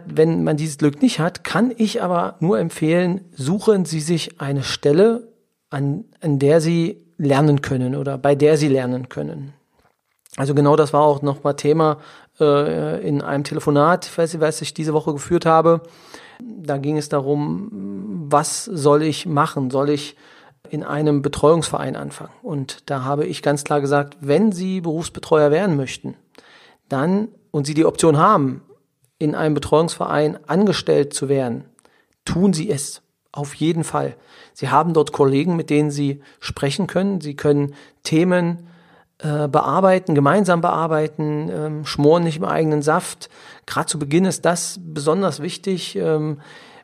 Wenn 0.05 0.43
man 0.43 0.57
dieses 0.57 0.77
Glück 0.77 1.01
nicht 1.01 1.19
hat, 1.19 1.43
kann 1.43 1.73
ich 1.75 2.01
aber 2.01 2.36
nur 2.39 2.59
empfehlen, 2.59 3.21
suchen 3.36 3.86
Sie 3.86 3.99
sich 3.99 4.41
eine 4.41 4.63
Stelle, 4.63 5.27
an, 5.69 6.05
an 6.21 6.39
der 6.39 6.61
Sie 6.61 7.05
lernen 7.17 7.61
können 7.61 7.95
oder 7.95 8.17
bei 8.17 8.36
der 8.36 8.57
Sie 8.57 8.67
lernen 8.67 9.09
können. 9.09 9.53
Also 10.38 10.55
genau 10.55 10.75
das 10.75 10.93
war 10.93 11.01
auch 11.01 11.21
nochmal 11.21 11.55
Thema 11.55 11.97
äh, 12.42 13.08
in 13.08 13.22
einem 13.22 13.44
Telefonat, 13.44 14.18
weiß 14.18 14.36
ich, 14.36 14.39
was 14.39 14.62
ich 14.62 14.74
diese 14.74 14.94
Woche 14.94 15.14
geführt 15.14 15.46
habe. 15.46 15.82
Da 16.39 16.78
ging 16.78 16.98
es 16.98 17.10
darum, 17.10 18.28
was 18.30 18.66
soll 18.66 19.04
ich 19.04 19.26
machen? 19.26 19.70
Soll 19.70 19.89
ich 19.89 20.16
in 20.70 20.84
einem 20.84 21.22
Betreuungsverein 21.22 21.96
anfangen? 21.96 22.34
Und 22.42 22.89
da 22.89 23.04
habe 23.04 23.26
ich 23.26 23.42
ganz 23.42 23.64
klar 23.64 23.82
gesagt, 23.82 24.18
wenn 24.22 24.52
Sie 24.52 24.82
Berufsbetreuer 24.82 25.52
werden 25.52 25.76
möchten, 25.76 26.16
dann 26.89 27.30
und 27.52 27.68
Sie 27.68 27.74
die 27.74 27.86
Option 27.86 28.18
haben, 28.18 28.62
in 29.20 29.36
einem 29.36 29.54
Betreuungsverein 29.54 30.39
angestellt 30.48 31.14
zu 31.14 31.30
werden, 31.30 31.66
tun 32.26 32.54
Sie 32.54 32.70
es. 32.70 33.02
Auf 33.34 33.54
jeden 33.54 33.86
Fall. 33.86 34.18
Sie 34.54 34.70
haben 34.70 34.94
dort 34.94 35.14
Kollegen, 35.14 35.56
mit 35.56 35.70
denen 35.70 35.89
Sie 35.89 36.22
sprechen 36.42 36.88
können. 36.88 37.22
Sie 37.22 37.36
können 37.36 37.76
Themen 38.04 38.68
äh, 39.22 39.47
bearbeiten, 39.47 40.15
gemeinsam 40.15 40.61
bearbeiten, 40.61 41.49
ähm, 41.53 41.86
schmoren 41.86 42.24
nicht 42.24 42.38
im 42.38 42.45
eigenen 42.45 42.82
Saft. 42.82 43.30
Gerade 43.65 43.88
zu 43.88 43.99
Beginn 43.99 44.26
ist 44.26 44.45
das 44.45 44.80
besonders 44.84 45.41
wichtig. 45.41 45.95
Ähm, 45.95 46.39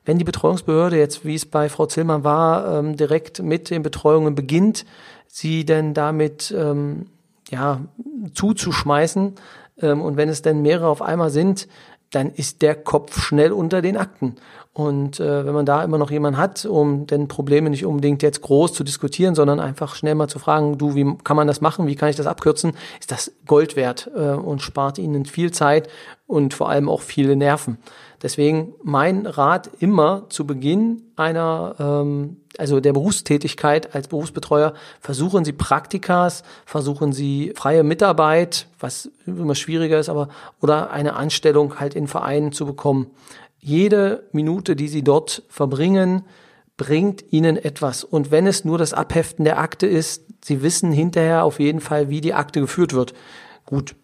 wenn 0.05 0.17
die 0.17 0.23
Betreuungsbehörde 0.23 0.97
jetzt, 0.97 1.25
wie 1.25 1.35
es 1.35 1.45
bei 1.45 1.67
Frau 1.67 1.85
Zillmann 1.85 2.23
war, 2.23 2.79
ähm, 2.79 2.95
direkt 2.95 3.41
mit 3.41 3.69
den 3.69 3.83
Betreuungen 3.83 4.35
beginnt, 4.35 4.85
sie 5.27 5.65
denn 5.65 5.93
damit 5.93 6.53
ähm, 6.55 7.07
ja 7.49 7.81
zuzuschmeißen 8.33 9.35
ähm, 9.81 10.01
und 10.01 10.15
wenn 10.17 10.29
es 10.29 10.41
denn 10.41 10.61
mehrere 10.61 10.87
auf 10.87 11.01
einmal 11.01 11.29
sind, 11.29 11.67
dann 12.11 12.31
ist 12.31 12.61
der 12.61 12.75
Kopf 12.75 13.21
schnell 13.21 13.51
unter 13.51 13.81
den 13.81 13.97
Akten. 13.97 14.35
Und 14.77 15.19
äh, 15.19 15.43
wenn 15.43 15.55
man 15.55 15.65
da 15.65 15.83
immer 15.83 15.97
noch 15.97 16.11
jemanden 16.11 16.37
hat, 16.37 16.63
um 16.63 17.07
denn 17.07 17.27
Probleme 17.27 17.71
nicht 17.71 17.83
unbedingt 17.83 18.21
jetzt 18.21 18.43
groß 18.43 18.73
zu 18.73 18.83
diskutieren, 18.83 19.33
sondern 19.33 19.59
einfach 19.59 19.95
schnell 19.95 20.13
mal 20.13 20.27
zu 20.27 20.37
fragen, 20.37 20.77
du, 20.77 20.93
wie 20.93 21.17
kann 21.23 21.35
man 21.35 21.47
das 21.47 21.61
machen, 21.61 21.87
wie 21.87 21.95
kann 21.95 22.09
ich 22.09 22.15
das 22.15 22.27
abkürzen, 22.27 22.73
ist 22.99 23.09
das 23.09 23.31
Gold 23.47 23.75
wert 23.75 24.11
äh, 24.15 24.33
und 24.33 24.61
spart 24.61 24.99
ihnen 24.99 25.25
viel 25.25 25.51
Zeit 25.51 25.89
und 26.27 26.53
vor 26.53 26.69
allem 26.69 26.89
auch 26.89 27.01
viele 27.01 27.35
Nerven. 27.35 27.79
Deswegen 28.21 28.75
mein 28.83 29.25
Rat 29.25 29.67
immer 29.79 30.25
zu 30.29 30.45
Beginn 30.45 31.01
einer, 31.15 31.73
ähm, 31.79 32.37
also 32.59 32.79
der 32.79 32.93
Berufstätigkeit 32.93 33.95
als 33.95 34.07
Berufsbetreuer, 34.07 34.75
versuchen 34.99 35.43
Sie 35.43 35.53
Praktikas, 35.53 36.43
versuchen 36.67 37.13
Sie 37.13 37.51
freie 37.55 37.83
Mitarbeit, 37.83 38.67
was 38.79 39.09
immer 39.25 39.55
schwieriger 39.55 39.97
ist, 39.97 40.09
aber 40.09 40.29
oder 40.61 40.91
eine 40.91 41.15
Anstellung 41.15 41.79
halt 41.79 41.95
in 41.95 42.07
Vereinen 42.07 42.51
zu 42.51 42.67
bekommen 42.67 43.07
jede 43.67 44.23
Minute, 44.31 44.75
die 44.77 44.87
Sie 44.87 45.03
dort 45.03 45.43
verbringen, 45.49 46.23
bringt 46.77 47.25
Ihnen 47.31 47.57
etwas. 47.57 48.03
Und 48.03 48.31
wenn 48.31 48.47
es 48.47 48.63
nur 48.63 48.77
das 48.77 48.93
Abheften 48.93 49.43
der 49.43 49.59
Akte 49.59 49.87
ist, 49.87 50.23
Sie 50.43 50.61
wissen 50.61 50.91
hinterher 50.91 51.43
auf 51.43 51.59
jeden 51.59 51.81
Fall, 51.81 52.09
wie 52.09 52.21
die 52.21 52.33
Akte 52.33 52.61
geführt 52.61 52.93
wird. 52.93 53.13
Gut, 53.65 53.95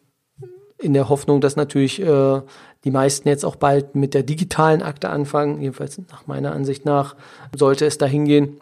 in 0.77 0.93
der 0.93 1.07
Hoffnung, 1.07 1.39
dass 1.39 1.55
natürlich 1.55 2.01
äh, 2.01 2.41
die 2.83 2.91
meisten 2.91 3.29
jetzt 3.29 3.45
auch 3.45 3.55
bald 3.55 3.95
mit 3.95 4.13
der 4.13 4.23
digitalen 4.23 4.81
Akte 4.81 5.09
anfangen. 5.09 5.61
Jedenfalls 5.61 5.97
nach 6.11 6.27
meiner 6.27 6.51
Ansicht 6.51 6.83
nach 6.83 7.15
sollte 7.55 7.85
es 7.85 7.97
dahin 7.97 8.25
gehen 8.25 8.59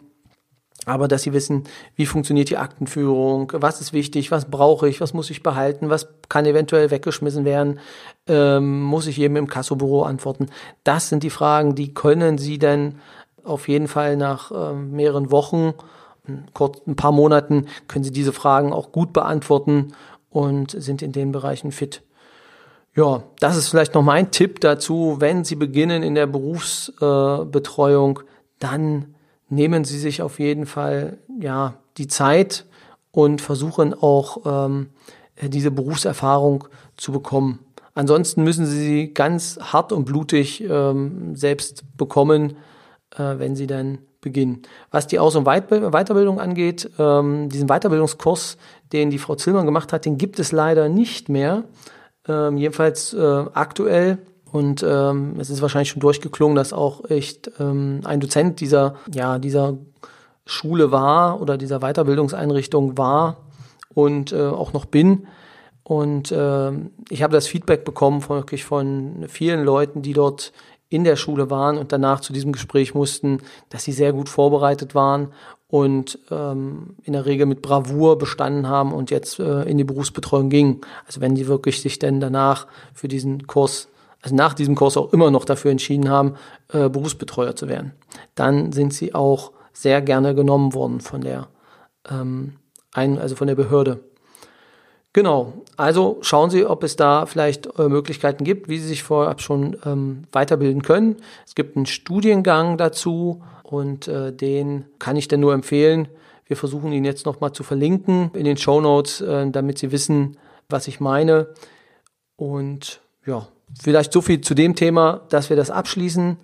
aber 0.86 1.06
dass 1.08 1.22
sie 1.22 1.32
wissen, 1.32 1.64
wie 1.94 2.06
funktioniert 2.06 2.50
die 2.50 2.56
Aktenführung, 2.56 3.52
was 3.54 3.80
ist 3.80 3.92
wichtig, 3.92 4.30
was 4.30 4.50
brauche 4.50 4.88
ich, 4.88 5.00
was 5.00 5.14
muss 5.14 5.30
ich 5.30 5.42
behalten, 5.42 5.90
was 5.90 6.08
kann 6.28 6.44
eventuell 6.44 6.90
weggeschmissen 6.90 7.44
werden, 7.44 7.78
ähm, 8.26 8.82
muss 8.82 9.06
ich 9.06 9.16
jedem 9.16 9.36
im 9.36 9.46
Kassobüro 9.46 10.02
antworten. 10.02 10.48
Das 10.82 11.08
sind 11.08 11.22
die 11.22 11.30
Fragen, 11.30 11.74
die 11.74 11.94
können 11.94 12.38
Sie 12.38 12.58
dann 12.58 12.96
auf 13.44 13.68
jeden 13.68 13.88
Fall 13.88 14.16
nach 14.16 14.50
ähm, 14.52 14.92
mehreren 14.92 15.30
Wochen, 15.30 15.74
kurz 16.54 16.80
ein 16.86 16.96
paar 16.96 17.12
Monaten, 17.12 17.66
können 17.88 18.04
Sie 18.04 18.12
diese 18.12 18.32
Fragen 18.32 18.72
auch 18.72 18.92
gut 18.92 19.12
beantworten 19.12 19.92
und 20.30 20.70
sind 20.70 21.02
in 21.02 21.12
den 21.12 21.32
Bereichen 21.32 21.72
fit. 21.72 22.02
Ja, 22.94 23.22
das 23.40 23.56
ist 23.56 23.68
vielleicht 23.68 23.94
noch 23.94 24.02
mein 24.02 24.30
Tipp 24.30 24.60
dazu, 24.60 25.16
wenn 25.18 25.44
Sie 25.44 25.56
beginnen 25.56 26.02
in 26.02 26.14
der 26.14 26.26
Berufsbetreuung, 26.26 28.18
äh, 28.18 28.22
dann 28.58 29.14
nehmen 29.52 29.84
Sie 29.84 29.98
sich 29.98 30.22
auf 30.22 30.38
jeden 30.38 30.66
Fall 30.66 31.18
ja 31.40 31.74
die 31.98 32.08
Zeit 32.08 32.64
und 33.10 33.40
versuchen 33.40 33.94
auch 33.94 34.70
ähm, 34.70 34.88
diese 35.42 35.70
Berufserfahrung 35.70 36.64
zu 36.96 37.12
bekommen. 37.12 37.58
Ansonsten 37.94 38.42
müssen 38.42 38.64
Sie 38.64 38.78
sie 38.78 39.14
ganz 39.14 39.58
hart 39.60 39.92
und 39.92 40.06
blutig 40.06 40.64
ähm, 40.64 41.36
selbst 41.36 41.84
bekommen, 41.98 42.56
äh, 43.14 43.38
wenn 43.38 43.54
Sie 43.54 43.66
dann 43.66 43.98
beginnen. 44.22 44.62
Was 44.90 45.06
die 45.06 45.18
Aus- 45.18 45.36
und 45.36 45.44
Weiterbildung 45.44 46.40
angeht, 46.40 46.90
ähm, 46.98 47.50
diesen 47.50 47.68
Weiterbildungskurs, 47.68 48.56
den 48.92 49.10
die 49.10 49.18
Frau 49.18 49.34
Zillmann 49.34 49.66
gemacht 49.66 49.92
hat, 49.92 50.06
den 50.06 50.16
gibt 50.16 50.38
es 50.38 50.52
leider 50.52 50.88
nicht 50.88 51.28
mehr. 51.28 51.64
Ähm, 52.26 52.56
jedenfalls 52.56 53.12
äh, 53.12 53.44
aktuell 53.52 54.18
und 54.52 54.84
ähm, 54.86 55.36
es 55.40 55.48
ist 55.48 55.62
wahrscheinlich 55.62 55.88
schon 55.88 56.00
durchgeklungen, 56.00 56.54
dass 56.54 56.74
auch 56.74 57.08
echt 57.08 57.50
ähm, 57.58 58.00
ein 58.04 58.20
Dozent 58.20 58.60
dieser, 58.60 58.96
ja, 59.12 59.38
dieser 59.38 59.78
Schule 60.44 60.92
war 60.92 61.40
oder 61.40 61.56
dieser 61.56 61.80
Weiterbildungseinrichtung 61.80 62.98
war 62.98 63.38
und 63.94 64.32
äh, 64.32 64.42
auch 64.42 64.74
noch 64.74 64.84
bin. 64.84 65.26
Und 65.84 66.30
äh, 66.32 66.70
ich 67.08 67.22
habe 67.22 67.32
das 67.32 67.46
Feedback 67.46 67.84
bekommen 67.84 68.20
von 68.20 68.36
wirklich 68.36 68.64
von 68.64 69.24
vielen 69.28 69.64
Leuten, 69.64 70.02
die 70.02 70.12
dort 70.12 70.52
in 70.90 71.04
der 71.04 71.16
Schule 71.16 71.48
waren 71.48 71.78
und 71.78 71.90
danach 71.90 72.20
zu 72.20 72.34
diesem 72.34 72.52
Gespräch 72.52 72.94
mussten, 72.94 73.38
dass 73.70 73.84
sie 73.84 73.92
sehr 73.92 74.12
gut 74.12 74.28
vorbereitet 74.28 74.94
waren 74.94 75.28
und 75.68 76.18
ähm, 76.30 76.96
in 77.04 77.14
der 77.14 77.24
Regel 77.24 77.46
mit 77.46 77.62
Bravour 77.62 78.18
bestanden 78.18 78.68
haben 78.68 78.92
und 78.92 79.10
jetzt 79.10 79.40
äh, 79.40 79.62
in 79.62 79.78
die 79.78 79.84
Berufsbetreuung 79.84 80.50
gingen. 80.50 80.82
Also 81.06 81.22
wenn 81.22 81.34
die 81.34 81.46
wirklich 81.46 81.80
sich 81.80 81.98
denn 81.98 82.20
danach 82.20 82.66
für 82.92 83.08
diesen 83.08 83.46
Kurs, 83.46 83.88
also 84.22 84.34
nach 84.34 84.54
diesem 84.54 84.74
Kurs 84.74 84.96
auch 84.96 85.12
immer 85.12 85.30
noch 85.30 85.44
dafür 85.44 85.70
entschieden 85.70 86.08
haben, 86.08 86.36
äh, 86.72 86.88
Berufsbetreuer 86.88 87.54
zu 87.56 87.68
werden, 87.68 87.92
dann 88.34 88.72
sind 88.72 88.94
sie 88.94 89.14
auch 89.14 89.52
sehr 89.72 90.00
gerne 90.00 90.34
genommen 90.34 90.74
worden 90.74 91.00
von 91.00 91.20
der 91.20 91.48
ähm, 92.08 92.54
ein, 92.92 93.18
also 93.18 93.36
von 93.36 93.48
der 93.48 93.54
Behörde. 93.54 94.00
Genau, 95.14 95.52
also 95.76 96.18
schauen 96.22 96.48
Sie, 96.48 96.64
ob 96.64 96.82
es 96.84 96.96
da 96.96 97.26
vielleicht 97.26 97.78
äh, 97.78 97.88
Möglichkeiten 97.88 98.44
gibt, 98.44 98.68
wie 98.68 98.78
Sie 98.78 98.88
sich 98.88 99.02
vorab 99.02 99.42
schon 99.42 99.76
ähm, 99.84 100.24
weiterbilden 100.32 100.82
können. 100.82 101.16
Es 101.46 101.54
gibt 101.54 101.76
einen 101.76 101.84
Studiengang 101.84 102.78
dazu 102.78 103.42
und 103.62 104.08
äh, 104.08 104.32
den 104.32 104.86
kann 104.98 105.16
ich 105.16 105.28
denn 105.28 105.40
nur 105.40 105.52
empfehlen. 105.52 106.08
Wir 106.46 106.56
versuchen 106.56 106.92
ihn 106.92 107.04
jetzt 107.04 107.26
nochmal 107.26 107.52
zu 107.52 107.62
verlinken 107.62 108.30
in 108.34 108.44
den 108.44 108.56
Show 108.56 108.80
Notes, 108.80 109.20
äh, 109.20 109.50
damit 109.50 109.78
Sie 109.78 109.92
wissen, 109.92 110.38
was 110.70 110.88
ich 110.88 110.98
meine. 110.98 111.48
Und 112.36 113.02
ja, 113.26 113.48
vielleicht 113.80 114.12
so 114.12 114.20
viel 114.20 114.40
zu 114.40 114.54
dem 114.54 114.74
Thema, 114.74 115.22
dass 115.28 115.50
wir 115.50 115.56
das 115.56 115.70
abschließen. 115.70 116.38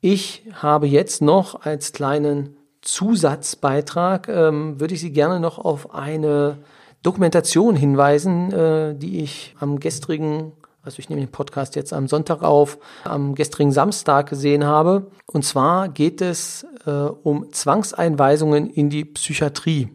Ich 0.00 0.44
habe 0.54 0.86
jetzt 0.86 1.22
noch 1.22 1.62
als 1.62 1.92
kleinen 1.92 2.56
Zusatzbeitrag, 2.82 4.28
ähm, 4.28 4.80
würde 4.80 4.94
ich 4.94 5.00
Sie 5.00 5.12
gerne 5.12 5.40
noch 5.40 5.58
auf 5.58 5.94
eine 5.94 6.58
Dokumentation 7.02 7.76
hinweisen, 7.76 8.52
äh, 8.52 8.94
die 8.94 9.20
ich 9.20 9.54
am 9.58 9.80
gestrigen, 9.80 10.52
also 10.82 10.98
ich 10.98 11.08
nehme 11.08 11.20
den 11.20 11.30
Podcast 11.30 11.76
jetzt 11.76 11.92
am 11.92 12.08
Sonntag 12.08 12.42
auf, 12.42 12.78
am 13.04 13.34
gestrigen 13.34 13.72
Samstag 13.72 14.30
gesehen 14.30 14.64
habe. 14.64 15.10
Und 15.26 15.44
zwar 15.44 15.88
geht 15.88 16.22
es 16.22 16.66
äh, 16.86 16.90
um 16.90 17.52
Zwangseinweisungen 17.52 18.70
in 18.70 18.88
die 18.88 19.04
Psychiatrie. 19.04 19.90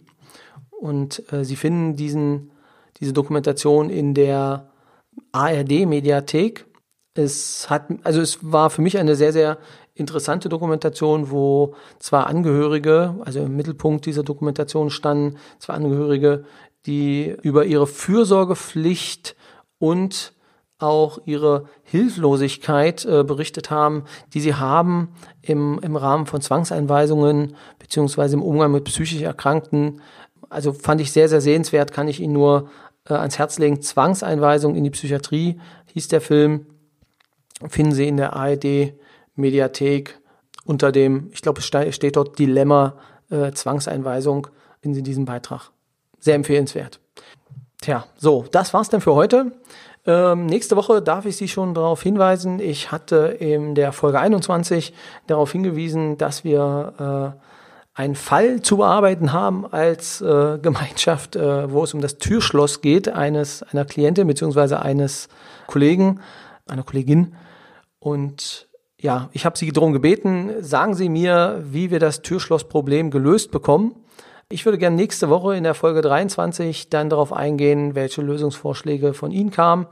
Und 0.79 1.23
äh, 1.31 1.43
Sie 1.43 1.55
finden 1.55 1.95
diesen, 1.95 2.51
diese 2.99 3.13
Dokumentation 3.13 3.89
in 3.89 4.13
der 4.13 4.69
ARD-Mediathek. 5.31 6.65
Es 7.15 7.69
hat, 7.69 7.87
also 8.03 8.21
es 8.21 8.39
war 8.41 8.69
für 8.69 8.81
mich 8.81 8.97
eine 8.97 9.15
sehr, 9.15 9.33
sehr 9.33 9.57
interessante 9.93 10.49
Dokumentation, 10.49 11.31
wo 11.31 11.73
zwei 11.97 12.19
Angehörige, 12.19 13.15
also 13.23 13.39
im 13.39 13.55
Mittelpunkt 13.55 14.05
dieser 14.05 14.23
Dokumentation 14.23 14.89
standen, 14.89 15.37
zwei 15.57 15.73
Angehörige 15.73 16.45
die 16.85 17.35
über 17.41 17.65
ihre 17.65 17.87
Fürsorgepflicht 17.87 19.35
und 19.79 20.33
auch 20.77 21.19
ihre 21.25 21.65
Hilflosigkeit 21.83 23.05
äh, 23.05 23.23
berichtet 23.23 23.71
haben, 23.71 24.03
die 24.33 24.41
sie 24.41 24.55
haben 24.55 25.09
im, 25.41 25.79
im 25.81 25.95
Rahmen 25.95 26.25
von 26.25 26.41
Zwangseinweisungen 26.41 27.55
beziehungsweise 27.79 28.35
im 28.35 28.43
Umgang 28.43 28.71
mit 28.71 28.83
psychisch 28.83 29.21
Erkrankten. 29.21 30.01
Also 30.49 30.73
fand 30.73 31.01
ich 31.01 31.11
sehr, 31.11 31.29
sehr 31.29 31.41
sehenswert, 31.41 31.93
kann 31.93 32.07
ich 32.07 32.19
Ihnen 32.19 32.33
nur 32.33 32.69
äh, 33.09 33.13
ans 33.13 33.39
Herz 33.39 33.57
legen. 33.57 33.81
Zwangseinweisung 33.81 34.75
in 34.75 34.83
die 34.83 34.89
Psychiatrie 34.89 35.59
hieß 35.93 36.09
der 36.09 36.21
Film. 36.21 36.67
Finden 37.67 37.93
Sie 37.93 38.07
in 38.07 38.17
der 38.17 38.33
ARD 38.33 38.93
Mediathek 39.35 40.19
unter 40.65 40.91
dem, 40.91 41.29
ich 41.31 41.41
glaube, 41.41 41.61
es 41.61 41.95
steht 41.95 42.15
dort 42.15 42.37
Dilemma 42.39 42.95
äh, 43.29 43.51
Zwangseinweisung, 43.51 44.47
finden 44.81 44.95
Sie 44.95 45.03
diesen 45.03 45.25
Beitrag 45.25 45.71
sehr 46.19 46.35
empfehlenswert. 46.35 46.99
Tja, 47.81 48.05
so, 48.17 48.45
das 48.51 48.73
war's 48.73 48.89
dann 48.89 49.01
für 49.01 49.13
heute. 49.13 49.51
Ähm, 50.07 50.45
nächste 50.45 50.75
Woche 50.75 51.01
darf 51.01 51.25
ich 51.25 51.37
Sie 51.37 51.47
schon 51.47 51.73
darauf 51.73 52.01
hinweisen. 52.01 52.59
Ich 52.59 52.91
hatte 52.91 53.37
in 53.39 53.75
der 53.75 53.91
Folge 53.91 54.19
21 54.19 54.93
darauf 55.27 55.51
hingewiesen, 55.51 56.17
dass 56.17 56.43
wir 56.43 57.35
äh, 57.35 57.99
einen 57.99 58.15
Fall 58.15 58.61
zu 58.61 58.77
bearbeiten 58.77 59.33
haben 59.33 59.65
als 59.71 60.21
äh, 60.21 60.57
Gemeinschaft, 60.61 61.35
äh, 61.35 61.71
wo 61.71 61.83
es 61.83 61.93
um 61.93 62.01
das 62.01 62.17
Türschloss 62.17 62.81
geht 62.81 63.07
eines 63.09 63.63
einer 63.63 63.85
Klientin 63.85 64.27
beziehungsweise 64.27 64.81
eines 64.81 65.27
Kollegen, 65.67 66.19
einer 66.67 66.83
Kollegin. 66.83 67.35
Und 68.05 68.67
ja, 68.99 69.29
ich 69.33 69.47
habe 69.47 69.57
Sie 69.57 69.71
darum 69.71 69.91
gebeten, 69.91 70.51
sagen 70.61 70.93
Sie 70.93 71.09
mir, 71.09 71.63
wie 71.65 71.89
wir 71.89 71.99
das 71.99 72.21
Türschlossproblem 72.21 73.09
gelöst 73.09 73.49
bekommen. 73.49 73.95
Ich 74.47 74.63
würde 74.63 74.77
gerne 74.77 74.95
nächste 74.95 75.27
Woche 75.31 75.55
in 75.55 75.63
der 75.63 75.73
Folge 75.73 76.03
23 76.03 76.91
dann 76.91 77.09
darauf 77.09 77.33
eingehen, 77.33 77.95
welche 77.95 78.21
Lösungsvorschläge 78.21 79.15
von 79.15 79.31
Ihnen 79.31 79.49
kamen 79.49 79.87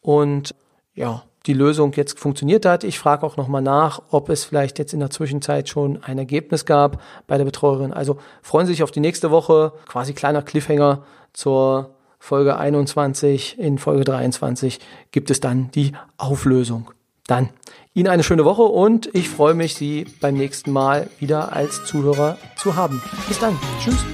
und 0.00 0.54
ja, 0.94 1.24
die 1.46 1.54
Lösung 1.54 1.92
jetzt 1.94 2.20
funktioniert 2.20 2.64
hat. 2.66 2.84
Ich 2.84 3.00
frage 3.00 3.26
auch 3.26 3.36
nochmal 3.36 3.62
nach, 3.62 4.00
ob 4.10 4.28
es 4.28 4.44
vielleicht 4.44 4.78
jetzt 4.78 4.94
in 4.94 5.00
der 5.00 5.10
Zwischenzeit 5.10 5.68
schon 5.68 6.04
ein 6.04 6.18
Ergebnis 6.18 6.66
gab 6.66 7.02
bei 7.26 7.36
der 7.36 7.46
Betreuerin. 7.46 7.92
Also 7.92 8.18
freuen 8.42 8.68
Sie 8.68 8.74
sich 8.74 8.84
auf 8.84 8.92
die 8.92 9.00
nächste 9.00 9.32
Woche. 9.32 9.72
Quasi 9.88 10.12
kleiner 10.14 10.42
Cliffhanger 10.42 11.02
zur 11.32 11.96
Folge 12.20 12.58
21. 12.58 13.58
In 13.58 13.78
Folge 13.78 14.04
23 14.04 14.78
gibt 15.10 15.32
es 15.32 15.40
dann 15.40 15.72
die 15.72 15.94
Auflösung. 16.16 16.92
Dann 17.26 17.50
Ihnen 17.94 18.08
eine 18.08 18.22
schöne 18.22 18.44
Woche 18.44 18.62
und 18.62 19.08
ich 19.14 19.28
freue 19.28 19.54
mich, 19.54 19.74
Sie 19.74 20.06
beim 20.20 20.34
nächsten 20.34 20.70
Mal 20.70 21.08
wieder 21.18 21.52
als 21.52 21.84
Zuhörer 21.84 22.36
zu 22.56 22.76
haben. 22.76 23.02
Bis 23.26 23.38
dann. 23.38 23.58
Tschüss. 23.82 24.04